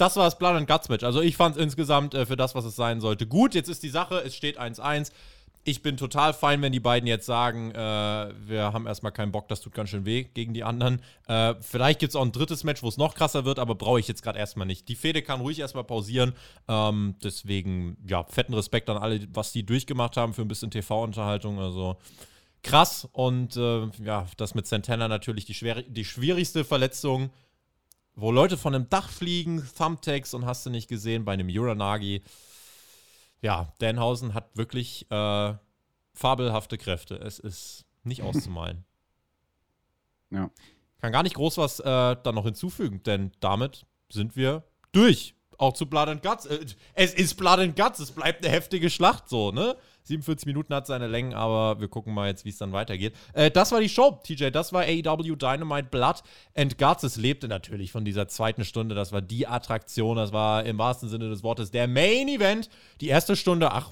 das 0.02 0.16
war 0.16 0.26
das 0.26 0.38
Blood 0.38 0.56
and 0.56 0.68
Guts 0.68 0.90
Match. 0.90 1.04
Also 1.04 1.22
ich 1.22 1.38
fand 1.38 1.56
es 1.56 1.62
insgesamt 1.62 2.14
äh, 2.14 2.26
für 2.26 2.36
das, 2.36 2.56
was 2.56 2.66
es 2.66 2.76
sein 2.76 3.00
sollte, 3.02 3.28
gut. 3.28 3.54
Jetzt 3.54 3.70
ist 3.70 3.84
die 3.84 3.90
Sache, 3.90 4.22
es 4.26 4.36
steht 4.36 4.60
1-1 4.60 5.12
ich 5.64 5.84
bin 5.84 5.98
total 5.98 6.34
fein, 6.34 6.62
wenn 6.62 6.72
die 6.72 6.80
beiden 6.80 7.08
jetzt 7.08 7.26
sagen, 7.26 7.72
äh, 7.72 7.76
wir 7.76 8.74
haben 8.74 8.88
erstmal 8.88 9.12
keinen 9.12 9.32
Bock, 9.32 9.48
das 9.48 9.62
tut 9.62 9.74
ganz 9.74 9.90
schön 9.90 10.06
weh 10.06 10.24
gegen 10.24 10.54
die 10.54 10.64
anderen. 10.64 11.02
Äh, 11.28 11.56
vielleicht 11.62 12.00
gibt 12.00 12.12
es 12.12 12.16
auch 12.16 12.24
ein 12.24 12.32
drittes 12.32 12.64
Match, 12.64 12.82
wo 12.82 12.88
es 12.88 12.98
noch 12.98 13.14
krasser 13.14 13.46
wird, 13.46 13.60
aber 13.60 13.76
brauche 13.76 14.00
ich 14.00 14.08
jetzt 14.08 14.24
gerade 14.24 14.40
erstmal 14.40 14.66
nicht. 14.66 14.90
Die 14.90 14.96
Fehde 14.96 15.22
kann 15.22 15.42
ruhig 15.42 15.60
erstmal 15.60 15.84
pausieren. 15.84 16.34
Ähm, 16.68 17.16
deswegen, 17.24 17.98
ja, 18.08 18.24
fetten 18.24 18.56
Respekt 18.56 18.90
an 18.90 18.98
alle, 18.98 19.28
was 19.34 19.52
die 19.52 19.64
durchgemacht 19.64 20.18
haben 20.18 20.34
für 20.34 20.42
ein 20.42 20.48
bisschen 20.48 20.72
TV-Unterhaltung. 20.72 21.60
Also 21.60 21.98
krass. 22.64 23.08
Und 23.12 23.56
äh, 23.56 23.88
ja, 24.04 24.26
das 24.38 24.56
mit 24.56 24.66
Santana 24.66 25.08
natürlich 25.08 25.46
die, 25.46 25.54
schwer 25.54 25.84
die 25.84 26.06
schwierigste 26.06 26.66
Verletzung, 26.66 27.30
wo 28.16 28.32
Leute 28.32 28.58
von 28.58 28.76
einem 28.76 28.90
Dach 28.90 29.10
fliegen, 29.10 29.68
Thumbtacks 29.78 30.34
und 30.34 30.46
hast 30.46 30.66
du 30.66 30.70
nicht 30.70 30.88
gesehen 30.88 31.26
bei 31.26 31.34
einem 31.34 31.48
Uranagi 31.50 32.24
ja, 33.42 33.74
Danhausen 33.80 34.34
hat 34.34 34.56
wirklich 34.56 35.10
äh, 35.12 35.54
fabelhafte 36.14 36.78
Kräfte. 36.78 37.16
Es 37.16 37.40
ist 37.40 37.86
nicht 38.04 38.22
auszumalen. 38.22 38.86
ja. 40.30 40.50
Kann 41.00 41.12
gar 41.12 41.24
nicht 41.24 41.36
groß 41.36 41.58
was 41.58 41.80
äh, 41.80 41.84
dann 41.84 42.36
noch 42.36 42.46
hinzufügen, 42.46 43.02
denn 43.02 43.32
damit 43.40 43.88
sind 44.12 44.36
wir 44.36 44.64
durch. 44.92 45.34
Auch 45.62 45.74
zu 45.74 45.86
Blood 45.86 46.08
and 46.08 46.24
Guts. 46.24 46.48
Äh, 46.48 46.66
es 46.96 47.14
ist 47.14 47.36
Blood 47.36 47.60
and 47.60 47.76
Guts, 47.76 48.00
es 48.00 48.12
bleibt 48.12 48.44
eine 48.44 48.52
heftige 48.52 48.90
Schlacht 48.90 49.30
so, 49.30 49.52
ne? 49.52 49.76
47 50.06 50.48
Minuten 50.48 50.74
hat 50.74 50.88
seine 50.88 51.06
Längen, 51.06 51.36
aber 51.36 51.80
wir 51.80 51.88
gucken 51.88 52.16
mal 52.16 52.28
jetzt, 52.28 52.46
wie 52.46 52.50
es 52.50 52.58
dann 52.58 52.74
weitergeht. 52.74 53.14
Äh, 53.34 53.52
das 53.52 53.72
war 53.72 53.80
die 53.80 53.88
Show, 53.88 54.20
TJ. 54.24 54.50
Das 54.50 54.74
war 54.74 54.82
AEW 54.82 55.36
Dynamite 55.36 55.90
Blood 55.92 56.24
and 56.56 56.80
Guts. 56.80 57.04
Es 57.04 57.16
lebte 57.16 57.48
natürlich 57.48 57.92
von 57.92 58.04
dieser 58.04 58.28
zweiten 58.28 58.66
Stunde. 58.66 58.96
Das 58.96 59.12
war 59.12 59.22
die 59.22 59.46
Attraktion. 59.46 60.18
Das 60.18 60.34
war 60.34 60.66
im 60.66 60.80
wahrsten 60.80 61.10
Sinne 61.10 61.30
des 61.30 61.44
Wortes 61.44 61.70
der 61.70 61.88
Main 61.88 62.28
Event. 62.28 62.68
Die 63.00 63.10
erste 63.10 63.36
Stunde, 63.36 63.72
ach, 63.72 63.92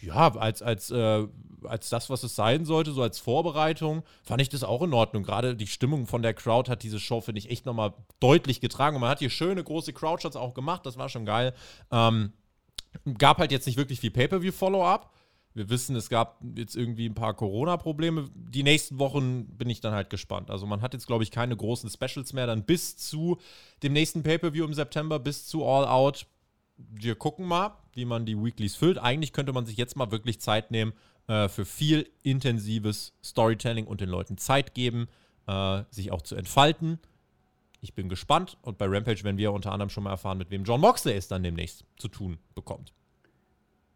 ja, 0.00 0.34
als, 0.34 0.62
als, 0.62 0.90
äh, 0.90 1.26
als 1.64 1.88
das, 1.88 2.10
was 2.10 2.22
es 2.22 2.34
sein 2.34 2.64
sollte, 2.64 2.92
so 2.92 3.02
als 3.02 3.18
Vorbereitung, 3.18 4.02
fand 4.22 4.40
ich 4.42 4.48
das 4.48 4.64
auch 4.64 4.82
in 4.82 4.92
Ordnung. 4.92 5.22
Gerade 5.22 5.54
die 5.54 5.66
Stimmung 5.66 6.06
von 6.06 6.22
der 6.22 6.34
Crowd 6.34 6.70
hat 6.70 6.82
diese 6.82 7.00
Show, 7.00 7.20
finde 7.20 7.38
ich, 7.38 7.50
echt 7.50 7.66
nochmal 7.66 7.94
deutlich 8.18 8.60
getragen. 8.60 8.96
Und 8.96 9.00
man 9.02 9.10
hat 9.10 9.18
hier 9.18 9.30
schöne, 9.30 9.62
große 9.62 9.92
Crowdshots 9.92 10.36
auch 10.36 10.54
gemacht. 10.54 10.86
Das 10.86 10.96
war 10.96 11.08
schon 11.08 11.26
geil. 11.26 11.54
Ähm, 11.90 12.32
gab 13.18 13.38
halt 13.38 13.52
jetzt 13.52 13.66
nicht 13.66 13.76
wirklich 13.76 14.00
viel 14.00 14.10
Pay-Per-View-Follow-up. 14.10 15.12
Wir 15.52 15.68
wissen, 15.68 15.96
es 15.96 16.08
gab 16.08 16.40
jetzt 16.56 16.76
irgendwie 16.76 17.08
ein 17.08 17.14
paar 17.14 17.34
Corona-Probleme. 17.34 18.30
Die 18.34 18.62
nächsten 18.62 18.98
Wochen 19.00 19.46
bin 19.46 19.68
ich 19.68 19.80
dann 19.80 19.92
halt 19.92 20.08
gespannt. 20.08 20.48
Also 20.50 20.64
man 20.64 20.80
hat 20.80 20.94
jetzt, 20.94 21.08
glaube 21.08 21.24
ich, 21.24 21.32
keine 21.32 21.56
großen 21.56 21.90
Specials 21.90 22.32
mehr. 22.32 22.46
Dann 22.46 22.64
bis 22.64 22.96
zu 22.96 23.38
dem 23.82 23.92
nächsten 23.92 24.22
Pay-Per-View 24.22 24.64
im 24.64 24.74
September, 24.74 25.18
bis 25.18 25.46
zu 25.46 25.64
All 25.64 25.86
Out. 25.86 26.26
Wir 26.90 27.14
gucken 27.14 27.46
mal, 27.46 27.76
wie 27.92 28.04
man 28.04 28.26
die 28.26 28.36
Weeklies 28.36 28.76
füllt. 28.76 28.98
Eigentlich 28.98 29.32
könnte 29.32 29.52
man 29.52 29.66
sich 29.66 29.76
jetzt 29.76 29.96
mal 29.96 30.10
wirklich 30.10 30.40
Zeit 30.40 30.70
nehmen 30.70 30.92
äh, 31.26 31.48
für 31.48 31.64
viel 31.64 32.08
intensives 32.22 33.12
Storytelling 33.22 33.86
und 33.86 34.00
den 34.00 34.08
Leuten 34.08 34.38
Zeit 34.38 34.74
geben, 34.74 35.08
äh, 35.46 35.82
sich 35.90 36.12
auch 36.12 36.22
zu 36.22 36.36
entfalten. 36.36 36.98
Ich 37.80 37.94
bin 37.94 38.08
gespannt 38.08 38.58
und 38.62 38.78
bei 38.78 38.86
Rampage 38.86 39.24
werden 39.24 39.38
wir 39.38 39.52
unter 39.52 39.72
anderem 39.72 39.88
schon 39.90 40.04
mal 40.04 40.10
erfahren, 40.10 40.38
mit 40.38 40.50
wem 40.50 40.64
John 40.64 40.80
Moxley 40.80 41.14
es 41.14 41.28
dann 41.28 41.42
demnächst 41.42 41.84
zu 41.96 42.08
tun 42.08 42.38
bekommt. 42.54 42.92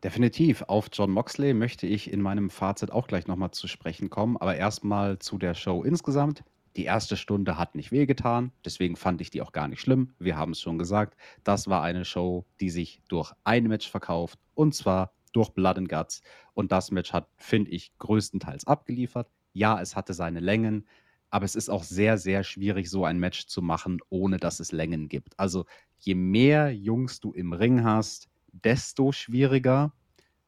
Definitiv. 0.04 0.62
Auf 0.68 0.88
John 0.92 1.10
Moxley 1.10 1.54
möchte 1.54 1.86
ich 1.86 2.12
in 2.12 2.20
meinem 2.20 2.50
Fazit 2.50 2.92
auch 2.92 3.06
gleich 3.06 3.26
nochmal 3.26 3.52
zu 3.52 3.68
sprechen 3.68 4.10
kommen. 4.10 4.36
Aber 4.36 4.54
erstmal 4.54 5.18
zu 5.18 5.38
der 5.38 5.54
Show 5.54 5.82
insgesamt. 5.82 6.44
Die 6.76 6.84
erste 6.84 7.16
Stunde 7.16 7.56
hat 7.56 7.76
nicht 7.76 7.92
wehgetan, 7.92 8.50
deswegen 8.64 8.96
fand 8.96 9.20
ich 9.20 9.30
die 9.30 9.42
auch 9.42 9.52
gar 9.52 9.68
nicht 9.68 9.80
schlimm. 9.80 10.14
Wir 10.18 10.36
haben 10.36 10.52
es 10.52 10.60
schon 10.60 10.78
gesagt, 10.78 11.16
das 11.44 11.68
war 11.68 11.82
eine 11.82 12.04
Show, 12.04 12.44
die 12.60 12.70
sich 12.70 13.00
durch 13.08 13.32
ein 13.44 13.68
Match 13.68 13.88
verkauft 13.88 14.40
und 14.54 14.74
zwar 14.74 15.12
durch 15.32 15.50
Blood 15.50 15.78
and 15.78 15.88
Guts. 15.88 16.22
Und 16.54 16.72
das 16.72 16.90
Match 16.90 17.12
hat, 17.12 17.28
finde 17.36 17.70
ich, 17.70 17.96
größtenteils 17.98 18.66
abgeliefert. 18.66 19.28
Ja, 19.52 19.80
es 19.80 19.94
hatte 19.94 20.14
seine 20.14 20.40
Längen, 20.40 20.86
aber 21.30 21.44
es 21.44 21.54
ist 21.54 21.68
auch 21.68 21.84
sehr, 21.84 22.18
sehr 22.18 22.42
schwierig, 22.44 22.90
so 22.90 23.04
ein 23.04 23.18
Match 23.18 23.46
zu 23.46 23.62
machen, 23.62 23.98
ohne 24.08 24.38
dass 24.38 24.60
es 24.60 24.72
Längen 24.72 25.08
gibt. 25.08 25.38
Also 25.38 25.66
je 25.98 26.14
mehr 26.14 26.74
Jungs 26.74 27.20
du 27.20 27.32
im 27.32 27.52
Ring 27.52 27.84
hast, 27.84 28.28
desto 28.52 29.12
schwieriger 29.12 29.92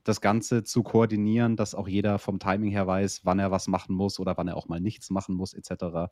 das 0.09 0.21
Ganze 0.21 0.63
zu 0.63 0.83
koordinieren, 0.83 1.57
dass 1.57 1.75
auch 1.75 1.89
jeder 1.89 2.19
vom 2.19 2.39
Timing 2.39 2.71
her 2.71 2.87
weiß, 2.87 3.23
wann 3.25 3.39
er 3.39 3.51
was 3.51 3.69
machen 3.69 3.95
muss 3.95 4.19
oder 4.19 4.37
wann 4.37 4.49
er 4.49 4.57
auch 4.57 4.69
mal 4.69 4.81
nichts 4.81 5.11
machen 5.11 5.35
muss, 5.35 5.55
etc. 5.55 6.11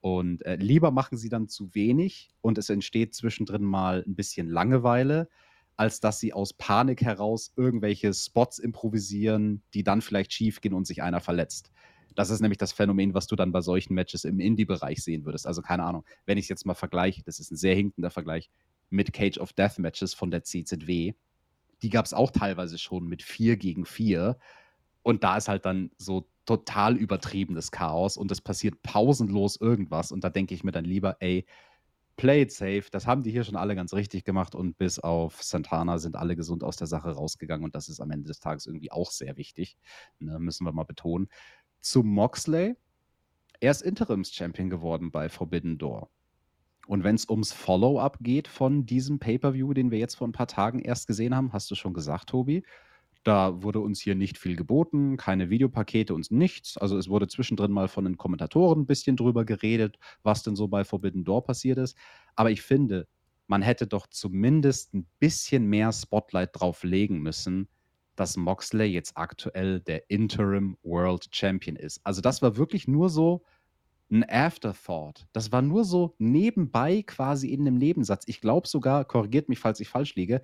Und 0.00 0.44
äh, 0.44 0.56
lieber 0.56 0.90
machen 0.90 1.16
sie 1.16 1.28
dann 1.28 1.48
zu 1.48 1.74
wenig 1.74 2.30
und 2.40 2.58
es 2.58 2.70
entsteht 2.70 3.14
zwischendrin 3.14 3.62
mal 3.62 4.04
ein 4.06 4.14
bisschen 4.14 4.48
Langeweile, 4.48 5.28
als 5.76 6.00
dass 6.00 6.20
sie 6.20 6.32
aus 6.32 6.52
Panik 6.52 7.02
heraus 7.02 7.52
irgendwelche 7.56 8.12
Spots 8.12 8.58
improvisieren, 8.58 9.62
die 9.74 9.84
dann 9.84 10.02
vielleicht 10.02 10.32
schief 10.32 10.60
gehen 10.60 10.74
und 10.74 10.86
sich 10.86 11.02
einer 11.02 11.20
verletzt. 11.20 11.70
Das 12.14 12.30
ist 12.30 12.40
nämlich 12.40 12.58
das 12.58 12.72
Phänomen, 12.72 13.14
was 13.14 13.26
du 13.26 13.36
dann 13.36 13.52
bei 13.52 13.62
solchen 13.62 13.94
Matches 13.94 14.24
im 14.24 14.38
Indie-Bereich 14.38 15.02
sehen 15.02 15.24
würdest. 15.24 15.46
Also 15.46 15.62
keine 15.62 15.84
Ahnung, 15.84 16.04
wenn 16.26 16.36
ich 16.36 16.44
es 16.44 16.48
jetzt 16.50 16.66
mal 16.66 16.74
vergleiche, 16.74 17.22
das 17.24 17.40
ist 17.40 17.50
ein 17.50 17.56
sehr 17.56 17.74
hinkender 17.74 18.10
Vergleich 18.10 18.50
mit 18.90 19.12
Cage 19.12 19.38
of 19.38 19.52
Death 19.54 19.78
Matches 19.78 20.12
von 20.12 20.30
der 20.30 20.44
CZW 20.44 21.14
die 21.82 21.90
gab 21.90 22.06
es 22.06 22.14
auch 22.14 22.30
teilweise 22.30 22.78
schon 22.78 23.06
mit 23.06 23.22
4 23.22 23.56
gegen 23.56 23.84
4. 23.84 24.38
Und 25.02 25.24
da 25.24 25.36
ist 25.36 25.48
halt 25.48 25.66
dann 25.66 25.90
so 25.98 26.28
total 26.46 26.96
übertriebenes 26.96 27.70
Chaos 27.70 28.16
und 28.16 28.30
es 28.30 28.40
passiert 28.40 28.82
pausenlos 28.82 29.60
irgendwas. 29.60 30.12
Und 30.12 30.24
da 30.24 30.30
denke 30.30 30.54
ich 30.54 30.64
mir 30.64 30.72
dann 30.72 30.84
lieber, 30.84 31.16
ey, 31.20 31.46
play 32.16 32.42
it 32.42 32.52
safe. 32.52 32.84
Das 32.90 33.06
haben 33.06 33.22
die 33.22 33.30
hier 33.30 33.44
schon 33.44 33.56
alle 33.56 33.74
ganz 33.74 33.94
richtig 33.94 34.24
gemacht 34.24 34.54
und 34.54 34.78
bis 34.78 34.98
auf 34.98 35.42
Santana 35.42 35.98
sind 35.98 36.16
alle 36.16 36.36
gesund 36.36 36.64
aus 36.64 36.76
der 36.76 36.86
Sache 36.86 37.10
rausgegangen 37.10 37.64
und 37.64 37.74
das 37.74 37.88
ist 37.88 38.00
am 38.00 38.10
Ende 38.10 38.28
des 38.28 38.40
Tages 38.40 38.66
irgendwie 38.66 38.92
auch 38.92 39.10
sehr 39.10 39.36
wichtig. 39.36 39.76
Ne, 40.18 40.38
müssen 40.38 40.64
wir 40.64 40.72
mal 40.72 40.84
betonen. 40.84 41.28
Zu 41.80 42.02
Moxley. 42.02 42.76
Er 43.60 43.70
ist 43.70 43.82
Interims-Champion 43.82 44.70
geworden 44.70 45.10
bei 45.12 45.28
Forbidden 45.28 45.78
Door. 45.78 46.10
Und 46.86 47.04
wenn 47.04 47.14
es 47.14 47.28
ums 47.28 47.52
Follow-up 47.52 48.18
geht 48.20 48.48
von 48.48 48.86
diesem 48.86 49.18
Pay-per-View, 49.18 49.72
den 49.72 49.90
wir 49.90 49.98
jetzt 49.98 50.16
vor 50.16 50.26
ein 50.26 50.32
paar 50.32 50.48
Tagen 50.48 50.80
erst 50.80 51.06
gesehen 51.06 51.34
haben, 51.34 51.52
hast 51.52 51.70
du 51.70 51.74
schon 51.74 51.94
gesagt, 51.94 52.30
Tobi, 52.30 52.64
da 53.24 53.62
wurde 53.62 53.78
uns 53.78 54.00
hier 54.00 54.16
nicht 54.16 54.36
viel 54.36 54.56
geboten, 54.56 55.16
keine 55.16 55.48
Videopakete 55.48 56.12
und 56.12 56.30
nichts. 56.32 56.76
Also 56.76 56.98
es 56.98 57.08
wurde 57.08 57.28
zwischendrin 57.28 57.70
mal 57.70 57.86
von 57.86 58.04
den 58.04 58.16
Kommentatoren 58.16 58.80
ein 58.80 58.86
bisschen 58.86 59.16
drüber 59.16 59.44
geredet, 59.44 59.98
was 60.24 60.42
denn 60.42 60.56
so 60.56 60.66
bei 60.66 60.84
Forbidden 60.84 61.24
Door 61.24 61.44
passiert 61.44 61.78
ist. 61.78 61.96
Aber 62.34 62.50
ich 62.50 62.62
finde, 62.62 63.06
man 63.46 63.62
hätte 63.62 63.86
doch 63.86 64.08
zumindest 64.08 64.94
ein 64.94 65.06
bisschen 65.20 65.66
mehr 65.66 65.92
Spotlight 65.92 66.50
drauf 66.52 66.82
legen 66.82 67.20
müssen, 67.20 67.68
dass 68.16 68.36
Moxley 68.36 68.86
jetzt 68.86 69.16
aktuell 69.16 69.80
der 69.80 70.10
Interim 70.10 70.76
World 70.82 71.28
Champion 71.32 71.76
ist. 71.76 72.00
Also 72.04 72.20
das 72.20 72.42
war 72.42 72.56
wirklich 72.56 72.88
nur 72.88 73.08
so 73.08 73.44
ein 74.12 74.28
Afterthought. 74.28 75.26
Das 75.32 75.52
war 75.52 75.62
nur 75.62 75.84
so 75.84 76.14
nebenbei 76.18 77.02
quasi 77.02 77.48
in 77.48 77.62
einem 77.62 77.78
Nebensatz. 77.78 78.24
Ich 78.26 78.40
glaube 78.40 78.68
sogar, 78.68 79.04
korrigiert 79.04 79.48
mich, 79.48 79.58
falls 79.58 79.80
ich 79.80 79.88
falsch 79.88 80.14
liege, 80.14 80.42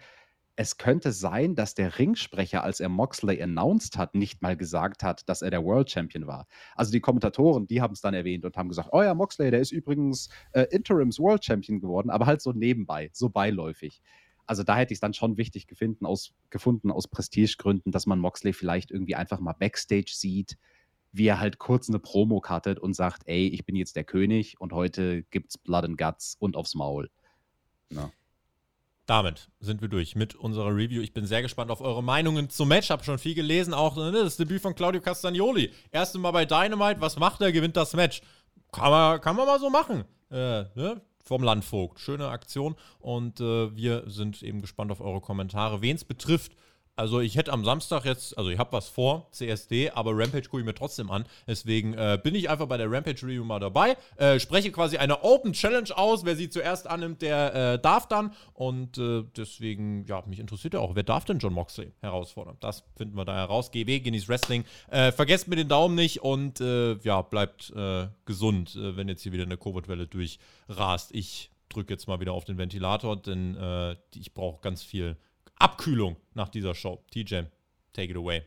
es 0.61 0.77
könnte 0.77 1.13
sein, 1.13 1.55
dass 1.55 1.75
der 1.77 2.01
Ringsprecher, 2.01 2.65
als 2.65 2.81
er 2.81 2.89
Moxley 2.89 3.41
announced 3.41 3.97
hat, 3.97 4.17
nicht 4.17 4.43
mal 4.43 4.57
gesagt 4.57 5.05
hat, 5.05 5.29
dass 5.29 5.41
er 5.41 5.51
der 5.51 5.65
World 5.65 5.89
Champion 5.89 6.27
war. 6.27 6.49
Also 6.75 6.91
die 6.91 6.99
Kommentatoren, 6.99 7.69
die 7.69 7.81
haben 7.81 7.93
es 7.93 8.01
dann 8.01 8.13
erwähnt 8.13 8.45
und 8.45 8.57
haben 8.57 8.69
gesagt, 8.69 8.89
oh 8.91 9.01
ja, 9.01 9.15
Moxley, 9.15 9.53
der 9.53 9.61
ist 9.61 9.71
übrigens 9.71 10.31
äh, 10.51 10.63
Interims 10.71 11.21
World 11.21 11.45
Champion 11.45 11.79
geworden, 11.79 12.11
aber 12.11 12.27
halt 12.27 12.43
so 12.43 12.51
nebenbei, 12.53 13.09
so 13.13 13.29
beiläufig. 13.29 14.03
Also 14.47 14.65
da 14.65 14.77
hätte 14.77 14.93
ich 14.93 14.97
es 14.97 15.01
dann 15.01 15.15
schon 15.15 15.37
wichtig 15.37 15.69
gefunden 15.69 16.07
aus, 16.07 16.35
gefunden 16.51 16.91
aus 16.91 17.07
Prestigegründen, 17.07 17.93
dass 17.93 18.07
man 18.07 18.19
Moxley 18.19 18.53
vielleicht 18.53 18.91
irgendwie 18.91 19.15
einfach 19.15 19.39
mal 19.39 19.53
Backstage 19.53 20.11
sieht, 20.13 20.59
wie 21.13 21.27
er 21.27 21.41
halt 21.41 21.59
kurz 21.59 21.89
eine 21.89 21.99
Promo 21.99 22.41
cuttet 22.41 22.79
und 22.79 22.95
sagt, 22.95 23.23
ey, 23.27 23.49
ich 23.49 23.65
bin 23.65 23.77
jetzt 23.77 23.97
der 23.97 24.05
König 24.05 24.61
und 24.61 24.73
heute 24.73 25.23
gibt's 25.25 25.59
Blood 25.59 25.85
and 25.85 25.99
Guts 25.99 26.37
und 26.39 26.57
aufs 26.57 26.75
Maul. 26.75 27.11
Na. 27.91 28.13
Damit 29.07 29.49
sind 29.59 29.81
wir 29.81 29.89
durch 29.89 30.17
mit 30.17 30.35
unserer 30.35 30.69
Review. 30.69 31.01
Ich 31.01 31.15
bin 31.15 31.25
sehr 31.25 31.41
gespannt 31.41 31.71
auf 31.71 31.81
eure 31.81 32.03
Meinungen 32.03 32.51
zum 32.51 32.69
Match. 32.69 32.91
Hab 32.91 33.07
schon 33.07 33.19
viel 33.19 33.35
gelesen, 33.35 33.73
auch 33.73 33.97
ne, 33.97 34.13
das 34.13 34.37
Debüt 34.37 34.61
von 34.61 34.75
Claudio 34.75 35.01
Castagnoli. 35.01 35.73
Erste 35.91 36.19
Mal 36.19 36.31
bei 36.33 36.45
Dynamite. 36.45 37.01
Was 37.01 37.19
macht 37.19 37.41
er? 37.41 37.51
Gewinnt 37.51 37.75
das 37.75 37.95
Match. 37.95 38.21
Kann 38.71 38.91
man, 38.91 39.19
kann 39.23 39.35
man 39.35 39.47
mal 39.47 39.59
so 39.59 39.71
machen. 39.71 40.05
Äh, 40.31 40.65
ne? 40.75 41.01
Vom 41.25 41.43
Landvogt. 41.43 42.01
Schöne 42.01 42.29
Aktion. 42.29 42.77
Und 42.99 43.41
äh, 43.41 43.75
wir 43.75 44.05
sind 44.09 44.43
eben 44.43 44.61
gespannt 44.61 44.93
auf 44.93 45.01
eure 45.01 45.23
Kommentare. 45.23 45.81
Wen 45.81 45.97
es 45.97 46.05
betrifft, 46.05 46.53
also 46.99 47.21
ich 47.21 47.37
hätte 47.37 47.53
am 47.53 47.65
Samstag 47.65 48.05
jetzt, 48.05 48.37
also 48.37 48.51
ich 48.51 48.59
habe 48.59 48.73
was 48.73 48.89
vor, 48.89 49.29
CSD, 49.31 49.91
aber 49.91 50.11
Rampage 50.19 50.49
gucke 50.49 50.59
ich 50.59 50.67
mir 50.67 50.75
trotzdem 50.75 51.13
an. 51.13 51.27
Deswegen 51.47 51.95
äh, 51.95 52.19
bin 52.21 52.35
ich 52.35 52.51
einfach 52.51 52.67
bei 52.67 52.77
der 52.77 52.91
Rampage 52.91 53.23
Review 53.23 53.45
mal 53.45 53.61
dabei. 53.61 53.97
Äh, 54.17 54.41
spreche 54.41 54.73
quasi 54.73 54.97
eine 54.97 55.23
Open 55.23 55.53
Challenge 55.53 55.97
aus. 55.97 56.25
Wer 56.25 56.35
sie 56.35 56.51
zuerst 56.51 56.89
annimmt, 56.89 57.23
der 57.23 57.55
äh, 57.55 57.79
darf 57.79 58.09
dann. 58.09 58.33
Und 58.53 58.99
äh, 58.99 59.23
deswegen, 59.37 60.07
ja, 60.07 60.25
mich 60.27 60.41
interessiert 60.41 60.75
ja 60.75 60.81
auch, 60.81 60.97
wer 60.97 61.05
darf 61.05 61.25
denn 61.25 61.39
John 61.39 61.53
Moxley 61.53 61.93
herausfordern? 62.01 62.57
Das 62.59 62.83
finden 62.97 63.17
wir 63.17 63.25
da 63.25 63.37
heraus. 63.37 63.71
GW, 63.71 64.01
genießt 64.01 64.29
Wrestling. 64.29 64.65
Äh, 64.91 65.13
vergesst 65.13 65.47
mir 65.47 65.55
den 65.55 65.69
Daumen 65.69 65.95
nicht 65.95 66.25
und 66.25 66.61
äh, 66.61 66.95
ja, 67.05 67.23
bleibt 67.23 67.73
gesund, 68.25 68.77
wenn 68.77 69.09
jetzt 69.09 69.23
hier 69.23 69.33
wieder 69.33 69.45
eine 69.45 69.57
Covid-Welle 69.57 70.07
durchrast. 70.07 71.15
Ich 71.15 71.51
drücke 71.69 71.93
jetzt 71.93 72.09
mal 72.09 72.19
wieder 72.19 72.33
auf 72.33 72.45
den 72.45 72.59
Ventilator, 72.59 73.17
denn 73.17 73.97
ich 74.15 74.35
brauche 74.35 74.61
ganz 74.61 74.83
viel 74.83 75.17
Abkühlung 75.59 76.17
nach 76.35 76.49
dieser 76.49 76.75
Show. 76.75 77.03
TJ, 77.11 77.43
take 77.93 78.11
it 78.11 78.17
away. 78.17 78.43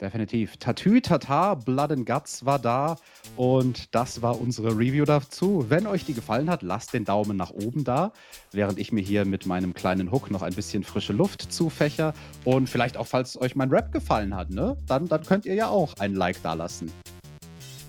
Definitiv. 0.00 0.56
Tatü, 0.58 1.00
Tata, 1.00 1.54
Blood 1.54 1.90
and 1.90 2.06
Guts 2.06 2.44
war 2.44 2.60
da 2.60 2.96
und 3.36 3.92
das 3.96 4.22
war 4.22 4.40
unsere 4.40 4.70
Review 4.78 5.04
dazu. 5.04 5.66
Wenn 5.68 5.88
euch 5.88 6.04
die 6.04 6.14
gefallen 6.14 6.48
hat, 6.48 6.62
lasst 6.62 6.94
den 6.94 7.04
Daumen 7.04 7.36
nach 7.36 7.50
oben 7.50 7.82
da, 7.82 8.12
während 8.52 8.78
ich 8.78 8.92
mir 8.92 9.00
hier 9.00 9.24
mit 9.24 9.46
meinem 9.46 9.74
kleinen 9.74 10.12
Hook 10.12 10.30
noch 10.30 10.42
ein 10.42 10.54
bisschen 10.54 10.84
frische 10.84 11.12
Luft 11.12 11.52
zufächer 11.52 12.14
und 12.44 12.68
vielleicht 12.68 12.96
auch, 12.96 13.08
falls 13.08 13.40
euch 13.40 13.56
mein 13.56 13.70
Rap 13.70 13.90
gefallen 13.90 14.36
hat, 14.36 14.50
ne, 14.50 14.76
dann, 14.86 15.08
dann 15.08 15.24
könnt 15.24 15.46
ihr 15.46 15.54
ja 15.54 15.68
auch 15.68 15.94
ein 15.98 16.14
Like 16.14 16.40
da 16.42 16.54
lassen. 16.54 16.92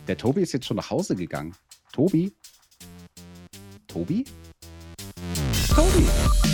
Der 0.08 0.18
Tobi 0.18 0.42
ist 0.42 0.54
jetzt 0.54 0.66
schon 0.66 0.78
nach 0.78 0.90
Hause 0.90 1.16
gegangen. 1.16 1.54
Tobi? 1.92 2.34
Tobi? 3.88 4.26
Tobi! 5.68 6.49